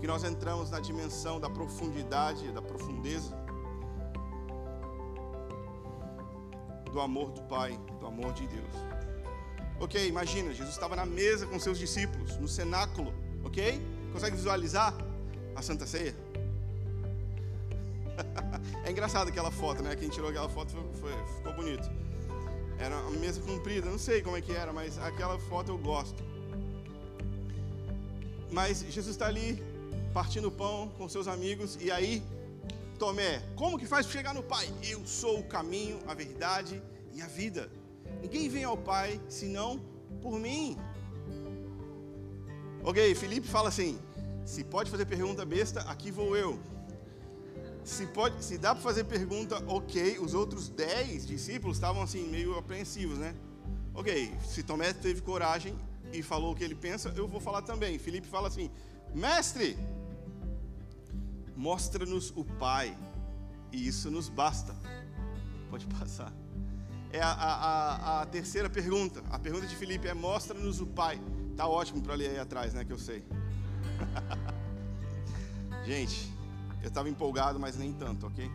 que 0.00 0.06
nós 0.06 0.24
entramos 0.24 0.70
na 0.70 0.80
dimensão 0.80 1.38
da 1.38 1.48
profundidade, 1.48 2.50
da 2.52 2.60
profundeza 2.60 3.41
do 6.92 7.00
amor 7.00 7.32
do 7.32 7.40
Pai, 7.42 7.78
do 7.98 8.06
amor 8.06 8.32
de 8.34 8.46
Deus. 8.46 8.74
Ok, 9.80 10.06
imagina, 10.06 10.52
Jesus 10.52 10.74
estava 10.74 10.94
na 10.94 11.06
mesa 11.06 11.46
com 11.46 11.58
seus 11.58 11.78
discípulos, 11.78 12.36
no 12.36 12.46
cenáculo, 12.46 13.12
ok? 13.42 13.80
Consegue 14.12 14.36
visualizar 14.36 14.94
a 15.56 15.62
Santa 15.62 15.86
Ceia? 15.86 16.14
é 18.84 18.90
engraçado 18.90 19.28
aquela 19.28 19.50
foto, 19.50 19.82
né? 19.82 19.96
Quem 19.96 20.08
tirou 20.08 20.28
aquela 20.28 20.48
foto 20.48 20.70
foi, 20.70 20.82
foi, 21.00 21.26
ficou 21.36 21.52
bonito. 21.54 21.90
Era 22.78 22.94
uma 22.96 23.18
mesa 23.18 23.40
comprida, 23.40 23.90
não 23.90 23.98
sei 23.98 24.22
como 24.22 24.36
é 24.36 24.40
que 24.40 24.52
era, 24.52 24.72
mas 24.72 24.98
aquela 24.98 25.38
foto 25.38 25.70
eu 25.72 25.78
gosto. 25.78 26.22
Mas 28.50 28.84
Jesus 28.90 29.14
está 29.14 29.26
ali 29.26 29.62
partindo 30.12 30.50
pão 30.50 30.90
com 30.98 31.08
seus 31.08 31.26
amigos 31.26 31.78
e 31.80 31.90
aí 31.90 32.22
Tomé, 33.02 33.42
como 33.56 33.76
que 33.76 33.84
faz 33.84 34.06
para 34.06 34.16
chegar 34.16 34.32
no 34.32 34.44
Pai? 34.44 34.72
Eu 34.80 35.04
sou 35.04 35.40
o 35.40 35.42
caminho, 35.42 35.98
a 36.06 36.14
verdade 36.14 36.80
e 37.12 37.20
a 37.20 37.26
vida. 37.26 37.68
Ninguém 38.20 38.48
vem 38.48 38.62
ao 38.62 38.76
Pai 38.76 39.20
senão 39.28 39.80
por 40.20 40.38
mim. 40.38 40.78
Ok, 42.84 43.12
Felipe 43.16 43.48
fala 43.48 43.70
assim: 43.70 43.98
se 44.44 44.62
pode 44.62 44.88
fazer 44.88 45.04
pergunta 45.06 45.44
besta, 45.44 45.80
aqui 45.80 46.12
vou 46.12 46.36
eu. 46.36 46.60
Se, 47.82 48.06
pode, 48.06 48.44
se 48.44 48.56
dá 48.56 48.72
para 48.72 48.84
fazer 48.84 49.02
pergunta, 49.02 49.60
ok. 49.66 50.20
Os 50.20 50.32
outros 50.32 50.68
dez 50.68 51.26
discípulos 51.26 51.78
estavam 51.78 52.02
assim, 52.02 52.28
meio 52.28 52.56
apreensivos, 52.56 53.18
né? 53.18 53.34
Ok, 53.92 54.32
se 54.46 54.62
Tomé 54.62 54.92
teve 54.92 55.22
coragem 55.22 55.76
e 56.12 56.22
falou 56.22 56.52
o 56.52 56.54
que 56.54 56.62
ele 56.62 56.76
pensa, 56.76 57.12
eu 57.16 57.26
vou 57.26 57.40
falar 57.40 57.62
também. 57.62 57.98
Felipe 57.98 58.28
fala 58.28 58.46
assim: 58.46 58.70
Mestre, 59.12 59.76
mostra-nos 61.56 62.32
o 62.34 62.44
Pai, 62.44 62.96
e 63.70 63.86
isso 63.86 64.10
nos 64.10 64.28
basta. 64.28 64.74
Pode 65.70 65.86
passar. 65.86 66.32
É 67.12 67.20
a, 67.20 67.30
a, 67.30 68.22
a, 68.22 68.26
terceira 68.26 68.70
pergunta. 68.70 69.22
A 69.30 69.38
pergunta 69.38 69.66
de 69.66 69.76
Felipe 69.76 70.08
é: 70.08 70.14
mostra-nos 70.14 70.80
o 70.80 70.86
Pai. 70.86 71.20
Tá 71.56 71.66
ótimo 71.66 72.02
para 72.02 72.14
ler 72.14 72.30
aí 72.30 72.38
atrás, 72.38 72.72
né? 72.72 72.84
Que 72.84 72.92
eu 72.92 72.98
sei. 72.98 73.24
Gente, 75.84 76.32
eu 76.82 76.88
estava 76.88 77.08
empolgado, 77.08 77.58
mas 77.60 77.76
nem 77.76 77.92
tanto, 77.92 78.26
ok? 78.26 78.50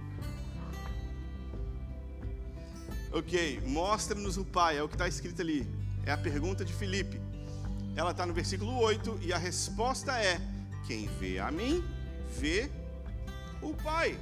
Ok, 3.11 3.61
mostra-nos 3.65 4.37
o 4.37 4.45
Pai, 4.45 4.77
é 4.77 4.83
o 4.83 4.87
que 4.87 4.95
está 4.95 5.07
escrito 5.07 5.41
ali. 5.41 5.67
É 6.05 6.11
a 6.11 6.17
pergunta 6.17 6.65
de 6.65 6.73
Filipe. 6.73 7.21
Ela 7.95 8.11
está 8.11 8.25
no 8.25 8.33
versículo 8.33 8.77
8 8.77 9.19
e 9.21 9.33
a 9.33 9.37
resposta 9.37 10.19
é: 10.19 10.39
Quem 10.85 11.07
vê 11.19 11.39
a 11.39 11.51
mim, 11.51 11.83
vê 12.39 12.71
o 13.61 13.73
Pai. 13.73 14.17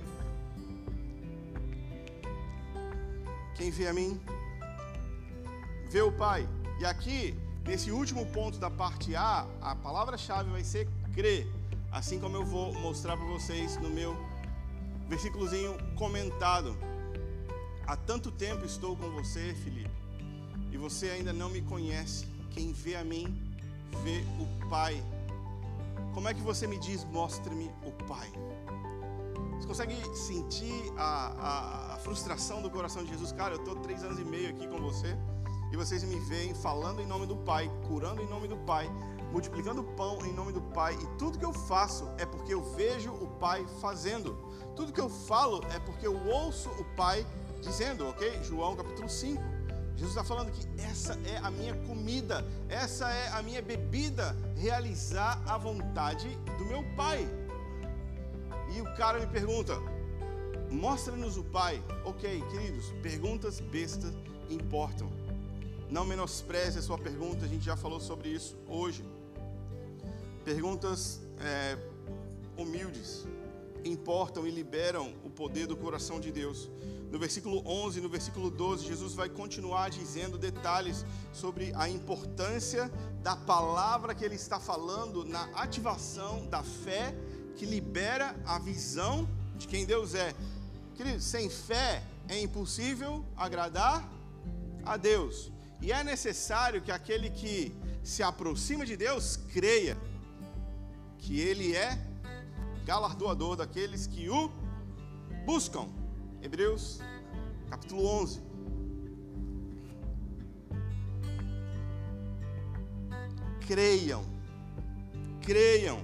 Quem 3.55 3.71
vê 3.71 3.87
a 3.87 3.93
mim, 3.93 4.19
vê 5.89 6.01
o 6.01 6.11
Pai. 6.11 6.47
E 6.79 6.85
aqui, 6.85 7.37
nesse 7.65 7.91
último 7.91 8.25
ponto 8.25 8.57
da 8.57 8.69
parte 8.69 9.15
A, 9.15 9.47
a 9.61 9.75
palavra-chave 9.75 10.49
vai 10.51 10.63
ser 10.63 10.87
crer 11.13 11.47
assim 11.95 12.19
como 12.19 12.35
eu 12.35 12.43
vou 12.43 12.73
mostrar 12.73 13.15
para 13.15 13.25
vocês 13.25 13.77
no 13.77 13.89
meu 13.89 14.17
versículozinho 15.07 15.77
comentado. 15.95 16.77
Há 17.87 17.95
tanto 17.95 18.31
tempo 18.31 18.65
estou 18.65 18.97
com 18.97 19.09
você, 19.11 19.53
Felipe, 19.63 19.89
e 20.73 20.77
você 20.77 21.09
ainda 21.09 21.31
não 21.31 21.49
me 21.49 21.61
conhece. 21.61 22.27
Quem 22.51 22.73
vê 22.73 22.97
a 22.97 23.03
mim, 23.03 23.25
vê 24.03 24.25
o 24.41 24.69
Pai. 24.69 25.01
Como 26.13 26.27
é 26.27 26.33
que 26.33 26.41
você 26.41 26.67
me 26.67 26.77
diz, 26.77 27.05
mostre-me 27.05 27.71
o 27.85 27.91
Pai? 28.05 28.29
Você 29.57 29.67
consegue 29.67 30.15
sentir 30.15 30.93
a, 30.97 31.03
a, 31.03 31.93
a, 31.93 31.97
frustração 31.97 32.61
do 32.61 32.69
coração 32.69 33.03
de 33.03 33.09
Jesus? 33.09 33.31
Cara, 33.31 33.55
eu 33.55 33.59
estou 33.59 33.75
três 33.77 34.03
anos 34.03 34.19
e 34.19 34.23
meio 34.23 34.49
aqui 34.49 34.67
com 34.67 34.77
você 34.79 35.17
e 35.71 35.77
vocês 35.77 36.03
me 36.03 36.19
veem 36.19 36.53
falando 36.53 37.01
em 37.01 37.05
nome 37.05 37.25
do 37.25 37.35
Pai, 37.35 37.71
curando 37.87 38.21
em 38.21 38.27
nome 38.27 38.47
do 38.47 38.57
Pai, 38.57 38.89
multiplicando 39.31 39.83
pão 39.83 40.25
em 40.25 40.31
nome 40.31 40.51
do 40.51 40.61
Pai, 40.61 40.93
e 40.93 41.17
tudo 41.17 41.37
que 41.37 41.45
eu 41.45 41.51
faço 41.51 42.07
é 42.17 42.25
porque 42.25 42.53
eu 42.53 42.63
vejo 42.75 43.11
o 43.11 43.27
Pai 43.39 43.65
fazendo. 43.81 44.37
Tudo 44.75 44.93
que 44.93 45.01
eu 45.01 45.09
falo 45.09 45.61
é 45.73 45.79
porque 45.79 46.07
eu 46.07 46.15
ouço 46.27 46.69
o 46.69 46.85
Pai 46.95 47.25
dizendo, 47.61 48.07
ok? 48.07 48.41
João 48.43 48.75
capítulo 48.75 49.09
5. 49.09 49.41
Jesus 49.97 50.11
está 50.11 50.23
falando 50.23 50.51
que 50.51 50.65
essa 50.81 51.17
é 51.25 51.37
a 51.37 51.49
minha 51.49 51.73
comida, 51.85 52.45
essa 52.69 53.09
é 53.09 53.29
a 53.29 53.41
minha 53.41 53.61
bebida, 53.61 54.35
realizar 54.55 55.41
a 55.45 55.57
vontade 55.57 56.29
do 56.57 56.65
meu 56.65 56.83
Pai. 56.95 57.27
E 58.75 58.81
o 58.81 58.93
cara 58.93 59.19
me 59.19 59.27
pergunta: 59.27 59.79
mostra-nos 60.69 61.37
o 61.37 61.43
Pai. 61.45 61.81
Ok, 62.03 62.43
queridos, 62.51 62.91
perguntas 63.01 63.61
bestas 63.61 64.13
importam. 64.49 65.09
Não 65.89 66.03
menospreze 66.03 66.79
a 66.79 66.81
sua 66.81 66.97
pergunta, 66.97 67.45
a 67.45 67.47
gente 67.47 67.63
já 67.63 67.77
falou 67.77 68.01
sobre 68.01 68.27
isso 68.29 68.57
hoje. 68.67 69.05
Perguntas 70.43 71.21
é, 71.39 71.77
humildes 72.57 73.25
importam 73.85 74.45
e 74.45 74.51
liberam 74.51 75.13
o 75.23 75.29
poder 75.29 75.67
do 75.67 75.77
coração 75.77 76.19
de 76.19 76.29
Deus. 76.29 76.69
No 77.09 77.17
versículo 77.17 77.63
11 77.65 77.99
e 77.99 78.01
no 78.01 78.09
versículo 78.09 78.49
12, 78.49 78.85
Jesus 78.85 79.13
vai 79.13 79.29
continuar 79.29 79.89
dizendo 79.89 80.37
detalhes 80.37 81.05
sobre 81.31 81.71
a 81.75 81.87
importância 81.87 82.91
da 83.21 83.37
palavra 83.37 84.13
que 84.13 84.25
ele 84.25 84.35
está 84.35 84.59
falando 84.59 85.23
na 85.23 85.45
ativação 85.53 86.45
da 86.47 86.61
fé 86.61 87.15
que 87.55 87.65
libera 87.65 88.35
a 88.45 88.59
visão 88.59 89.27
de 89.57 89.67
quem 89.67 89.85
Deus 89.85 90.13
é. 90.13 90.33
Querido, 90.95 91.21
sem 91.21 91.49
fé 91.49 92.03
é 92.27 92.39
impossível 92.41 93.23
agradar 93.35 94.07
a 94.85 94.97
Deus. 94.97 95.51
E 95.81 95.91
é 95.91 96.03
necessário 96.03 96.81
que 96.81 96.91
aquele 96.91 97.29
que 97.29 97.75
se 98.03 98.21
aproxima 98.21 98.85
de 98.85 98.95
Deus 98.95 99.37
creia 99.53 99.97
que 101.17 101.39
Ele 101.39 101.75
é 101.75 101.97
galardoador 102.85 103.55
daqueles 103.55 104.05
que 104.07 104.29
o 104.29 104.49
buscam. 105.45 105.87
Hebreus 106.41 106.99
capítulo 107.69 108.05
11. 108.05 108.41
Creiam, 113.67 114.23
creiam, 115.41 115.99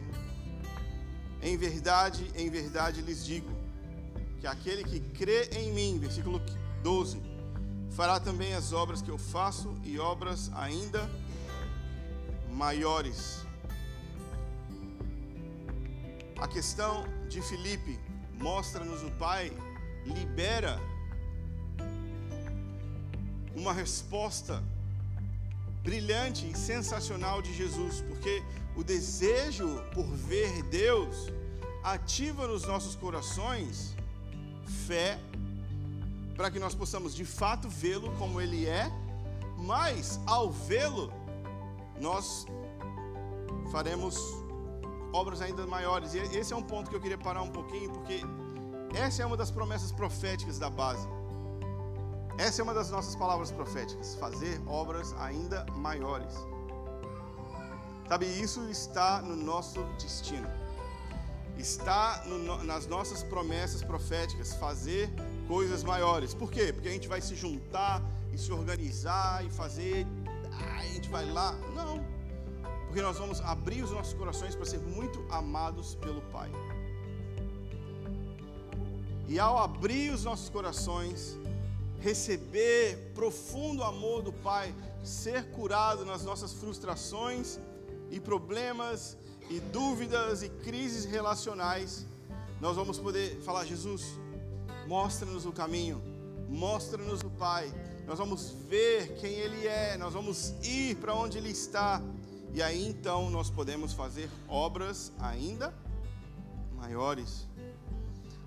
em 1.42 1.58
verdade, 1.58 2.32
em 2.36 2.50
verdade 2.50 3.02
lhes 3.02 3.26
digo, 3.26 3.50
que 4.40 4.48
aquele 4.48 4.84
que 4.84 5.00
crê 5.00 5.50
em 5.54 5.72
mim, 5.72 6.00
versículo 6.00 6.42
12, 6.84 7.22
fará 7.92 8.20
também 8.20 8.54
as 8.54 8.72
obras 8.74 9.02
que 9.02 9.10
eu 9.10 9.18
faço 9.18 9.76
e 9.84 10.00
obras 10.00 10.52
ainda 10.54 11.10
maiores. 12.50 13.46
A 16.38 16.48
questão 16.48 17.06
de 17.30 17.42
Filipe 17.42 18.00
mostra-nos 18.40 19.04
o 19.04 19.12
Pai 19.12 19.52
libera 20.06 20.80
uma 23.56 23.74
resposta 23.74 24.64
brilhante 25.84 26.50
e 26.50 26.58
sensacional 26.58 27.42
de 27.42 27.54
Jesus, 27.54 28.02
porque 28.02 28.44
o 28.76 28.84
desejo 28.84 29.68
por 29.94 30.06
ver 30.06 30.64
Deus 30.64 31.32
ativa 31.84 32.48
nos 32.48 32.66
nossos 32.66 32.96
corações 32.96 33.96
fé 34.88 35.20
para 36.36 36.50
que 36.50 36.60
nós 36.60 36.74
possamos 36.74 37.14
de 37.14 37.26
fato 37.26 37.70
vê-lo 37.70 38.12
como 38.18 38.40
ele 38.42 38.66
é, 38.66 38.92
mas 39.58 40.20
ao 40.26 40.50
vê-lo, 40.50 41.12
nós 42.00 42.46
faremos 43.72 44.18
obras 45.14 45.42
ainda 45.42 45.68
maiores. 45.68 46.14
E 46.14 46.20
esse 46.20 46.54
é 46.54 46.56
um 46.56 46.64
ponto 46.64 46.90
que 46.90 46.96
eu 46.96 47.02
queria 47.02 47.18
parar 47.18 47.42
um 47.42 47.52
pouquinho, 47.52 47.92
porque 47.92 48.22
essa 48.96 49.22
é 49.22 49.26
uma 49.26 49.38
das 49.38 49.52
promessas 49.52 49.92
proféticas 49.92 50.58
da 50.58 50.70
base. 50.70 51.08
Essa 52.38 52.62
é 52.62 52.64
uma 52.64 52.74
das 52.74 52.90
nossas 52.90 53.16
palavras 53.16 53.52
proféticas: 53.52 54.16
fazer 54.16 54.60
obras 54.68 55.14
ainda 55.20 55.66
maiores. 55.76 56.34
Sabe, 58.12 58.26
isso 58.26 58.68
está 58.70 59.22
no 59.22 59.38
nosso 59.38 59.82
destino, 59.98 60.46
está 61.58 62.22
no, 62.26 62.62
nas 62.62 62.86
nossas 62.86 63.24
promessas 63.24 63.82
proféticas: 63.82 64.54
fazer 64.54 65.10
coisas 65.48 65.82
maiores. 65.82 66.34
Por 66.34 66.52
quê? 66.52 66.74
Porque 66.74 66.90
a 66.90 66.92
gente 66.92 67.08
vai 67.08 67.22
se 67.22 67.36
juntar 67.36 68.04
e 68.34 68.38
se 68.38 68.52
organizar 68.52 69.46
e 69.46 69.50
fazer, 69.50 70.06
a 70.78 70.84
gente 70.88 71.08
vai 71.08 71.26
lá. 71.32 71.54
Não. 71.74 72.06
Porque 72.88 73.02
nós 73.02 73.18
vamos 73.18 73.40
abrir 73.40 73.82
os 73.82 73.92
nossos 73.92 74.14
corações 74.14 74.56
para 74.58 74.66
ser 74.66 74.80
muito 74.80 75.26
amados 75.30 75.96
pelo 75.96 76.22
Pai. 76.24 76.52
E 79.26 79.40
ao 79.40 79.58
abrir 79.58 80.12
os 80.12 80.26
nossos 80.26 80.50
corações, 80.50 81.38
receber 82.02 83.14
profundo 83.16 83.82
amor 83.86 84.22
do 84.22 84.34
Pai, 84.34 84.76
ser 85.02 85.50
curado 85.52 86.04
nas 86.04 86.26
nossas 86.26 86.52
frustrações 86.52 87.58
e 88.12 88.20
problemas 88.20 89.18
e 89.50 89.60
dúvidas 89.60 90.44
e 90.44 90.50
crises 90.50 91.06
relacionais, 91.06 92.06
nós 92.60 92.76
vamos 92.76 93.00
poder 93.00 93.42
falar: 93.42 93.66
Jesus, 93.66 94.20
Mostra-nos 94.88 95.46
o 95.46 95.52
caminho, 95.52 96.02
mostra-nos 96.50 97.22
o 97.22 97.30
Pai. 97.30 97.72
Nós 98.06 98.18
vamos 98.18 98.52
ver 98.68 99.16
quem 99.20 99.32
Ele 99.32 99.66
é, 99.66 99.98
nós 99.98 100.14
vamos 100.14 100.54
ir 100.64 100.98
para 100.98 101.16
onde 101.16 101.38
Ele 101.38 101.50
está. 101.50 102.02
E 102.54 102.62
aí 102.62 102.86
então 102.88 103.30
nós 103.30 103.50
podemos 103.50 103.94
fazer 103.94 104.30
obras 104.48 105.14
ainda 105.20 105.74
maiores. 106.76 107.48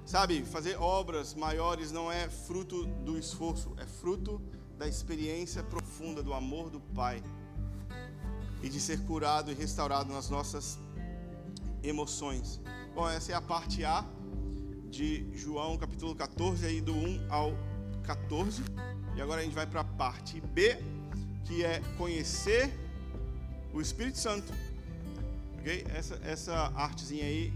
Sabe, 0.05 0.45
fazer 0.45 0.77
obras 0.79 1.33
maiores 1.35 1.91
não 1.91 2.13
é 2.13 2.29
fruto 2.29 2.85
do 2.85 3.19
esforço, 3.19 3.73
é 3.79 3.87
fruto 3.87 4.39
da 4.77 4.87
experiência 4.87 5.63
profunda 5.63 6.23
do 6.23 6.35
amor 6.35 6.69
do 6.69 6.81
Pai 6.81 7.23
e 8.65 8.69
de 8.71 8.81
ser 8.81 8.99
curado 9.01 9.53
e 9.53 9.55
restaurado 9.55 10.11
nas 10.11 10.31
nossas 10.31 10.79
emoções. 11.83 12.63
Bom, 12.95 13.07
essa 13.07 13.33
é 13.33 13.35
a 13.35 13.41
parte 13.43 13.85
A 13.85 14.03
de 14.89 15.27
João 15.37 15.77
capítulo 15.77 16.15
14, 16.15 16.65
aí 16.65 16.81
do 16.81 16.95
1 16.95 17.27
ao 17.29 17.53
14. 18.05 18.63
E 19.15 19.21
agora 19.21 19.43
a 19.43 19.45
gente 19.45 19.55
vai 19.55 19.67
para 19.67 19.83
a 19.83 19.85
parte 19.85 20.41
B, 20.41 20.79
que 21.45 21.63
é 21.63 21.81
conhecer 21.99 22.73
o 23.71 23.83
Espírito 23.83 24.17
Santo. 24.17 24.51
Ok? 25.59 25.87
Essa, 25.95 26.19
essa 26.25 26.73
artezinha 26.75 27.25
aí, 27.25 27.53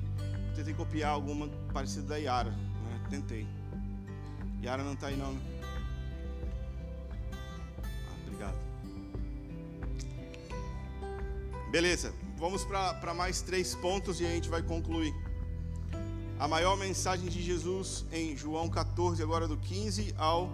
tentei 0.55 0.75
copiar 0.75 1.13
alguma 1.13 1.49
parecida 1.73 2.07
da 2.07 2.17
Yara. 2.19 2.51
Né? 2.51 3.07
Tentei. 3.09 3.49
Yara 4.63 4.85
não 4.85 4.93
está 4.93 5.07
aí 5.07 5.17
não. 5.17 5.33
Né? 5.33 5.58
Beleza, 11.71 12.15
vamos 12.39 12.65
para 12.65 13.13
mais 13.13 13.43
três 13.43 13.75
pontos 13.75 14.23
e 14.23 14.25
a 14.25 14.31
gente 14.31 14.49
vai 14.49 14.63
concluir 14.63 15.15
a 16.39 16.49
maior 16.49 16.79
mensagem 16.79 17.29
de 17.29 17.43
Jesus 17.43 18.07
em 18.11 18.35
João 18.35 18.71
14, 18.71 19.23
agora 19.23 19.47
do 19.47 19.59
15 19.59 20.15
ao 20.17 20.49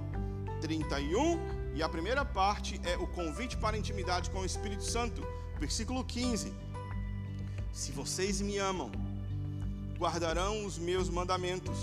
31. 0.61 1.39
E 1.77 1.85
a 1.85 1.89
primeira 1.89 2.25
parte 2.25 2.81
é 2.83 2.97
o 2.97 3.07
convite 3.07 3.57
para 3.57 3.77
a 3.77 3.79
intimidade 3.79 4.29
com 4.31 4.41
o 4.41 4.45
Espírito 4.45 4.83
Santo, 4.83 5.25
versículo 5.61 6.03
15. 6.03 6.53
Se 7.73 7.93
vocês 7.93 8.41
me 8.41 8.59
amam, 8.59 8.91
guardarão 9.97 10.67
os 10.67 10.79
meus 10.79 11.09
mandamentos, 11.09 11.79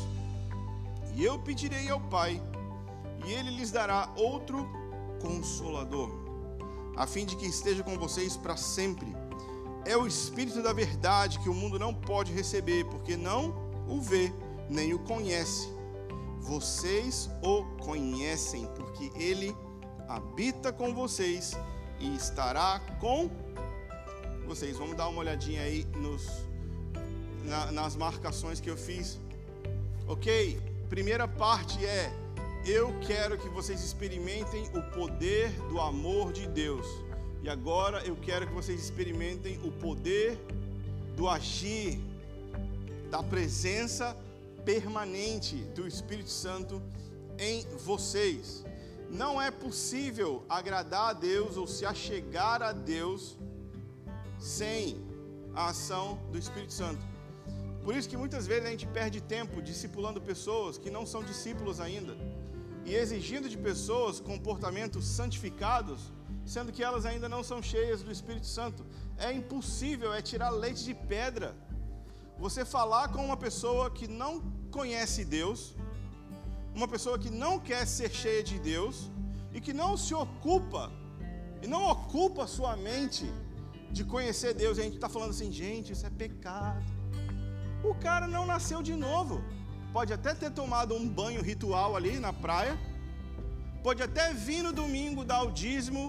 e 1.15 1.23
eu 1.23 1.39
pedirei 1.39 1.89
ao 1.89 2.01
Pai, 2.01 2.41
e 3.25 3.31
ele 3.31 3.51
lhes 3.51 3.71
dará 3.71 4.09
outro 4.17 4.67
consolador, 5.21 6.11
a 6.97 7.07
fim 7.07 7.25
de 7.25 7.37
que 7.37 7.45
esteja 7.45 7.81
com 7.81 7.97
vocês 7.97 8.35
para 8.35 8.57
sempre. 8.57 9.20
É 9.91 9.97
o 9.97 10.07
Espírito 10.07 10.63
da 10.63 10.71
verdade 10.71 11.37
que 11.39 11.49
o 11.49 11.53
mundo 11.53 11.77
não 11.77 11.93
pode 11.93 12.31
receber, 12.31 12.85
porque 12.85 13.17
não 13.17 13.53
o 13.89 13.99
vê, 13.99 14.31
nem 14.69 14.93
o 14.93 14.99
conhece. 14.99 15.67
Vocês 16.39 17.29
o 17.43 17.65
conhecem, 17.83 18.65
porque 18.77 19.11
ele 19.21 19.53
habita 20.07 20.71
com 20.71 20.93
vocês 20.93 21.57
e 21.99 22.15
estará 22.15 22.79
com 23.01 23.29
vocês. 24.47 24.77
Vamos 24.77 24.95
dar 24.95 25.09
uma 25.09 25.19
olhadinha 25.19 25.61
aí 25.61 25.85
nos, 25.97 26.25
na, 27.43 27.69
nas 27.73 27.93
marcações 27.93 28.61
que 28.61 28.69
eu 28.69 28.77
fiz. 28.77 29.19
Ok? 30.07 30.57
Primeira 30.89 31.27
parte 31.27 31.85
é: 31.85 32.13
eu 32.65 32.97
quero 33.01 33.37
que 33.37 33.49
vocês 33.49 33.83
experimentem 33.83 34.69
o 34.73 34.81
poder 34.95 35.51
do 35.67 35.81
amor 35.81 36.31
de 36.31 36.47
Deus. 36.47 36.87
E 37.43 37.49
agora 37.49 38.05
eu 38.05 38.15
quero 38.15 38.45
que 38.47 38.53
vocês 38.53 38.79
experimentem 38.83 39.59
o 39.63 39.71
poder 39.71 40.37
do 41.15 41.27
agir 41.27 41.99
da 43.09 43.23
presença 43.23 44.15
permanente 44.63 45.55
do 45.75 45.87
Espírito 45.87 46.29
Santo 46.29 46.81
em 47.39 47.65
vocês. 47.77 48.63
Não 49.09 49.41
é 49.41 49.49
possível 49.49 50.45
agradar 50.47 51.09
a 51.09 51.13
Deus 51.13 51.57
ou 51.57 51.65
se 51.65 51.85
achegar 51.85 52.61
a 52.61 52.71
Deus 52.71 53.37
sem 54.39 54.95
a 55.53 55.69
ação 55.69 56.19
do 56.31 56.37
Espírito 56.37 56.73
Santo. 56.73 57.03
Por 57.83 57.95
isso 57.95 58.07
que 58.07 58.15
muitas 58.15 58.45
vezes 58.45 58.65
a 58.67 58.69
gente 58.69 58.87
perde 58.87 59.19
tempo 59.19 59.61
discipulando 59.61 60.21
pessoas 60.21 60.77
que 60.77 60.91
não 60.91 61.05
são 61.05 61.23
discípulos 61.23 61.79
ainda 61.79 62.15
e 62.85 62.93
exigindo 62.95 63.49
de 63.49 63.57
pessoas 63.57 64.19
comportamentos 64.19 65.05
santificados, 65.05 66.11
sendo 66.53 66.73
que 66.75 66.83
elas 66.87 67.05
ainda 67.11 67.27
não 67.35 67.43
são 67.49 67.59
cheias 67.71 67.99
do 68.05 68.11
Espírito 68.17 68.47
Santo. 68.57 68.85
É 69.27 69.29
impossível, 69.41 70.09
é 70.13 70.21
tirar 70.31 70.49
leite 70.63 70.83
de 70.89 70.95
pedra 71.13 71.49
você 72.45 72.61
falar 72.65 73.05
com 73.13 73.23
uma 73.29 73.37
pessoa 73.37 73.85
que 73.97 74.07
não 74.21 74.33
conhece 74.77 75.23
Deus, 75.23 75.59
uma 76.79 76.87
pessoa 76.93 77.17
que 77.23 77.29
não 77.43 77.53
quer 77.59 77.83
ser 77.85 78.09
cheia 78.21 78.43
de 78.43 78.57
Deus 78.71 78.95
e 79.53 79.61
que 79.61 79.73
não 79.81 79.91
se 80.05 80.13
ocupa 80.13 80.83
E 81.63 81.67
não 81.67 81.83
ocupa 81.95 82.47
sua 82.47 82.75
mente 82.75 83.25
de 83.91 84.03
conhecer 84.03 84.51
Deus. 84.61 84.77
E 84.77 84.81
a 84.81 84.83
gente 84.85 84.95
está 84.95 85.09
falando 85.15 85.29
assim, 85.29 85.51
gente, 85.51 85.91
isso 85.93 86.05
é 86.07 86.09
pecado. 86.09 86.83
O 87.83 87.93
cara 88.05 88.27
não 88.27 88.45
nasceu 88.53 88.81
de 88.81 88.95
novo. 88.95 89.43
Pode 89.93 90.11
até 90.11 90.33
ter 90.33 90.51
tomado 90.61 90.95
um 90.95 91.07
banho 91.07 91.41
ritual 91.49 91.95
ali 91.95 92.13
na 92.19 92.33
praia. 92.33 92.75
Pode 93.83 94.01
até 94.01 94.33
vir 94.33 94.63
no 94.63 94.73
domingo 94.73 95.23
dar 95.23 95.43
o 95.43 95.51
dízimo. 95.51 96.03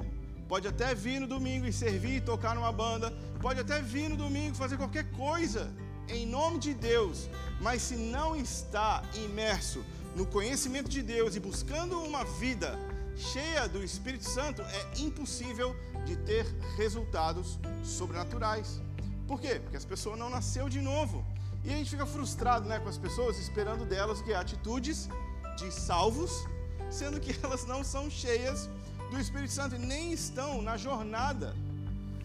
Pode 0.53 0.69
até 0.69 0.95
vir 0.95 1.19
no 1.19 1.27
domingo 1.27 1.67
e 1.67 1.73
servir 1.73 2.17
e 2.17 2.21
tocar 2.21 2.55
numa 2.55 2.71
banda. 2.71 3.11
Pode 3.41 3.59
até 3.59 3.81
vir 3.81 4.11
no 4.11 4.19
domingo 4.19 4.55
fazer 4.55 4.77
qualquer 4.77 5.11
coisa 5.13 5.73
em 6.07 6.27
nome 6.27 6.59
de 6.59 6.75
Deus. 6.75 7.27
Mas 7.59 7.81
se 7.81 7.97
não 7.97 8.37
está 8.37 9.03
imerso 9.15 9.83
no 10.15 10.27
conhecimento 10.27 10.91
de 10.91 11.01
Deus 11.01 11.35
e 11.37 11.41
buscando 11.41 11.99
uma 12.03 12.23
vida 12.25 12.79
cheia 13.17 13.67
do 13.67 13.83
Espírito 13.83 14.29
Santo, 14.29 14.61
é 14.61 15.01
impossível 15.01 15.75
de 16.05 16.17
ter 16.17 16.45
resultados 16.77 17.59
sobrenaturais. 17.83 18.79
Por 19.27 19.41
quê? 19.41 19.59
Porque 19.59 19.79
as 19.79 19.87
pessoas 19.87 20.19
não 20.19 20.29
nasceu 20.29 20.69
de 20.69 20.83
novo. 20.83 21.25
E 21.65 21.73
a 21.73 21.77
gente 21.79 21.89
fica 21.89 22.05
frustrado 22.05 22.69
né, 22.69 22.79
com 22.79 22.91
as 22.91 22.99
pessoas, 22.99 23.39
esperando 23.39 23.87
delas 23.87 24.21
que 24.21 24.35
atitudes 24.35 25.09
de 25.57 25.73
salvos, 25.73 26.47
sendo 26.91 27.19
que 27.19 27.35
elas 27.43 27.65
não 27.65 27.83
são 27.83 28.11
cheias 28.11 28.69
do 29.13 29.21
Espírito 29.21 29.53
Santo 29.53 29.75
e 29.75 29.79
nem 29.79 30.13
estão 30.13 30.63
na 30.63 30.77
jornada 30.77 31.55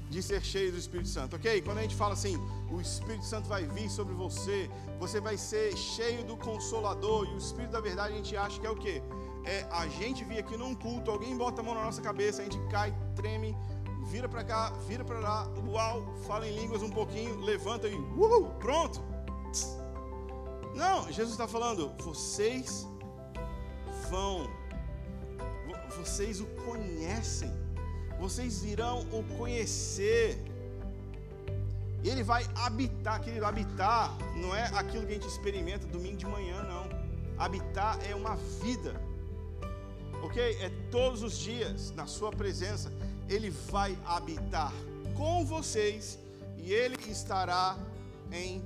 de 0.09 0.23
ser 0.23 0.41
cheio 0.41 0.71
do 0.71 0.77
Espírito 0.77 1.09
Santo, 1.09 1.35
ok? 1.35 1.61
Quando 1.61 1.79
a 1.79 1.81
gente 1.81 1.95
fala 1.95 2.13
assim, 2.13 2.37
o 2.71 2.79
Espírito 2.79 3.25
Santo 3.25 3.49
vai 3.49 3.65
vir 3.65 3.89
sobre 3.89 4.13
você, 4.13 4.69
você 4.99 5.19
vai 5.19 5.37
ser 5.37 5.75
cheio 5.75 6.23
do 6.23 6.37
Consolador 6.37 7.27
e 7.27 7.33
o 7.33 7.37
Espírito 7.37 7.71
da 7.71 7.81
Verdade, 7.81 8.13
a 8.13 8.17
gente 8.17 8.37
acha 8.37 8.59
que 8.59 8.65
é 8.65 8.69
o 8.69 8.75
quê? 8.75 9.01
É 9.45 9.67
a 9.69 9.87
gente 9.87 10.23
vir 10.23 10.39
aqui 10.39 10.55
num 10.55 10.73
culto, 10.73 11.11
alguém 11.11 11.35
bota 11.35 11.61
a 11.61 11.63
mão 11.63 11.75
na 11.75 11.83
nossa 11.83 12.01
cabeça, 12.01 12.41
a 12.41 12.45
gente 12.45 12.57
cai, 12.69 12.95
treme, 13.15 13.55
vira 14.05 14.29
para 14.29 14.43
cá, 14.43 14.69
vira 14.87 15.03
para 15.03 15.19
lá, 15.19 15.47
uau, 15.67 16.15
fala 16.25 16.47
em 16.47 16.55
línguas 16.57 16.81
um 16.81 16.89
pouquinho, 16.89 17.39
levanta 17.41 17.87
e 17.87 17.95
uhul, 17.95 18.51
pronto. 18.59 19.01
Não, 20.73 21.11
Jesus 21.11 21.31
está 21.31 21.47
falando, 21.47 21.91
vocês 21.99 22.87
vão, 24.09 24.49
vocês 25.97 26.39
o 26.39 26.45
conhecem 26.65 27.51
vocês 28.19 28.63
irão 28.63 29.01
o 29.11 29.23
conhecer. 29.37 30.37
Ele 32.03 32.23
vai 32.23 32.43
habitar, 32.55 33.21
querido, 33.21 33.45
habitar 33.45 34.17
não 34.35 34.55
é 34.55 34.65
aquilo 34.73 35.05
que 35.05 35.11
a 35.11 35.15
gente 35.15 35.27
experimenta 35.27 35.85
domingo 35.87 36.17
de 36.17 36.25
manhã, 36.25 36.63
não. 36.63 36.87
Habitar 37.37 37.99
é 38.09 38.15
uma 38.15 38.35
vida, 38.63 38.99
ok? 40.23 40.57
É 40.59 40.69
todos 40.89 41.21
os 41.21 41.37
dias 41.37 41.91
na 41.91 42.07
Sua 42.07 42.31
presença. 42.31 42.91
Ele 43.29 43.49
vai 43.49 43.97
habitar 44.05 44.73
com 45.15 45.45
vocês 45.45 46.17
e 46.57 46.73
Ele 46.73 46.97
estará 47.09 47.77
em 48.31 48.63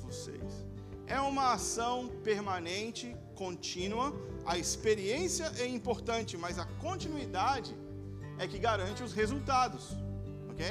vocês. 0.00 0.66
É 1.06 1.18
uma 1.20 1.54
ação 1.54 2.08
permanente, 2.22 3.16
contínua. 3.34 4.12
A 4.52 4.56
experiência 4.56 5.46
é 5.64 5.66
importante, 5.78 6.34
mas 6.44 6.58
a 6.58 6.66
continuidade 6.86 7.72
é 8.42 8.44
que 8.50 8.58
garante 8.66 9.02
os 9.06 9.12
resultados, 9.20 9.82
ok? 10.50 10.66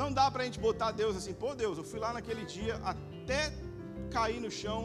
Não 0.00 0.10
dá 0.18 0.26
para 0.30 0.42
a 0.42 0.46
gente 0.46 0.58
botar 0.68 0.92
Deus 1.02 1.14
assim, 1.18 1.34
pô 1.42 1.54
Deus, 1.62 1.76
eu 1.76 1.84
fui 1.90 2.00
lá 2.04 2.10
naquele 2.16 2.44
dia 2.56 2.74
até 2.92 3.40
cair 4.16 4.40
no 4.40 4.50
chão 4.60 4.80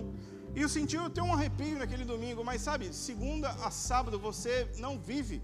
e 0.54 0.62
eu 0.62 0.68
senti 0.76 0.98
eu 0.98 1.10
ter 1.10 1.24
um 1.28 1.34
arrepio 1.38 1.78
naquele 1.84 2.04
domingo, 2.04 2.44
mas 2.50 2.62
sabe, 2.70 2.94
segunda 2.94 3.50
a 3.68 3.72
sábado 3.72 4.20
você 4.20 4.54
não 4.86 4.94
vive 5.00 5.42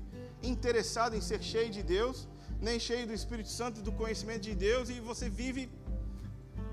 interessado 0.52 1.16
em 1.16 1.24
ser 1.30 1.42
cheio 1.42 1.72
de 1.78 1.84
Deus, 1.96 2.28
nem 2.60 2.78
cheio 2.88 3.08
do 3.08 3.14
Espírito 3.14 3.52
Santo 3.60 3.80
e 3.80 3.84
do 3.88 3.94
conhecimento 3.94 4.42
de 4.50 4.56
Deus 4.56 4.90
e 4.90 5.00
você 5.00 5.30
vive 5.30 5.64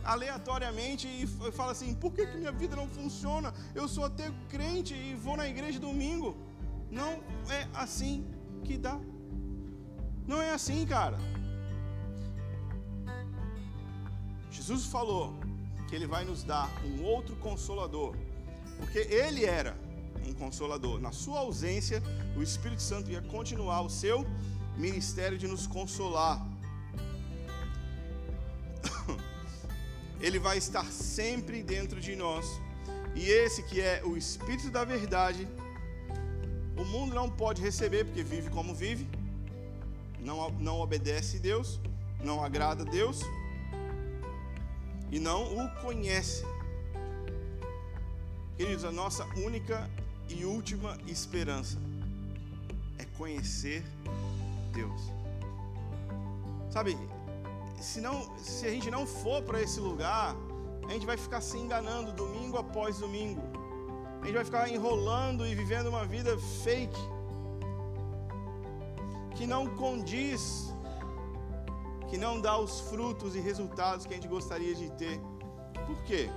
aleatoriamente 0.04 1.06
e 1.06 1.26
fala 1.52 1.72
assim: 1.72 1.94
por 1.94 2.12
que, 2.12 2.26
que 2.26 2.36
minha 2.36 2.52
vida 2.52 2.76
não 2.76 2.88
funciona? 2.88 3.54
Eu 3.74 3.88
sou 3.88 4.04
até 4.04 4.30
crente 4.48 4.94
e 4.94 5.14
vou 5.14 5.36
na 5.36 5.48
igreja 5.48 5.78
domingo. 5.78 6.36
Não 6.90 7.22
é 7.48 7.68
assim 7.74 8.26
que 8.64 8.76
dá. 8.76 8.98
Não 10.26 10.40
é 10.40 10.50
assim, 10.52 10.86
cara. 10.86 11.18
Jesus 14.50 14.86
falou 14.86 15.34
que 15.88 15.94
ele 15.94 16.06
vai 16.06 16.24
nos 16.24 16.42
dar 16.44 16.68
um 16.84 17.02
outro 17.02 17.34
consolador, 17.36 18.14
porque 18.78 18.98
ele 18.98 19.44
era 19.44 19.76
um 20.26 20.32
consolador. 20.32 21.00
Na 21.00 21.12
sua 21.12 21.40
ausência, 21.40 22.02
o 22.36 22.42
Espírito 22.42 22.82
Santo 22.82 23.10
ia 23.10 23.22
continuar 23.22 23.82
o 23.82 23.90
seu 23.90 24.26
ministério 24.76 25.38
de 25.38 25.46
nos 25.48 25.66
consolar. 25.66 26.46
Ele 30.20 30.38
vai 30.38 30.58
estar 30.58 30.84
sempre 30.86 31.62
dentro 31.62 32.00
de 32.00 32.14
nós. 32.14 32.46
E 33.14 33.28
esse 33.28 33.62
que 33.62 33.80
é 33.80 34.02
o 34.04 34.16
Espírito 34.16 34.70
da 34.70 34.84
verdade, 34.84 35.48
o 36.76 36.84
mundo 36.84 37.14
não 37.14 37.28
pode 37.28 37.60
receber 37.60 38.04
porque 38.04 38.22
vive 38.22 38.50
como 38.50 38.74
vive 38.74 39.06
não, 40.22 40.50
não 40.52 40.80
obedece 40.80 41.38
Deus, 41.38 41.80
não 42.22 42.44
agrada 42.44 42.84
Deus 42.84 43.20
e 45.10 45.18
não 45.18 45.56
o 45.58 45.68
conhece. 45.80 46.44
Queridos, 48.56 48.84
a 48.84 48.92
nossa 48.92 49.24
única 49.36 49.90
e 50.28 50.44
última 50.44 50.96
esperança 51.06 51.78
é 52.98 53.04
conhecer 53.16 53.82
Deus. 54.72 55.00
Sabe, 56.70 56.96
se, 57.80 58.00
não, 58.00 58.28
se 58.36 58.66
a 58.66 58.70
gente 58.70 58.90
não 58.90 59.06
for 59.06 59.42
para 59.42 59.60
esse 59.60 59.80
lugar, 59.80 60.36
a 60.86 60.92
gente 60.92 61.06
vai 61.06 61.16
ficar 61.16 61.40
se 61.40 61.56
enganando 61.56 62.12
domingo 62.12 62.58
após 62.58 62.98
domingo. 62.98 63.42
A 64.20 64.26
gente 64.26 64.34
vai 64.34 64.44
ficar 64.44 64.68
enrolando 64.68 65.46
e 65.46 65.54
vivendo 65.54 65.86
uma 65.86 66.04
vida 66.04 66.38
fake 66.62 67.00
que 69.34 69.46
não 69.46 69.66
condiz, 69.76 70.74
que 72.10 72.18
não 72.18 72.38
dá 72.38 72.58
os 72.58 72.80
frutos 72.80 73.34
e 73.34 73.40
resultados 73.40 74.04
que 74.04 74.12
a 74.12 74.16
gente 74.16 74.28
gostaria 74.28 74.74
de 74.74 74.90
ter. 74.92 75.18
Por 75.86 76.02
quê? 76.02 76.28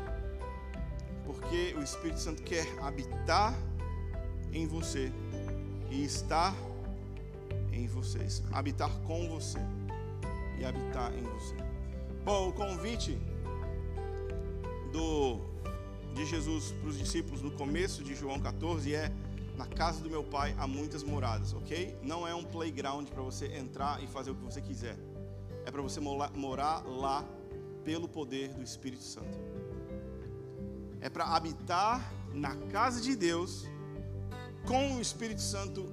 Porque 1.26 1.76
o 1.78 1.84
Espírito 1.84 2.22
Santo 2.22 2.42
quer 2.44 2.66
habitar 2.82 3.54
em 4.54 4.66
você 4.66 5.12
e 5.90 6.06
estar 6.06 6.56
em 7.74 7.86
vocês, 7.88 8.42
habitar 8.54 8.90
com 9.02 9.28
você 9.28 9.60
e 10.60 10.66
habitar 10.66 11.14
em 11.14 11.24
você. 11.24 11.56
Bom, 12.24 12.50
o 12.50 12.54
convite 12.54 13.18
do 14.92 15.40
de 16.14 16.26
Jesus 16.26 16.72
para 16.72 16.90
os 16.90 16.98
discípulos 16.98 17.42
no 17.42 17.52
começo 17.52 18.04
de 18.04 18.14
João 18.14 18.40
14 18.40 18.94
é 18.94 19.12
na 19.58 19.66
casa 19.66 20.02
do 20.02 20.10
meu 20.10 20.24
pai 20.24 20.56
há 20.58 20.68
muitas 20.68 21.04
moradas, 21.04 21.54
ok? 21.54 21.98
Não 22.02 22.28
é 22.28 22.34
um 22.34 22.44
playground 22.44 23.08
para 23.10 23.22
você 23.22 23.48
entrar 23.48 24.02
e 24.04 24.08
fazer 24.08 24.32
o 24.32 24.36
que 24.36 24.44
você 24.44 24.62
quiser. 24.62 24.98
É 25.66 25.72
para 25.72 25.82
você 25.82 26.00
morar 26.00 26.84
lá 26.86 27.26
pelo 27.84 28.08
poder 28.08 28.54
do 28.54 28.64
Espírito 28.64 29.04
Santo. 29.04 29.38
É 31.02 31.10
para 31.10 31.26
habitar 31.26 32.14
na 32.34 32.56
casa 32.56 33.02
de 33.02 33.16
Deus 33.16 33.68
com 34.66 34.96
o 34.96 35.02
Espírito 35.02 35.42
Santo 35.42 35.92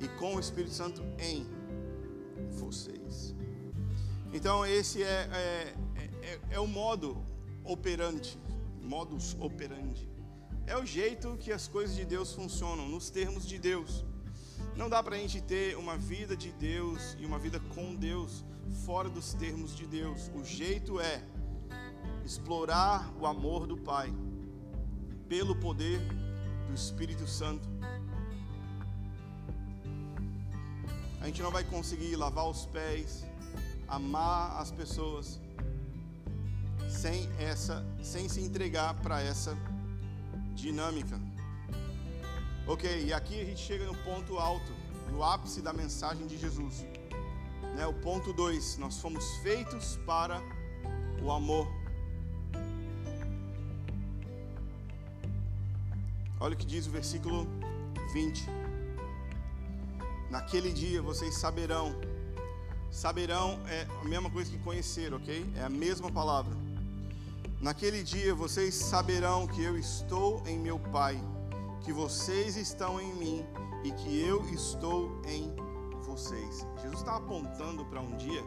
e 0.00 0.08
com 0.18 0.36
o 0.36 0.40
Espírito 0.40 0.74
Santo 0.74 1.02
em 1.18 1.46
vocês. 2.50 3.34
Então 4.32 4.64
esse 4.64 5.02
é, 5.02 5.28
é, 5.32 5.74
é, 6.22 6.40
é 6.52 6.60
o 6.60 6.66
modo 6.66 7.16
operante, 7.64 8.38
modus 8.80 9.36
operandi 9.40 10.08
é 10.68 10.76
o 10.76 10.84
jeito 10.84 11.34
que 11.40 11.50
as 11.50 11.66
coisas 11.66 11.96
de 11.96 12.04
Deus 12.04 12.34
funcionam, 12.34 12.86
nos 12.86 13.08
termos 13.08 13.46
de 13.48 13.58
Deus. 13.58 14.04
Não 14.76 14.88
dá 14.88 15.02
para 15.02 15.16
a 15.16 15.18
gente 15.18 15.40
ter 15.40 15.76
uma 15.78 15.96
vida 15.96 16.36
de 16.36 16.52
Deus 16.52 17.16
e 17.18 17.24
uma 17.24 17.38
vida 17.38 17.58
com 17.74 17.94
Deus 17.94 18.44
fora 18.84 19.08
dos 19.08 19.32
termos 19.32 19.74
de 19.74 19.86
Deus. 19.86 20.30
O 20.34 20.44
jeito 20.44 21.00
é 21.00 21.24
explorar 22.22 23.10
o 23.18 23.26
amor 23.26 23.66
do 23.66 23.78
Pai 23.78 24.12
pelo 25.26 25.56
poder 25.56 26.00
do 26.66 26.74
Espírito 26.74 27.26
Santo. 27.26 27.66
A 31.20 31.26
gente 31.26 31.42
não 31.42 31.50
vai 31.50 31.64
conseguir 31.64 32.14
lavar 32.16 32.48
os 32.48 32.66
pés, 32.66 33.24
amar 33.88 34.60
as 34.60 34.70
pessoas 34.70 35.40
sem 36.88 37.28
essa, 37.38 37.84
sem 38.02 38.28
se 38.28 38.40
entregar 38.40 38.94
para 38.94 39.20
essa 39.20 39.56
dinâmica. 40.54 41.20
Ok, 42.66 43.04
e 43.06 43.12
aqui 43.12 43.40
a 43.40 43.44
gente 43.44 43.60
chega 43.60 43.84
no 43.84 43.94
ponto 43.96 44.38
alto, 44.38 44.72
no 45.10 45.22
ápice 45.22 45.60
da 45.60 45.72
mensagem 45.72 46.26
de 46.26 46.36
Jesus. 46.36 46.84
Né, 47.76 47.86
o 47.86 47.94
ponto 47.94 48.32
2: 48.32 48.78
nós 48.78 49.00
fomos 49.00 49.24
feitos 49.38 49.98
para 50.06 50.40
o 51.22 51.30
amor. 51.30 51.66
Olha 56.40 56.54
o 56.54 56.56
que 56.56 56.66
diz 56.66 56.86
o 56.86 56.90
versículo 56.90 57.46
20. 58.12 58.67
Naquele 60.30 60.72
dia 60.72 61.00
vocês 61.00 61.34
saberão. 61.34 61.94
Saberão 62.90 63.60
é 63.66 63.86
a 64.02 64.04
mesma 64.04 64.30
coisa 64.30 64.50
que 64.50 64.58
conhecer, 64.58 65.12
ok? 65.14 65.44
É 65.56 65.62
a 65.62 65.68
mesma 65.68 66.10
palavra. 66.10 66.54
Naquele 67.60 68.02
dia 68.02 68.34
vocês 68.34 68.74
saberão 68.74 69.46
que 69.46 69.62
eu 69.62 69.76
estou 69.76 70.42
em 70.46 70.58
meu 70.58 70.78
Pai, 70.78 71.20
que 71.82 71.92
vocês 71.92 72.56
estão 72.56 73.00
em 73.00 73.12
mim 73.14 73.44
e 73.82 73.90
que 73.92 74.20
eu 74.20 74.44
estou 74.50 75.20
em 75.26 75.54
vocês. 76.02 76.66
Jesus 76.80 77.00
está 77.00 77.16
apontando 77.16 77.84
para 77.86 78.00
um 78.00 78.16
dia 78.16 78.42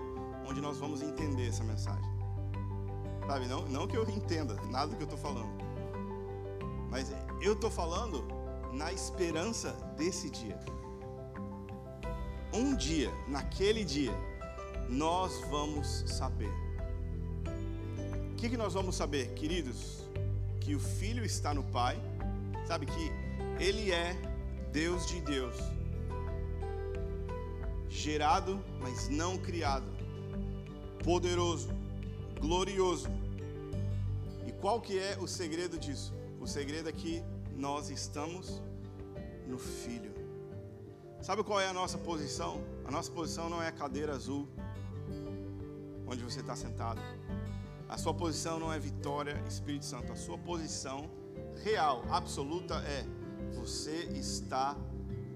onde 0.48 0.62
nós 0.62 0.78
vamos 0.78 1.02
entender 1.02 1.48
essa 1.48 1.64
mensagem. 1.64 2.10
Sabe? 3.28 3.48
Não, 3.48 3.62
não 3.68 3.88
que 3.88 3.98
eu 3.98 4.08
entenda 4.10 4.56
nada 4.70 4.88
do 4.88 4.96
que 4.96 5.04
eu 5.04 5.06
estou 5.06 5.20
falando, 5.20 5.52
mas 6.90 7.12
eu 7.42 7.54
estou 7.54 7.72
falando 7.72 8.26
na 8.74 8.92
esperança 8.92 9.72
desse 9.98 10.30
dia. 10.30 10.60
Um 12.54 12.76
dia, 12.76 13.10
naquele 13.28 13.86
dia, 13.86 14.12
nós 14.90 15.40
vamos 15.50 16.04
saber. 16.06 16.52
O 18.32 18.36
que, 18.36 18.50
que 18.50 18.58
nós 18.58 18.74
vamos 18.74 18.96
saber, 18.96 19.34
queridos? 19.34 20.02
Que 20.60 20.76
o 20.76 20.80
Filho 20.80 21.24
está 21.24 21.54
no 21.54 21.64
Pai, 21.64 21.98
sabe? 22.68 22.86
Que 22.86 23.12
Ele 23.58 23.92
é 23.92 24.16
Deus 24.72 25.08
de 25.08 25.22
Deus, 25.22 25.56
gerado, 27.90 28.64
mas 28.82 29.08
não 29.08 29.38
criado, 29.38 29.90
poderoso, 31.04 31.70
glorioso. 32.40 33.10
E 34.46 34.52
qual 34.52 34.82
que 34.82 35.00
é 35.00 35.18
o 35.20 35.28
segredo 35.28 35.78
disso? 35.78 36.14
O 36.40 36.48
segredo 36.48 36.90
é 36.90 36.92
que 36.92 37.24
nós 37.56 37.90
estamos 37.90 38.62
no 39.48 39.58
Filho. 39.58 40.11
Sabe 41.22 41.44
qual 41.44 41.62
é 41.62 41.68
a 41.68 41.74
nossa 41.74 42.00
posição? 42.00 42.64
A 42.84 42.90
nossa 42.90 43.12
posição 43.12 43.48
não 43.48 43.62
é 43.62 43.68
a 43.68 43.72
cadeira 43.72 44.16
azul, 44.16 44.50
onde 46.08 46.24
você 46.24 46.40
está 46.40 46.56
sentado. 46.56 47.00
A 47.88 47.96
sua 47.96 48.12
posição 48.12 48.60
não 48.60 48.74
é 48.74 48.80
vitória, 48.80 49.40
Espírito 49.48 49.86
Santo. 49.86 50.12
A 50.12 50.16
sua 50.16 50.36
posição 50.40 51.08
real, 51.64 52.04
absoluta 52.10 52.74
é: 52.78 53.06
você 53.54 54.06
está 54.16 54.76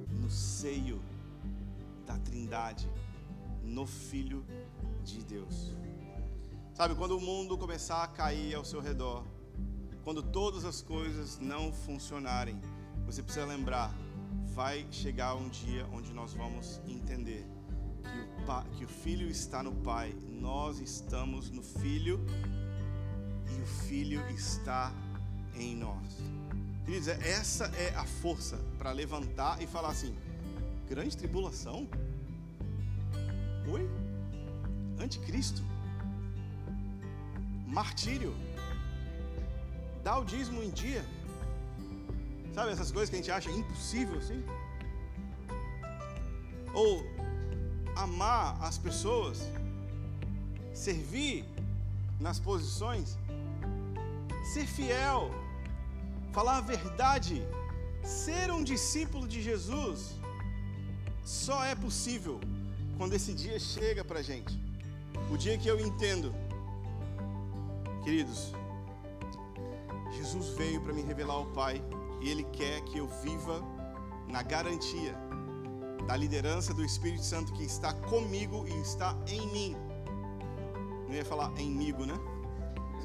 no 0.09 0.27
seio 0.27 0.99
da 2.03 2.17
Trindade, 2.17 2.89
no 3.61 3.85
Filho 3.85 4.43
de 5.03 5.23
Deus. 5.23 5.75
Sabe, 6.73 6.95
quando 6.95 7.15
o 7.15 7.21
mundo 7.21 7.59
começar 7.59 8.03
a 8.03 8.07
cair 8.07 8.55
ao 8.55 8.65
seu 8.65 8.81
redor, 8.81 9.23
quando 10.03 10.23
todas 10.23 10.65
as 10.65 10.81
coisas 10.81 11.37
não 11.37 11.71
funcionarem, 11.71 12.59
você 13.05 13.21
precisa 13.21 13.45
lembrar 13.45 13.93
vai 14.55 14.87
chegar 14.89 15.35
um 15.35 15.49
dia 15.49 15.85
onde 15.91 16.13
nós 16.13 16.33
vamos 16.33 16.79
entender 16.87 17.45
que 18.01 18.51
o, 18.51 18.77
que 18.77 18.85
o 18.85 18.87
Filho 18.87 19.27
está 19.27 19.61
no 19.61 19.73
Pai, 19.75 20.15
nós 20.31 20.79
estamos 20.79 21.49
no 21.49 21.61
Filho 21.61 22.25
e 23.49 23.61
o 23.61 23.65
Filho 23.65 24.25
está 24.29 24.93
em 25.55 25.75
nós. 25.75 26.07
Queridos, 26.85 27.09
essa 27.09 27.65
é 27.75 27.93
a 27.95 28.05
força 28.05 28.57
para 28.77 28.93
levantar 28.93 29.61
e 29.61 29.67
falar 29.67 29.89
assim: 29.89 30.15
grande 30.87 31.17
tribulação? 31.17 31.85
Oi? 33.67 33.89
Anticristo? 34.97 35.61
Martírio? 37.67 38.33
Dá 40.01 40.17
o 40.17 40.23
dízimo 40.23 40.63
em 40.63 40.69
dia? 40.69 41.03
Sabe 42.55 42.71
essas 42.71 42.89
coisas 42.89 43.09
que 43.09 43.17
a 43.17 43.19
gente 43.19 43.31
acha 43.37 43.51
impossível 43.51 44.17
assim? 44.17 44.41
Ou 46.73 47.05
amar 47.97 48.57
as 48.63 48.77
pessoas, 48.77 49.41
servir 50.73 51.43
nas 52.17 52.39
posições, 52.39 53.17
ser 54.53 54.65
fiel, 54.65 55.29
falar 56.31 56.59
a 56.59 56.61
verdade, 56.61 57.45
ser 58.01 58.49
um 58.51 58.63
discípulo 58.63 59.27
de 59.27 59.41
Jesus, 59.41 60.15
só 61.25 61.61
é 61.65 61.75
possível 61.75 62.39
quando 62.97 63.15
esse 63.15 63.33
dia 63.33 63.59
chega 63.59 64.01
para 64.05 64.21
gente. 64.21 64.57
O 65.29 65.35
dia 65.35 65.57
que 65.57 65.67
eu 65.67 65.77
entendo, 65.77 66.33
queridos, 68.01 68.53
Jesus 70.17 70.57
veio 70.57 70.79
para 70.79 70.93
me 70.93 71.01
revelar 71.01 71.39
o 71.39 71.47
Pai 71.47 71.81
e 72.21 72.29
Ele 72.29 72.43
quer 72.45 72.81
que 72.81 72.97
eu 72.97 73.07
viva 73.07 73.61
na 74.27 74.41
garantia 74.41 75.15
da 76.07 76.15
liderança 76.15 76.73
do 76.73 76.83
Espírito 76.83 77.23
Santo 77.23 77.53
que 77.53 77.63
está 77.63 77.93
comigo 77.93 78.65
e 78.67 78.81
está 78.81 79.17
em 79.27 79.47
mim. 79.51 79.75
Não 81.07 81.13
ia 81.13 81.25
falar 81.25 81.51
emigo, 81.59 82.05
né? 82.05 82.17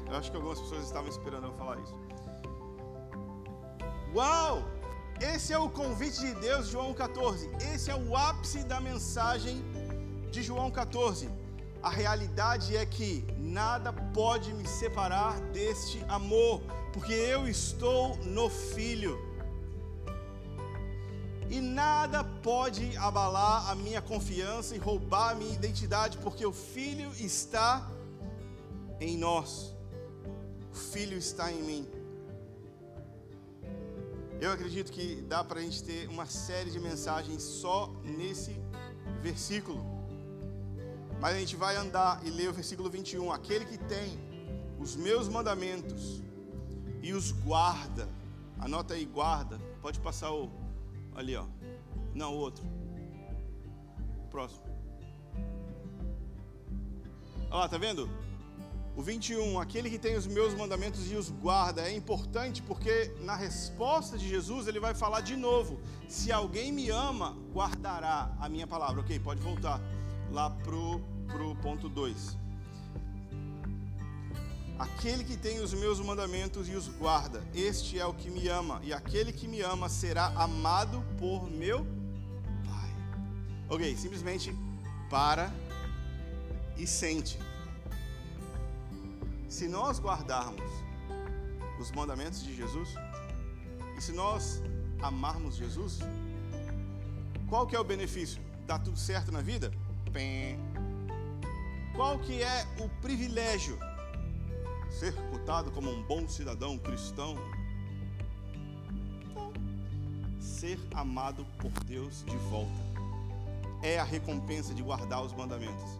Eu 0.07 0.17
acho 0.17 0.29
que 0.29 0.37
algumas 0.37 0.59
pessoas 0.59 0.83
estavam 0.83 1.09
esperando 1.09 1.47
eu 1.47 1.53
falar 1.53 1.79
isso. 1.79 1.95
Uau! 4.13 4.63
Esse 5.21 5.53
é 5.53 5.57
o 5.57 5.69
convite 5.69 6.19
de 6.19 6.33
Deus, 6.35 6.67
João 6.67 6.93
14. 6.93 7.49
Esse 7.73 7.91
é 7.91 7.95
o 7.95 8.17
ápice 8.17 8.63
da 8.63 8.81
mensagem 8.81 9.63
de 10.31 10.41
João 10.41 10.71
14. 10.71 11.29
A 11.81 11.89
realidade 11.89 12.75
é 12.75 12.85
que 12.85 13.25
nada 13.37 13.93
pode 13.93 14.53
me 14.53 14.67
separar 14.67 15.39
deste 15.51 16.03
amor 16.07 16.61
porque 16.93 17.13
eu 17.13 17.47
estou 17.47 18.17
no 18.17 18.49
Filho. 18.49 19.19
E 21.49 21.59
nada 21.59 22.23
pode 22.23 22.95
abalar 22.97 23.69
a 23.69 23.75
minha 23.75 24.01
confiança 24.01 24.75
e 24.75 24.77
roubar 24.77 25.31
a 25.31 25.35
minha 25.35 25.53
identidade, 25.53 26.17
porque 26.17 26.45
o 26.45 26.53
Filho 26.53 27.11
está 27.19 27.89
em 28.99 29.17
nós. 29.17 29.75
O 30.71 30.75
Filho 30.75 31.17
está 31.17 31.51
em 31.51 31.61
mim. 31.61 31.87
Eu 34.39 34.51
acredito 34.51 34.91
que 34.91 35.21
dá 35.27 35.43
para 35.43 35.59
a 35.59 35.61
gente 35.61 35.83
ter 35.83 36.07
uma 36.07 36.25
série 36.25 36.71
de 36.71 36.79
mensagens 36.79 37.43
só 37.43 37.93
nesse 38.03 38.55
versículo. 39.21 39.85
Mas 41.19 41.35
a 41.35 41.39
gente 41.39 41.55
vai 41.55 41.75
andar 41.75 42.25
e 42.25 42.29
ler 42.29 42.49
o 42.49 42.53
versículo 42.53 42.89
21. 42.89 43.31
Aquele 43.31 43.65
que 43.65 43.77
tem 43.77 44.19
os 44.79 44.95
meus 44.95 45.27
mandamentos 45.27 46.23
e 47.01 47.13
os 47.13 47.31
guarda. 47.31 48.07
Anota 48.59 48.93
aí, 48.93 49.05
guarda. 49.05 49.59
Pode 49.81 49.99
passar 49.99 50.31
o 50.31 50.49
ali, 51.15 51.35
ó. 51.35 51.45
Não, 52.13 52.33
o 52.33 52.37
outro. 52.37 52.63
Próximo. 54.29 54.63
Olha 57.49 57.59
lá, 57.61 57.69
tá 57.69 57.77
vendo? 57.77 58.09
O 58.95 59.01
21, 59.01 59.59
aquele 59.59 59.89
que 59.89 59.97
tem 59.97 60.17
os 60.17 60.27
meus 60.27 60.53
mandamentos 60.53 61.09
e 61.11 61.15
os 61.15 61.29
guarda, 61.29 61.81
é 61.81 61.95
importante 61.95 62.61
porque 62.61 63.13
na 63.21 63.35
resposta 63.35 64.17
de 64.17 64.27
Jesus 64.27 64.67
ele 64.67 64.79
vai 64.79 64.93
falar 64.93 65.21
de 65.21 65.35
novo: 65.35 65.79
se 66.09 66.31
alguém 66.31 66.71
me 66.71 66.89
ama, 66.89 67.37
guardará 67.53 68.35
a 68.39 68.49
minha 68.49 68.67
palavra. 68.67 69.01
Ok, 69.01 69.17
pode 69.19 69.41
voltar 69.41 69.81
lá 70.31 70.49
pro, 70.49 71.01
pro 71.27 71.55
ponto 71.55 71.87
2. 71.87 72.40
Aquele 74.81 75.23
que 75.23 75.37
tem 75.37 75.59
os 75.59 75.75
meus 75.75 75.99
mandamentos 75.99 76.67
e 76.67 76.73
os 76.73 76.87
guarda, 76.87 77.43
este 77.53 77.99
é 77.99 78.05
o 78.05 78.15
que 78.15 78.31
me 78.31 78.47
ama, 78.47 78.81
e 78.83 78.91
aquele 78.91 79.31
que 79.31 79.47
me 79.47 79.61
ama 79.61 79.87
será 79.87 80.29
amado 80.29 81.03
por 81.19 81.47
meu 81.51 81.85
Pai. 82.65 82.89
Ok, 83.69 83.95
simplesmente 83.95 84.57
para 85.07 85.53
e 86.75 86.87
sente. 86.87 87.37
Se 89.47 89.67
nós 89.67 89.99
guardarmos 89.99 90.71
os 91.79 91.91
mandamentos 91.91 92.43
de 92.43 92.55
Jesus, 92.55 92.89
e 93.95 94.01
se 94.01 94.11
nós 94.11 94.63
amarmos 94.99 95.57
Jesus, 95.57 95.99
qual 97.47 97.67
que 97.67 97.75
é 97.75 97.79
o 97.79 97.83
benefício? 97.83 98.41
Dá 98.65 98.79
tudo 98.79 98.97
certo 98.97 99.31
na 99.31 99.41
vida? 99.41 99.71
Qual 101.95 102.17
que 102.17 102.41
é 102.41 102.65
o 102.79 102.89
privilégio? 102.99 103.77
Ser 104.91 105.13
cotado 105.31 105.71
como 105.71 105.89
um 105.89 106.03
bom 106.03 106.27
cidadão 106.27 106.77
cristão. 106.77 107.35
Não. 109.33 109.51
Ser 110.39 110.79
amado 110.93 111.45
por 111.57 111.71
Deus 111.85 112.23
de 112.25 112.37
volta 112.37 112.91
é 113.81 113.99
a 113.99 114.03
recompensa 114.03 114.73
de 114.73 114.83
guardar 114.83 115.23
os 115.23 115.33
mandamentos. 115.33 115.99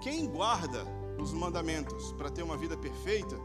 Quem 0.00 0.26
guarda 0.26 0.84
os 1.18 1.32
mandamentos 1.32 2.12
para 2.12 2.30
ter 2.30 2.42
uma 2.42 2.56
vida 2.56 2.76
perfeita, 2.76 3.36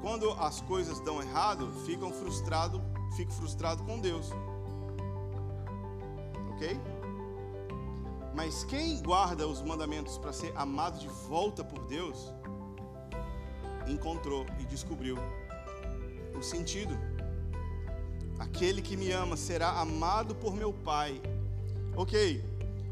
quando 0.00 0.30
as 0.32 0.60
coisas 0.60 1.00
dão 1.00 1.20
errado, 1.20 1.70
ficam 1.84 2.12
frustrado, 2.12 2.80
fica 3.16 3.32
frustrado 3.32 3.82
com 3.84 3.98
Deus. 3.98 4.30
OK? 6.54 6.80
Mas 8.34 8.64
quem 8.64 9.02
guarda 9.02 9.48
os 9.48 9.62
mandamentos 9.62 10.18
para 10.18 10.32
ser 10.32 10.52
amado 10.56 10.98
de 10.98 11.08
volta 11.08 11.64
por 11.64 11.84
Deus, 11.86 12.32
encontrou 13.86 14.46
e 14.58 14.64
descobriu 14.64 15.16
o 16.38 16.42
sentido. 16.42 16.96
Aquele 18.38 18.82
que 18.82 18.96
me 18.96 19.12
ama 19.12 19.36
será 19.36 19.70
amado 19.80 20.34
por 20.34 20.54
meu 20.54 20.72
Pai. 20.72 21.20
Ok, 21.96 22.44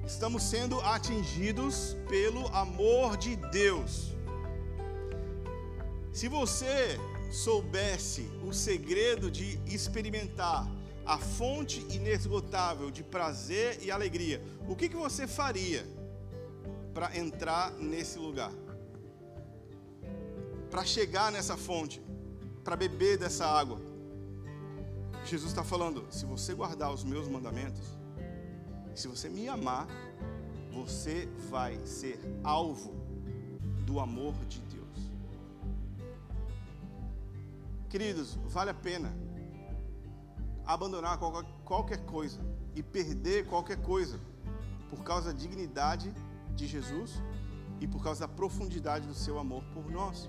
estamos 0.07 0.43
sendo 0.43 0.81
atingidos 0.81 1.97
pelo 2.09 2.47
amor 2.49 3.17
de 3.17 3.37
Deus. 3.37 4.15
Se 6.13 6.29
você 6.29 6.99
soubesse 7.31 8.31
o 8.47 8.53
segredo 8.53 9.31
de 9.31 9.59
experimentar 9.67 10.67
a 11.05 11.19
fonte 11.19 11.85
inesgotável 11.91 12.91
de 12.91 13.03
prazer 13.03 13.79
e 13.83 13.91
alegria, 13.91 14.43
o 14.69 14.75
que, 14.75 14.89
que 14.89 14.97
você 14.97 15.27
faria 15.27 15.85
para 16.95 17.17
entrar 17.19 17.73
nesse 17.73 18.19
lugar? 18.19 18.53
Para 20.75 20.85
chegar 20.85 21.31
nessa 21.31 21.57
fonte, 21.57 22.03
para 22.65 22.75
beber 22.75 23.17
dessa 23.17 23.47
água? 23.47 23.81
Jesus 25.25 25.53
está 25.53 25.63
falando: 25.63 26.05
se 26.11 26.27
você 26.27 26.53
guardar 26.53 26.93
os 26.93 27.05
meus 27.05 27.29
mandamentos, 27.29 27.97
se 28.93 29.07
você 29.07 29.29
me 29.29 29.47
amar, 29.47 29.87
você 30.73 31.29
vai 31.49 31.79
ser 31.87 32.19
alvo 32.43 32.93
do 33.87 34.01
amor 34.01 34.35
de 34.47 34.59
Deus. 34.63 34.99
Queridos, 37.89 38.35
vale 38.47 38.71
a 38.71 38.75
pena 38.75 39.17
abandonar 40.67 41.21
qualquer 41.65 42.05
coisa 42.05 42.41
e 42.75 42.83
perder 42.83 43.47
qualquer 43.47 43.81
coisa 43.81 44.19
por 44.91 45.05
causa 45.05 45.33
da 45.33 45.39
dignidade 45.39 46.13
de 46.57 46.67
Jesus 46.67 47.23
e 47.81 47.87
por 47.87 48.03
causa 48.03 48.27
da 48.27 48.29
profundidade 48.29 49.07
do 49.07 49.15
seu 49.15 49.39
amor 49.39 49.63
por 49.73 49.89
nós. 49.89 50.29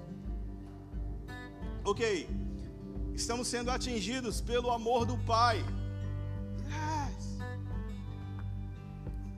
Ok, 1.86 2.28
estamos 3.14 3.48
sendo 3.48 3.70
atingidos 3.70 4.42
pelo 4.42 4.72
amor 4.72 5.06
do 5.06 5.20
Pai. 5.20 5.64
Yes. 6.66 7.38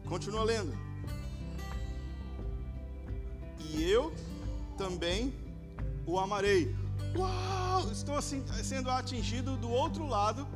Continua 0.05 0.45
lendo. 0.45 0.73
E 3.59 3.83
eu 3.83 4.13
também 4.77 5.33
o 6.05 6.17
amarei. 6.17 6.73
Uau! 7.17 7.91
Estou 7.91 8.15
assim, 8.15 8.41
sendo 8.63 8.89
atingido 8.89 9.57
do 9.57 9.69
outro 9.69 10.07
lado 10.07 10.47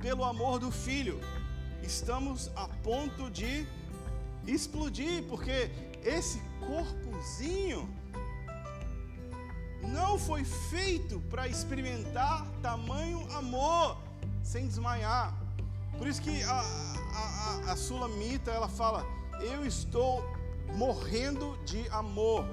pelo 0.00 0.22
amor 0.22 0.60
do 0.60 0.70
Filho. 0.70 1.20
Estamos 1.82 2.52
a 2.54 2.68
ponto 2.84 3.28
de 3.32 3.66
explodir, 4.46 5.24
porque 5.24 5.72
esse 6.04 6.40
corpozinho 6.60 7.88
não 9.92 10.18
foi 10.18 10.44
feito 10.44 11.20
para 11.30 11.46
experimentar 11.48 12.46
tamanho 12.62 13.26
amor 13.32 13.96
sem 14.42 14.66
desmaiar. 14.66 15.34
Por 15.98 16.06
isso 16.06 16.20
que 16.20 16.42
a, 16.42 16.60
a, 16.60 17.68
a, 17.68 17.72
a 17.72 17.76
Sulamita 17.76 18.50
ela 18.50 18.68
fala: 18.68 19.04
Eu 19.40 19.64
estou 19.64 20.24
morrendo 20.74 21.58
de 21.64 21.88
amor. 21.88 22.44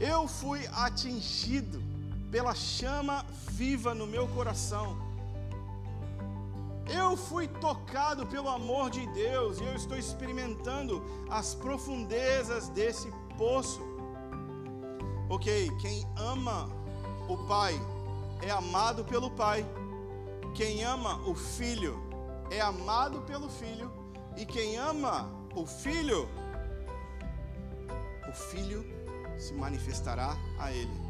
Eu 0.00 0.26
fui 0.26 0.66
atingido 0.72 1.82
pela 2.30 2.54
chama 2.54 3.24
viva 3.50 3.94
no 3.94 4.06
meu 4.06 4.26
coração. 4.28 4.96
Eu 6.88 7.16
fui 7.16 7.46
tocado 7.46 8.26
pelo 8.26 8.48
amor 8.48 8.90
de 8.90 9.06
Deus 9.08 9.60
e 9.60 9.64
eu 9.64 9.74
estou 9.76 9.96
experimentando 9.96 11.02
as 11.30 11.54
profundezas 11.54 12.68
desse 12.70 13.12
poço. 13.38 13.80
Ok, 15.32 15.70
quem 15.80 16.06
ama 16.14 16.68
o 17.26 17.38
Pai 17.48 17.72
é 18.42 18.50
amado 18.50 19.02
pelo 19.02 19.30
Pai. 19.30 19.64
Quem 20.54 20.84
ama 20.84 21.26
o 21.26 21.34
Filho 21.34 21.98
é 22.50 22.60
amado 22.60 23.22
pelo 23.22 23.48
Filho. 23.48 23.90
E 24.36 24.44
quem 24.44 24.76
ama 24.76 25.26
o 25.56 25.64
Filho, 25.64 26.28
o 28.28 28.32
Filho 28.50 28.84
se 29.38 29.54
manifestará 29.54 30.36
a 30.58 30.70
Ele. 30.70 31.00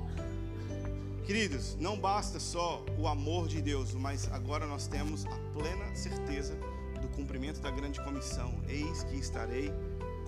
Queridos, 1.27 1.75
não 1.81 1.99
basta 1.99 2.39
só 2.39 2.81
o 2.97 3.09
amor 3.09 3.49
de 3.49 3.61
Deus, 3.61 3.93
mas 3.93 4.31
agora 4.31 4.69
nós 4.69 4.87
temos 4.87 5.27
a 5.27 5.37
plena 5.53 5.97
certeza 5.97 6.57
do 7.01 7.09
cumprimento 7.09 7.61
da 7.61 7.73
grande 7.73 8.01
comissão. 8.05 8.55
Eis 8.69 9.03
que 9.03 9.17
estarei 9.17 9.73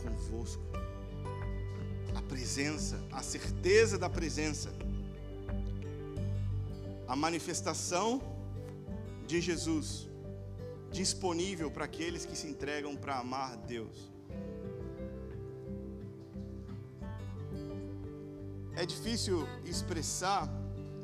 convosco. 0.02 0.83
A 2.14 2.22
presença, 2.22 3.00
a 3.10 3.22
certeza 3.22 3.98
da 3.98 4.08
presença, 4.08 4.72
a 7.06 7.16
manifestação 7.16 8.22
de 9.26 9.40
Jesus 9.40 10.08
disponível 10.90 11.70
para 11.70 11.84
aqueles 11.84 12.24
que 12.24 12.36
se 12.36 12.46
entregam 12.46 12.96
para 12.96 13.18
amar 13.18 13.56
Deus. 13.56 14.12
É 18.76 18.86
difícil 18.86 19.46
expressar 19.64 20.48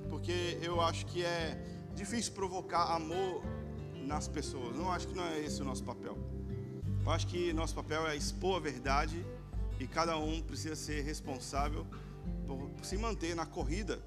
porque 0.08 0.58
eu 0.62 0.80
acho 0.80 1.06
que 1.06 1.24
é 1.24 1.56
difícil 1.94 2.32
provocar 2.32 2.94
amor 2.94 3.42
nas 4.06 4.26
pessoas. 4.26 4.76
Não 4.76 4.90
acho 4.90 5.06
que 5.08 5.14
não 5.14 5.24
é 5.24 5.40
esse 5.40 5.62
o 5.62 5.64
nosso 5.64 5.84
papel. 5.84 6.16
Eu 7.04 7.10
acho 7.10 7.26
que 7.26 7.52
nosso 7.52 7.74
papel 7.74 8.06
é 8.06 8.16
expor 8.16 8.56
a 8.56 8.60
verdade 8.60 9.24
e 9.80 9.86
cada 9.86 10.16
um 10.18 10.42
precisa 10.42 10.76
ser 10.76 11.00
responsável 11.02 11.86
por 12.46 12.84
se 12.84 12.98
manter 12.98 13.34
na 13.34 13.46
corrida 13.46 13.98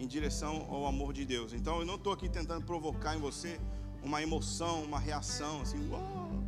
em 0.00 0.06
direção 0.06 0.66
ao 0.70 0.86
amor 0.86 1.12
de 1.12 1.26
Deus. 1.26 1.52
Então 1.52 1.78
eu 1.80 1.86
não 1.86 1.96
estou 1.96 2.12
aqui 2.12 2.28
tentando 2.28 2.64
provocar 2.64 3.14
em 3.14 3.20
você 3.20 3.60
uma 4.02 4.22
emoção, 4.22 4.82
uma 4.82 4.98
reação 4.98 5.60
assim, 5.60 5.88
uau. 5.90 6.42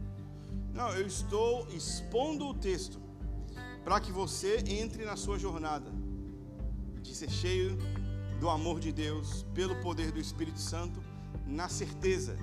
Não, 0.72 0.90
eu 0.90 1.06
estou 1.06 1.68
expondo 1.68 2.46
o 2.46 2.54
texto 2.54 2.98
para 3.84 4.00
que 4.00 4.10
você 4.10 4.64
entre 4.66 5.04
na 5.04 5.16
sua 5.16 5.38
jornada 5.38 5.90
de 7.02 7.14
ser 7.14 7.30
cheio 7.30 7.76
do 8.40 8.48
amor 8.48 8.80
de 8.80 8.90
Deus, 8.90 9.46
pelo 9.54 9.76
poder 9.76 10.10
do 10.10 10.18
Espírito 10.18 10.58
Santo, 10.58 11.02
na 11.46 11.68
certeza 11.68 12.36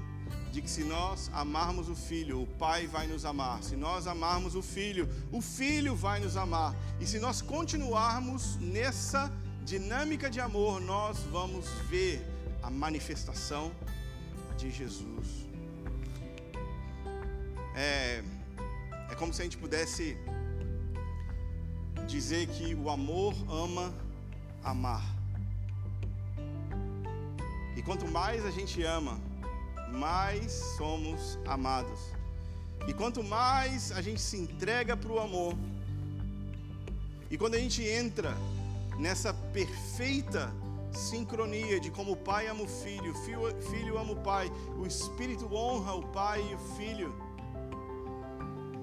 de 0.53 0.61
que 0.61 0.69
se 0.69 0.83
nós 0.83 1.31
amarmos 1.33 1.89
o 1.89 1.95
Filho, 1.95 2.43
o 2.43 2.47
Pai 2.63 2.85
vai 2.85 3.07
nos 3.07 3.25
amar. 3.25 3.63
Se 3.63 3.75
nós 3.75 4.05
amarmos 4.05 4.53
o 4.53 4.61
Filho, 4.61 5.09
o 5.31 5.41
Filho 5.41 5.95
vai 5.95 6.19
nos 6.19 6.37
amar. 6.37 6.75
E 7.01 7.07
se 7.07 7.17
nós 7.17 7.41
continuarmos 7.41 8.57
nessa 8.57 9.31
dinâmica 9.65 10.29
de 10.29 10.39
amor, 10.39 10.79
nós 10.79 11.17
vamos 11.31 11.65
ver 11.89 12.21
a 12.61 12.69
manifestação 12.69 13.71
de 14.55 14.69
Jesus. 14.69 15.27
É, 17.75 18.23
é 19.09 19.15
como 19.15 19.33
se 19.33 19.41
a 19.41 19.45
gente 19.45 19.57
pudesse 19.57 20.15
dizer 22.05 22.45
que 22.45 22.75
o 22.75 22.91
amor 22.91 23.33
ama 23.49 23.91
amar. 24.63 25.03
E 27.75 27.81
quanto 27.81 28.07
mais 28.07 28.45
a 28.45 28.51
gente 28.51 28.83
ama, 28.83 29.19
mais 29.93 30.51
somos 30.77 31.37
amados. 31.45 31.99
E 32.87 32.93
quanto 32.93 33.23
mais 33.23 33.91
a 33.91 34.01
gente 34.01 34.19
se 34.19 34.35
entrega 34.37 34.97
para 34.97 35.11
o 35.11 35.19
amor, 35.19 35.55
e 37.29 37.37
quando 37.37 37.55
a 37.55 37.57
gente 37.57 37.81
entra 37.81 38.35
nessa 38.99 39.33
perfeita 39.33 40.53
sincronia 40.91 41.79
de 41.79 41.89
como 41.89 42.11
o 42.11 42.15
pai 42.15 42.47
ama 42.47 42.63
o 42.63 42.67
filho, 42.67 43.11
o 43.11 43.15
filho, 43.15 43.61
filho 43.71 43.97
ama 43.97 44.11
o 44.11 44.17
pai, 44.17 44.51
o 44.77 44.85
espírito 44.85 45.51
honra 45.53 45.93
o 45.95 46.03
pai 46.07 46.45
e 46.51 46.55
o 46.55 46.59
filho. 46.75 47.15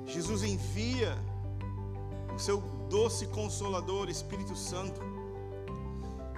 Jesus 0.06 0.42
envia 0.42 1.16
o 2.34 2.38
seu 2.38 2.60
doce 2.88 3.26
consolador, 3.26 4.08
Espírito 4.08 4.56
Santo. 4.56 5.00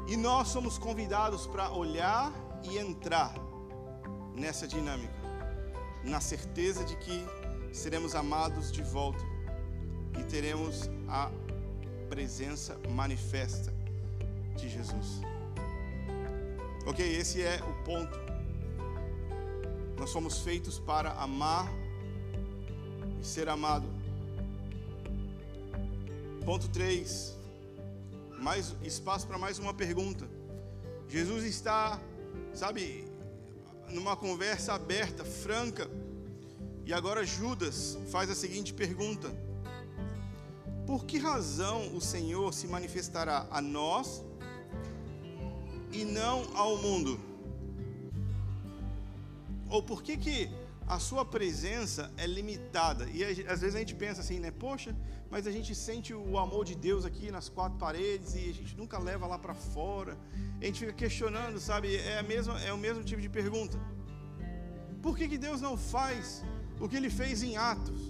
E 0.07 0.17
nós 0.17 0.49
somos 0.49 0.77
convidados 0.77 1.47
para 1.47 1.71
olhar 1.71 2.31
e 2.65 2.77
entrar 2.77 3.35
nessa 4.35 4.67
dinâmica, 4.67 5.13
na 6.05 6.21
certeza 6.21 6.85
de 6.85 6.97
que 6.97 7.25
seremos 7.73 8.15
amados 8.15 8.71
de 8.71 8.83
volta 8.83 9.25
e 10.19 10.25
teremos 10.25 10.91
a 11.09 11.31
presença 12.09 12.79
manifesta 12.91 13.73
de 14.57 14.69
Jesus. 14.69 15.21
Ok, 16.87 17.07
esse 17.07 17.41
é 17.43 17.61
o 17.63 17.85
ponto. 17.85 18.19
Nós 19.99 20.11
somos 20.11 20.41
feitos 20.41 20.79
para 20.79 21.13
amar 21.13 21.73
e 23.21 23.25
ser 23.25 23.49
amado. 23.49 23.87
Ponto 26.45 26.69
3. 26.69 27.37
Mais 28.41 28.75
espaço 28.83 29.27
para 29.29 29.39
mais 29.39 29.59
uma 29.61 29.73
pergunta. 29.73 30.29
Jesus 31.09 31.45
está 31.45 32.01
sabe, 32.55 33.05
numa 33.93 34.17
conversa 34.17 34.73
aberta, 34.73 35.25
franca. 35.25 35.89
E 36.85 36.93
agora 36.93 37.25
Judas 37.25 37.99
faz 38.11 38.29
a 38.31 38.35
seguinte 38.35 38.73
pergunta: 38.75 39.31
Por 40.87 41.05
que 41.05 41.19
razão 41.19 41.95
o 41.95 42.01
Senhor 42.01 42.53
se 42.53 42.67
manifestará 42.67 43.47
a 43.51 43.61
nós 43.61 44.23
e 45.93 46.05
não 46.05 46.57
ao 46.57 46.77
mundo? 46.79 47.21
Ou 49.69 49.83
por 49.83 50.03
que 50.03 50.17
que 50.17 50.51
a 50.87 50.99
sua 50.99 51.25
presença 51.25 52.13
é 52.17 52.27
limitada. 52.27 53.09
E 53.11 53.23
às 53.25 53.61
vezes 53.61 53.75
a 53.75 53.79
gente 53.79 53.95
pensa 53.95 54.21
assim, 54.21 54.39
né? 54.39 54.51
Poxa, 54.51 54.95
mas 55.31 55.47
a 55.47 55.51
gente 55.51 55.75
sente 55.75 56.13
o 56.13 56.39
amor 56.39 56.65
de 56.65 56.75
Deus 56.75 57.05
aqui 57.05 57.31
nas 57.31 57.49
quatro 57.49 57.79
paredes 57.79 58.35
e 58.35 58.51
a 58.51 58.55
gente 58.55 58.77
nunca 58.77 58.99
leva 58.99 59.27
lá 59.27 59.39
para 59.39 59.55
fora. 59.55 60.19
A 60.61 60.65
gente 60.65 60.81
fica 60.81 60.93
questionando, 60.93 61.59
sabe? 61.59 61.97
É, 61.97 62.19
a 62.19 62.23
mesma, 62.23 62.61
é 62.61 62.73
o 62.73 62.79
mesmo 62.79 63.03
tipo 63.03 63.21
de 63.21 63.29
pergunta. 63.29 63.79
Por 65.01 65.17
que, 65.17 65.29
que 65.29 65.39
Deus 65.39 65.61
não 65.61 65.77
faz 65.77 66.45
o 66.81 66.89
que 66.89 66.97
ele 66.97 67.11
fez 67.11 67.43
em 67.43 67.57
Atos? 67.57 68.01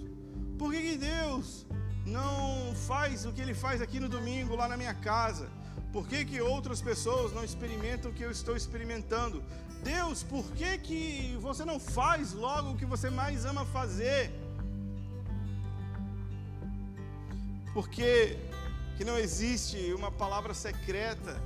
Por 0.59 0.73
que, 0.73 0.81
que 0.83 0.97
Deus 0.97 1.67
não 2.07 2.75
faz 2.75 3.25
o 3.25 3.33
que 3.33 3.41
ele 3.41 3.55
faz 3.55 3.81
aqui 3.81 3.99
no 4.01 4.09
domingo, 4.09 4.57
lá 4.57 4.69
na 4.69 4.77
minha 4.77 4.95
casa? 4.95 5.49
Por 5.93 6.09
que, 6.09 6.25
que 6.25 6.41
outras 6.41 6.81
pessoas 6.81 7.33
não 7.33 7.45
experimentam 7.45 8.11
o 8.11 8.15
que 8.15 8.23
eu 8.23 8.31
estou 8.31 8.57
experimentando? 8.57 9.43
Deus, 9.83 10.23
por 10.23 10.45
que, 10.53 10.79
que 10.79 11.37
você 11.41 11.65
não 11.65 11.81
faz 11.81 12.33
logo 12.33 12.71
o 12.71 12.77
que 12.77 12.87
você 12.87 13.11
mais 13.11 13.45
ama 13.45 13.65
fazer? 13.67 14.31
Porque 17.75 18.39
que 18.97 19.05
não 19.05 19.19
existe 19.19 19.93
uma 19.95 20.11
palavra 20.11 20.55
secreta 20.55 21.43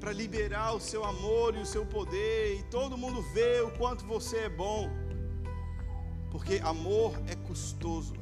para 0.00 0.12
liberar 0.12 0.72
o 0.72 0.80
seu 0.80 1.04
amor 1.04 1.54
e 1.54 1.60
o 1.60 1.66
seu 1.66 1.86
poder 1.86 2.58
e 2.58 2.62
todo 2.64 2.98
mundo 2.98 3.22
vê 3.32 3.60
o 3.60 3.70
quanto 3.72 4.04
você 4.04 4.38
é 4.38 4.48
bom. 4.48 4.90
Porque 6.32 6.60
amor 6.64 7.14
é 7.28 7.36
custoso 7.36 8.14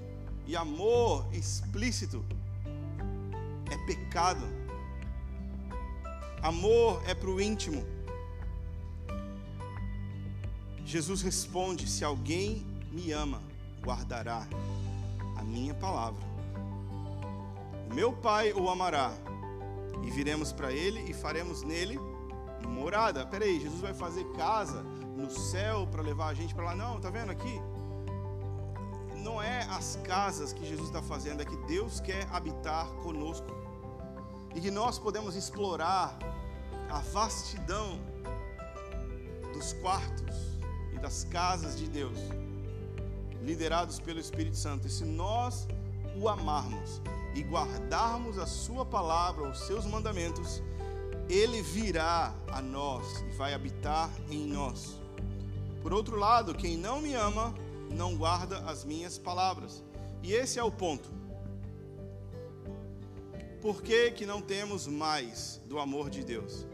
e 0.47 0.55
amor 0.55 1.27
explícito 1.33 2.23
é 3.71 3.87
pecado. 3.87 4.45
Amor 6.43 7.03
é 7.09 7.15
para 7.15 7.31
o 7.31 7.41
íntimo. 7.41 7.94
Jesus 10.95 11.23
responde: 11.23 11.91
Se 11.91 12.05
alguém 12.05 12.65
me 12.93 13.11
ama, 13.11 13.43
guardará 13.83 14.47
a 15.37 15.43
minha 15.43 15.75
palavra. 15.75 16.23
O 17.91 17.95
meu 17.95 18.13
Pai 18.13 18.53
o 18.53 18.71
amará, 18.71 19.13
e 20.05 20.11
viremos 20.13 20.53
para 20.53 20.71
ele 20.73 21.01
e 21.11 21.13
faremos 21.13 21.63
nele 21.63 21.99
morada. 22.69 23.27
Peraí, 23.27 23.59
Jesus 23.59 23.81
vai 23.81 23.93
fazer 23.93 24.23
casa 24.35 24.85
no 25.17 25.29
céu 25.29 25.85
para 25.91 26.01
levar 26.01 26.29
a 26.29 26.35
gente 26.35 26.55
para 26.55 26.67
lá? 26.67 26.77
Não, 26.77 27.01
tá 27.01 27.11
vendo 27.11 27.33
aqui? 27.33 27.61
Não 29.17 29.43
é 29.43 29.65
as 29.71 29.99
casas 30.05 30.53
que 30.53 30.65
Jesus 30.65 30.87
está 30.87 31.03
fazendo, 31.03 31.43
é 31.43 31.45
que 31.45 31.57
Deus 31.67 31.99
quer 31.99 32.25
habitar 32.31 32.87
conosco 33.03 33.49
e 34.55 34.61
que 34.61 34.71
nós 34.71 34.97
podemos 34.97 35.35
explorar 35.35 36.17
a 36.89 37.01
vastidão 37.01 37.99
dos 39.53 39.73
quartos 39.73 40.54
das 41.05 41.23
casas 41.25 41.77
de 41.77 41.87
Deus, 41.87 42.17
liderados 43.43 44.01
pelo 44.01 44.19
Espírito 44.19 44.57
Santo. 44.57 44.87
E 44.87 44.91
se 44.91 45.05
nós 45.05 45.69
o 46.19 46.31
amarmos 46.31 47.03
e 47.35 47.43
guardarmos 47.43 48.39
a 48.39 48.47
Sua 48.47 48.87
palavra, 48.87 49.47
os 49.47 49.67
seus 49.67 49.85
mandamentos, 49.85 50.63
Ele 51.29 51.61
virá 51.61 52.35
a 52.51 52.63
nós 52.63 53.23
e 53.29 53.37
vai 53.37 53.53
habitar 53.53 54.11
em 54.31 54.47
nós. 54.47 54.99
Por 55.83 55.93
outro 55.93 56.17
lado, 56.17 56.55
quem 56.55 56.79
não 56.79 57.03
me 57.03 57.13
ama, 57.13 57.55
não 57.91 58.17
guarda 58.17 58.61
as 58.61 58.83
minhas 58.83 59.19
palavras. 59.19 59.85
E 60.23 60.33
esse 60.33 60.59
é 60.59 60.65
o 60.65 60.73
ponto. 60.73 61.11
Por 63.61 63.83
que, 63.83 64.11
que 64.13 64.25
não 64.25 64.41
temos 64.41 64.87
mais 64.87 65.61
do 65.67 65.79
amor 65.79 66.09
de 66.09 66.25
Deus? 66.25 66.67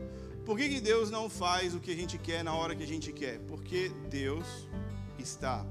Por 0.51 0.59
que, 0.59 0.68
que 0.68 0.80
Deus 0.80 1.12
não 1.12 1.30
faz 1.30 1.76
o 1.76 1.78
que 1.78 1.92
a 1.92 1.94
gente 1.94 2.18
quer 2.18 2.42
na 2.42 2.53
hora 2.53 2.74
que 2.74 2.82
a 2.82 2.86
gente 2.86 3.12
quer? 3.12 3.38
Porque 3.46 3.88
Deus 4.11 4.66
está 5.16 5.64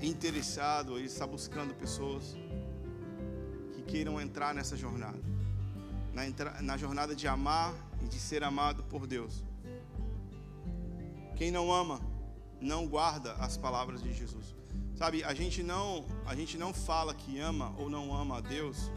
interessado, 0.00 0.96
Ele 0.96 1.08
está 1.08 1.26
buscando 1.26 1.74
pessoas 1.74 2.36
que 3.72 3.82
queiram 3.82 4.20
entrar 4.20 4.54
nessa 4.54 4.76
jornada 4.76 5.18
na, 6.14 6.62
na 6.62 6.76
jornada 6.76 7.12
de 7.16 7.26
amar 7.26 7.74
e 8.04 8.06
de 8.06 8.20
ser 8.20 8.44
amado 8.44 8.84
por 8.84 9.04
Deus. 9.04 9.42
Quem 11.34 11.50
não 11.50 11.72
ama, 11.72 12.00
não 12.60 12.86
guarda 12.86 13.32
as 13.32 13.56
palavras 13.56 14.00
de 14.00 14.12
Jesus. 14.12 14.54
Sabe, 14.94 15.24
a 15.24 15.34
gente 15.34 15.60
não, 15.60 16.06
a 16.24 16.36
gente 16.36 16.56
não 16.56 16.72
fala 16.72 17.12
que 17.12 17.40
ama 17.40 17.74
ou 17.78 17.90
não 17.90 18.14
ama 18.14 18.38
a 18.38 18.40
Deus 18.40 18.92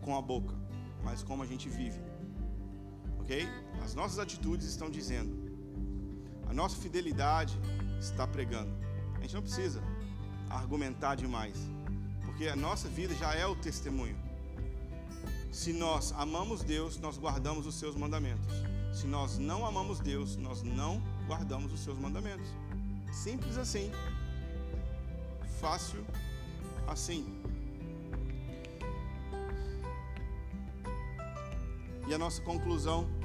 com 0.00 0.16
a 0.16 0.20
boca, 0.20 0.56
mas 1.04 1.22
como 1.22 1.44
a 1.44 1.46
gente 1.46 1.68
vive 1.68 2.05
ok? 3.26 3.48
As 3.84 3.94
nossas 3.94 4.20
atitudes 4.20 4.66
estão 4.68 4.88
dizendo, 4.88 5.36
a 6.48 6.54
nossa 6.54 6.76
fidelidade 6.76 7.58
está 8.00 8.24
pregando. 8.24 8.72
A 9.16 9.20
gente 9.20 9.34
não 9.34 9.42
precisa 9.42 9.82
argumentar 10.48 11.16
demais, 11.16 11.58
porque 12.24 12.46
a 12.46 12.54
nossa 12.54 12.88
vida 12.88 13.12
já 13.16 13.34
é 13.34 13.44
o 13.44 13.56
testemunho. 13.56 14.16
Se 15.50 15.72
nós 15.72 16.12
amamos 16.12 16.62
Deus, 16.62 16.98
nós 16.98 17.18
guardamos 17.18 17.66
os 17.66 17.74
seus 17.74 17.96
mandamentos. 17.96 18.46
Se 18.92 19.06
nós 19.06 19.38
não 19.38 19.66
amamos 19.66 19.98
Deus, 19.98 20.36
nós 20.36 20.62
não 20.62 21.02
guardamos 21.26 21.72
os 21.72 21.80
seus 21.80 21.98
mandamentos. 21.98 22.48
Simples 23.12 23.58
assim. 23.58 23.90
Fácil 25.60 26.04
assim. 26.86 27.42
E 32.06 32.14
a 32.14 32.18
nossa 32.18 32.40
conclusão 32.42 33.15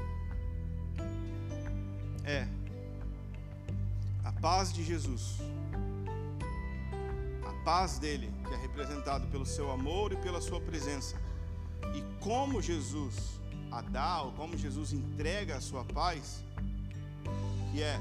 paz 4.41 4.73
de 4.73 4.83
Jesus. 4.83 5.37
A 7.47 7.63
paz 7.63 7.99
dele, 7.99 8.33
que 8.47 8.53
é 8.53 8.57
representado 8.57 9.27
pelo 9.27 9.45
seu 9.45 9.71
amor 9.71 10.11
e 10.11 10.17
pela 10.17 10.41
sua 10.41 10.59
presença. 10.59 11.15
E 11.95 12.01
como 12.19 12.61
Jesus 12.61 13.39
a 13.71 13.81
dá, 13.81 14.23
ou 14.23 14.31
como 14.31 14.57
Jesus 14.57 14.91
entrega 14.91 15.57
a 15.57 15.61
sua 15.61 15.85
paz, 15.85 16.43
que 17.71 17.83
é 17.83 17.99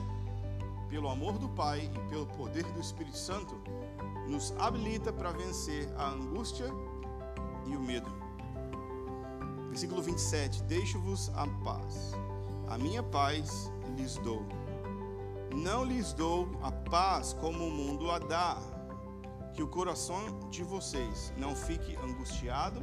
pelo 0.89 1.09
amor 1.09 1.39
do 1.39 1.49
Pai 1.51 1.89
e 1.95 2.11
pelo 2.11 2.27
poder 2.27 2.65
do 2.65 2.81
Espírito 2.81 3.17
Santo, 3.17 3.55
nos 4.27 4.53
habilita 4.59 5.13
para 5.13 5.31
vencer 5.31 5.89
a 5.97 6.09
angústia 6.09 6.67
e 7.67 7.77
o 7.77 7.81
medo. 7.81 8.11
Versículo 9.69 10.03
27: 10.03 10.63
Deixo-vos 10.63 11.31
a 11.35 11.47
paz, 11.63 12.13
a 12.69 12.79
minha 12.79 13.03
paz 13.03 13.71
lhes 13.97 14.17
dou. 14.17 14.60
Não 15.55 15.85
lhes 15.85 16.13
dou 16.13 16.49
a 16.63 16.71
paz 16.71 17.33
como 17.33 17.67
o 17.67 17.71
mundo 17.71 18.11
a 18.11 18.19
dá. 18.19 18.57
Que 19.55 19.63
o 19.63 19.69
coração 19.69 20.49
de 20.51 20.63
vocês 20.63 21.33
não 21.37 21.55
fique 21.55 21.97
angustiado 21.97 22.83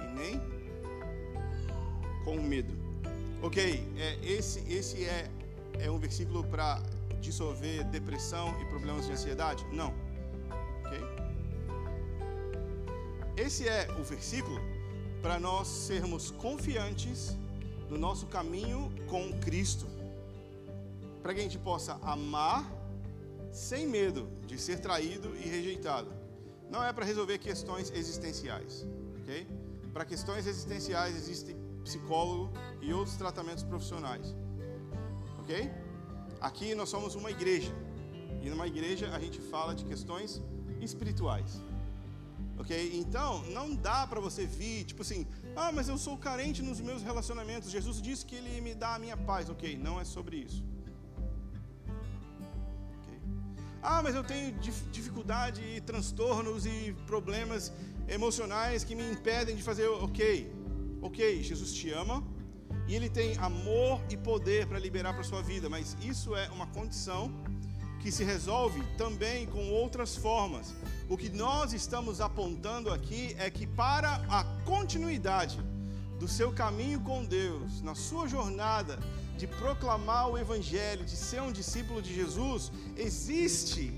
e 0.00 0.06
nem 0.18 0.40
com 2.24 2.40
medo. 2.40 2.74
Ok, 3.40 3.88
é, 3.96 4.18
esse, 4.22 4.60
esse 4.70 5.04
é, 5.04 5.30
é 5.78 5.90
um 5.90 5.98
versículo 5.98 6.42
para 6.44 6.82
dissolver 7.20 7.84
depressão 7.84 8.60
e 8.60 8.64
problemas 8.66 9.06
de 9.06 9.12
ansiedade? 9.12 9.64
Não. 9.72 9.94
Ok? 10.84 11.00
Esse 13.36 13.68
é 13.68 13.88
o 13.98 14.02
versículo 14.02 14.60
para 15.22 15.38
nós 15.38 15.68
sermos 15.68 16.30
confiantes 16.32 17.36
no 17.88 17.96
nosso 17.96 18.26
caminho 18.26 18.92
com 19.06 19.32
Cristo. 19.40 19.86
Para 21.22 21.34
que 21.34 21.40
a 21.40 21.42
gente 21.42 21.58
possa 21.58 21.94
amar 22.02 22.70
sem 23.50 23.86
medo 23.86 24.28
de 24.46 24.58
ser 24.58 24.78
traído 24.80 25.34
e 25.36 25.48
rejeitado. 25.48 26.12
Não 26.70 26.84
é 26.84 26.92
para 26.92 27.04
resolver 27.04 27.38
questões 27.38 27.90
existenciais, 27.90 28.86
ok? 29.20 29.46
Para 29.92 30.04
questões 30.04 30.46
existenciais 30.46 31.16
existem 31.16 31.56
psicólogo 31.82 32.52
e 32.82 32.92
outros 32.92 33.16
tratamentos 33.16 33.64
profissionais, 33.64 34.34
ok? 35.40 35.70
Aqui 36.40 36.74
nós 36.74 36.88
somos 36.88 37.14
uma 37.14 37.30
igreja 37.30 37.72
e 38.42 38.50
numa 38.50 38.66
igreja 38.66 39.10
a 39.14 39.18
gente 39.18 39.40
fala 39.40 39.74
de 39.74 39.84
questões 39.84 40.42
espirituais. 40.80 41.60
Ok? 42.58 42.90
Então, 42.94 43.44
não 43.52 43.74
dá 43.74 44.04
para 44.06 44.20
você 44.20 44.44
vir, 44.44 44.84
tipo 44.84 45.02
assim, 45.02 45.26
ah, 45.54 45.70
mas 45.70 45.88
eu 45.88 45.96
sou 45.96 46.18
carente 46.18 46.60
nos 46.60 46.80
meus 46.80 47.02
relacionamentos. 47.02 47.70
Jesus 47.70 48.02
disse 48.02 48.26
que 48.26 48.34
Ele 48.34 48.60
me 48.60 48.74
dá 48.74 48.96
a 48.96 48.98
minha 48.98 49.16
paz. 49.16 49.48
Ok, 49.48 49.78
não 49.78 50.00
é 50.00 50.04
sobre 50.04 50.38
isso. 50.38 50.64
Ah, 53.82 54.02
mas 54.02 54.14
eu 54.14 54.24
tenho 54.24 54.54
dificuldade 54.90 55.62
e 55.62 55.80
transtornos 55.80 56.66
e 56.66 56.94
problemas 57.06 57.72
emocionais 58.08 58.82
que 58.82 58.94
me 58.94 59.08
impedem 59.10 59.54
de 59.54 59.62
fazer. 59.62 59.88
Ok, 59.88 60.52
ok, 61.00 61.42
Jesus 61.42 61.72
te 61.72 61.90
ama 61.90 62.24
e 62.88 62.94
Ele 62.94 63.08
tem 63.08 63.36
amor 63.38 64.00
e 64.10 64.16
poder 64.16 64.66
para 64.66 64.78
liberar 64.78 65.14
para 65.14 65.22
sua 65.22 65.42
vida, 65.42 65.68
mas 65.68 65.96
isso 66.02 66.34
é 66.34 66.48
uma 66.48 66.66
condição 66.66 67.32
que 68.00 68.10
se 68.10 68.24
resolve 68.24 68.82
também 68.96 69.46
com 69.46 69.70
outras 69.70 70.16
formas. 70.16 70.74
O 71.08 71.16
que 71.16 71.28
nós 71.28 71.72
estamos 71.72 72.20
apontando 72.20 72.90
aqui 72.90 73.34
é 73.38 73.50
que 73.50 73.66
para 73.66 74.14
a 74.28 74.44
continuidade 74.64 75.58
do 76.18 76.26
seu 76.26 76.52
caminho 76.52 77.00
com 77.00 77.24
Deus, 77.24 77.80
na 77.82 77.94
sua 77.94 78.26
jornada 78.26 78.98
de 79.38 79.46
proclamar 79.46 80.28
o 80.28 80.36
Evangelho, 80.36 81.04
de 81.04 81.16
ser 81.16 81.40
um 81.40 81.52
discípulo 81.52 82.02
de 82.02 82.12
Jesus, 82.12 82.72
existe 82.96 83.92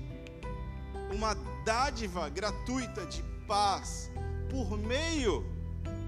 uma 1.11 1.33
dádiva 1.65 2.29
gratuita 2.29 3.05
de 3.07 3.23
paz 3.47 4.11
por 4.51 4.77
meio 4.77 5.43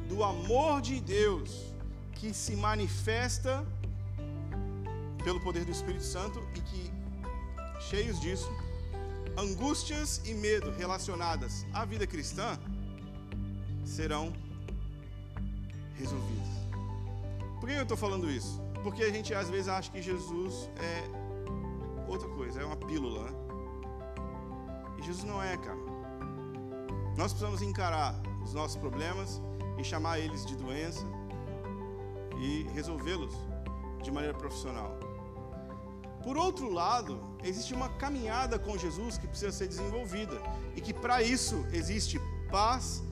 do 0.08 0.24
amor 0.24 0.82
de 0.82 1.02
Deus 1.02 1.74
que 2.14 2.32
se 2.32 2.56
manifesta 2.56 3.66
pelo 5.24 5.40
poder 5.42 5.66
do 5.66 5.72
Espírito 5.72 6.04
Santo 6.04 6.40
e 6.56 6.62
que, 6.62 6.92
cheios 7.90 8.22
disso, 8.22 8.52
angústias 9.36 10.22
e 10.26 10.34
medo 10.36 10.72
relacionadas 10.72 11.66
à 11.74 11.84
vida 11.86 12.06
cristã 12.06 12.60
serão 13.84 14.32
resolvidas. 15.98 16.54
Por 17.60 17.68
que 17.68 17.76
eu 17.76 17.84
estou 17.84 17.98
falando 17.98 18.30
isso? 18.30 18.63
Porque 18.84 19.04
a 19.04 19.12
gente 19.12 19.34
às 19.34 19.50
vezes 19.50 19.68
acha 19.68 19.90
que 19.92 20.02
Jesus 20.02 20.70
é 20.78 21.24
outra 22.08 22.28
coisa, 22.30 22.62
é 22.62 22.66
uma 22.66 22.76
pílula. 22.76 23.28
E 24.98 25.02
Jesus 25.02 25.24
não 25.24 25.42
é, 25.42 25.56
cara. 25.58 25.80
Nós 27.18 27.32
precisamos 27.32 27.62
encarar 27.62 28.16
os 28.44 28.54
nossos 28.54 28.76
problemas 28.76 29.42
e 29.78 29.84
chamar 29.84 30.20
eles 30.20 30.46
de 30.46 30.56
doença 30.56 31.06
e 32.40 32.64
resolvê-los 32.74 33.34
de 34.02 34.12
maneira 34.12 34.38
profissional. 34.38 34.98
Por 36.24 36.38
outro 36.38 36.72
lado, 36.72 37.20
existe 37.44 37.74
uma 37.74 37.90
caminhada 37.90 38.58
com 38.58 38.78
Jesus 38.78 39.18
que 39.18 39.28
precisa 39.28 39.52
ser 39.52 39.68
desenvolvida 39.68 40.42
e 40.76 40.82
que 40.82 40.94
para 40.94 41.22
isso 41.22 41.66
existe 41.72 42.20
paz 42.50 43.04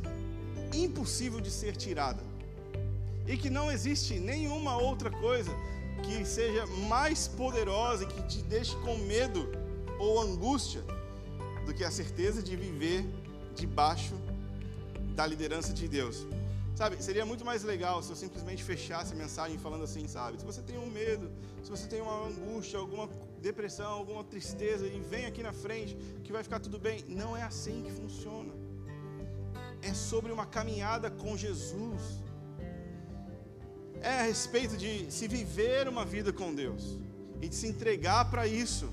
impossível 0.73 1.41
de 1.41 1.51
ser 1.51 1.75
tirada. 1.75 2.30
E 3.27 3.37
que 3.37 3.49
não 3.49 3.71
existe 3.71 4.19
nenhuma 4.19 4.77
outra 4.77 5.09
coisa 5.09 5.51
que 6.03 6.25
seja 6.25 6.65
mais 6.65 7.27
poderosa 7.27 8.03
e 8.03 8.07
que 8.07 8.21
te 8.23 8.41
deixe 8.41 8.75
com 8.77 8.97
medo 8.97 9.49
ou 9.99 10.19
angústia 10.19 10.83
do 11.65 11.73
que 11.73 11.83
a 11.83 11.91
certeza 11.91 12.41
de 12.41 12.55
viver 12.55 13.05
debaixo 13.55 14.15
da 15.15 15.25
liderança 15.25 15.73
de 15.73 15.87
Deus. 15.87 16.25
Sabe, 16.75 17.01
seria 17.03 17.25
muito 17.25 17.45
mais 17.45 17.63
legal 17.63 18.01
se 18.01 18.09
eu 18.11 18.15
simplesmente 18.15 18.63
fechasse 18.63 19.13
a 19.13 19.15
mensagem 19.15 19.57
falando 19.59 19.83
assim, 19.83 20.07
sabe? 20.07 20.39
Se 20.39 20.45
você 20.45 20.61
tem 20.61 20.79
um 20.79 20.89
medo, 20.89 21.29
se 21.61 21.69
você 21.69 21.87
tem 21.87 22.01
uma 22.01 22.27
angústia, 22.27 22.79
alguma 22.79 23.07
depressão, 23.39 23.91
alguma 23.91 24.23
tristeza, 24.23 24.87
e 24.87 24.99
vem 24.99 25.25
aqui 25.25 25.43
na 25.43 25.53
frente 25.53 25.95
que 26.23 26.31
vai 26.31 26.43
ficar 26.43 26.59
tudo 26.59 26.79
bem. 26.79 27.03
Não 27.07 27.35
é 27.37 27.43
assim 27.43 27.83
que 27.83 27.91
funciona. 27.91 28.51
É 29.81 29.93
sobre 29.93 30.31
uma 30.31 30.45
caminhada 30.45 31.11
com 31.11 31.37
Jesus. 31.37 32.01
É 34.01 34.19
a 34.19 34.23
respeito 34.23 34.75
de 34.75 35.11
se 35.11 35.27
viver 35.27 35.87
uma 35.87 36.03
vida 36.03 36.33
com 36.33 36.53
Deus 36.53 36.97
e 37.39 37.47
de 37.47 37.55
se 37.55 37.67
entregar 37.67 38.29
para 38.31 38.47
isso. 38.47 38.89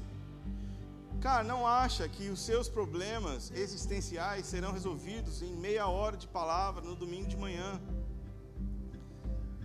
Cara, 1.20 1.42
não 1.42 1.66
acha 1.66 2.06
que 2.08 2.28
os 2.28 2.40
seus 2.40 2.68
problemas 2.68 3.50
existenciais 3.54 4.46
serão 4.46 4.70
resolvidos 4.70 5.40
em 5.42 5.56
meia 5.56 5.88
hora 5.88 6.16
de 6.16 6.28
palavra 6.28 6.82
no 6.82 6.94
domingo 6.94 7.26
de 7.26 7.36
manhã. 7.36 7.80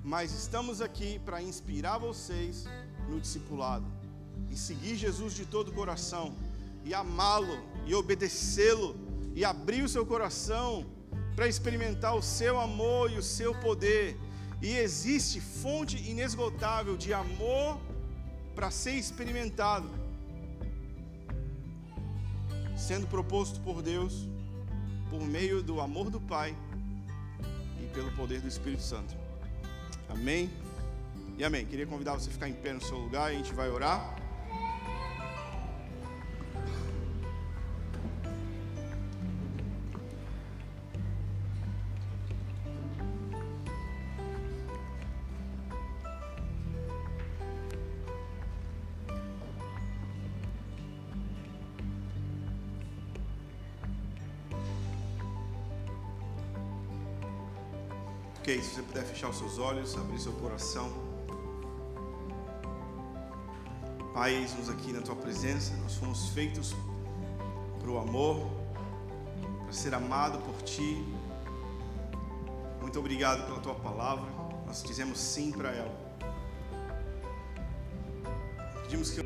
Mas 0.02 0.32
estamos 0.32 0.82
aqui 0.82 1.20
para 1.20 1.42
inspirar 1.42 1.98
vocês 1.98 2.66
no 3.10 3.20
discipulado 3.20 3.86
e 4.50 4.56
seguir 4.56 4.96
Jesus 4.96 5.34
de 5.34 5.46
todo 5.46 5.70
o 5.70 5.74
coração 5.74 6.34
e 6.86 6.94
amá-lo 6.94 7.62
e 7.86 7.94
obedecê-lo 7.94 8.96
e 9.36 9.44
abrir 9.44 9.84
o 9.84 9.90
seu 9.90 10.06
coração 10.06 10.86
para 11.36 11.48
experimentar 11.48 12.16
o 12.16 12.22
seu 12.22 12.60
amor 12.60 13.12
e 13.12 13.18
o 13.18 13.24
seu 13.24 13.54
poder. 13.60 14.18
E 14.64 14.78
existe 14.78 15.42
fonte 15.42 15.98
inesgotável 16.10 16.96
de 16.96 17.14
amor 17.14 17.78
para 18.56 18.72
ser 18.72 18.94
experimentado 18.94 19.90
sendo 22.78 23.06
proposto 23.08 23.60
por 23.60 23.82
Deus 23.82 24.28
por 25.10 25.22
meio 25.22 25.62
do 25.62 25.82
amor 25.82 26.10
do 26.10 26.20
Pai 26.20 26.56
e 27.82 27.86
pelo 27.94 28.10
poder 28.14 28.40
do 28.40 28.48
Espírito 28.48 28.82
Santo. 28.82 29.14
Amém? 30.08 30.50
E 31.38 31.44
amém. 31.44 31.66
Queria 31.66 31.86
convidar 31.86 32.14
você 32.14 32.30
a 32.30 32.34
ficar 32.34 32.48
em 32.48 32.54
pé 32.54 32.72
no 32.72 32.82
seu 32.82 32.98
lugar 32.98 33.34
e 33.34 33.36
a 33.36 33.38
gente 33.38 33.54
vai 33.54 33.70
orar. 33.70 34.23
Se 58.64 58.76
você 58.76 58.82
puder 58.82 59.04
fechar 59.04 59.30
os 59.30 59.38
seus 59.38 59.60
olhos, 59.60 59.96
abrir 59.98 60.20
seu 60.20 60.32
coração. 60.34 60.90
Pai, 64.14 64.36
eis-nos 64.36 64.70
aqui 64.70 64.94
na 64.94 65.02
tua 65.02 65.16
presença. 65.16 65.76
Nós 65.78 65.96
fomos 65.96 66.30
feitos 66.30 66.76
para 67.80 67.90
o 67.90 67.98
amor, 67.98 68.48
para 69.64 69.74
ser 69.74 69.94
amado 69.94 70.40
por 70.40 70.62
ti. 70.62 71.04
Muito 72.80 73.00
obrigado 73.00 73.46
pela 73.46 73.60
tua 73.60 73.76
palavra. 73.76 74.30
Nós 74.66 74.84
dizemos 74.84 75.20
sim 75.20 75.52
para 75.52 75.72
ela. 75.72 76.04
Pedimos 78.84 79.10
que 79.10 79.22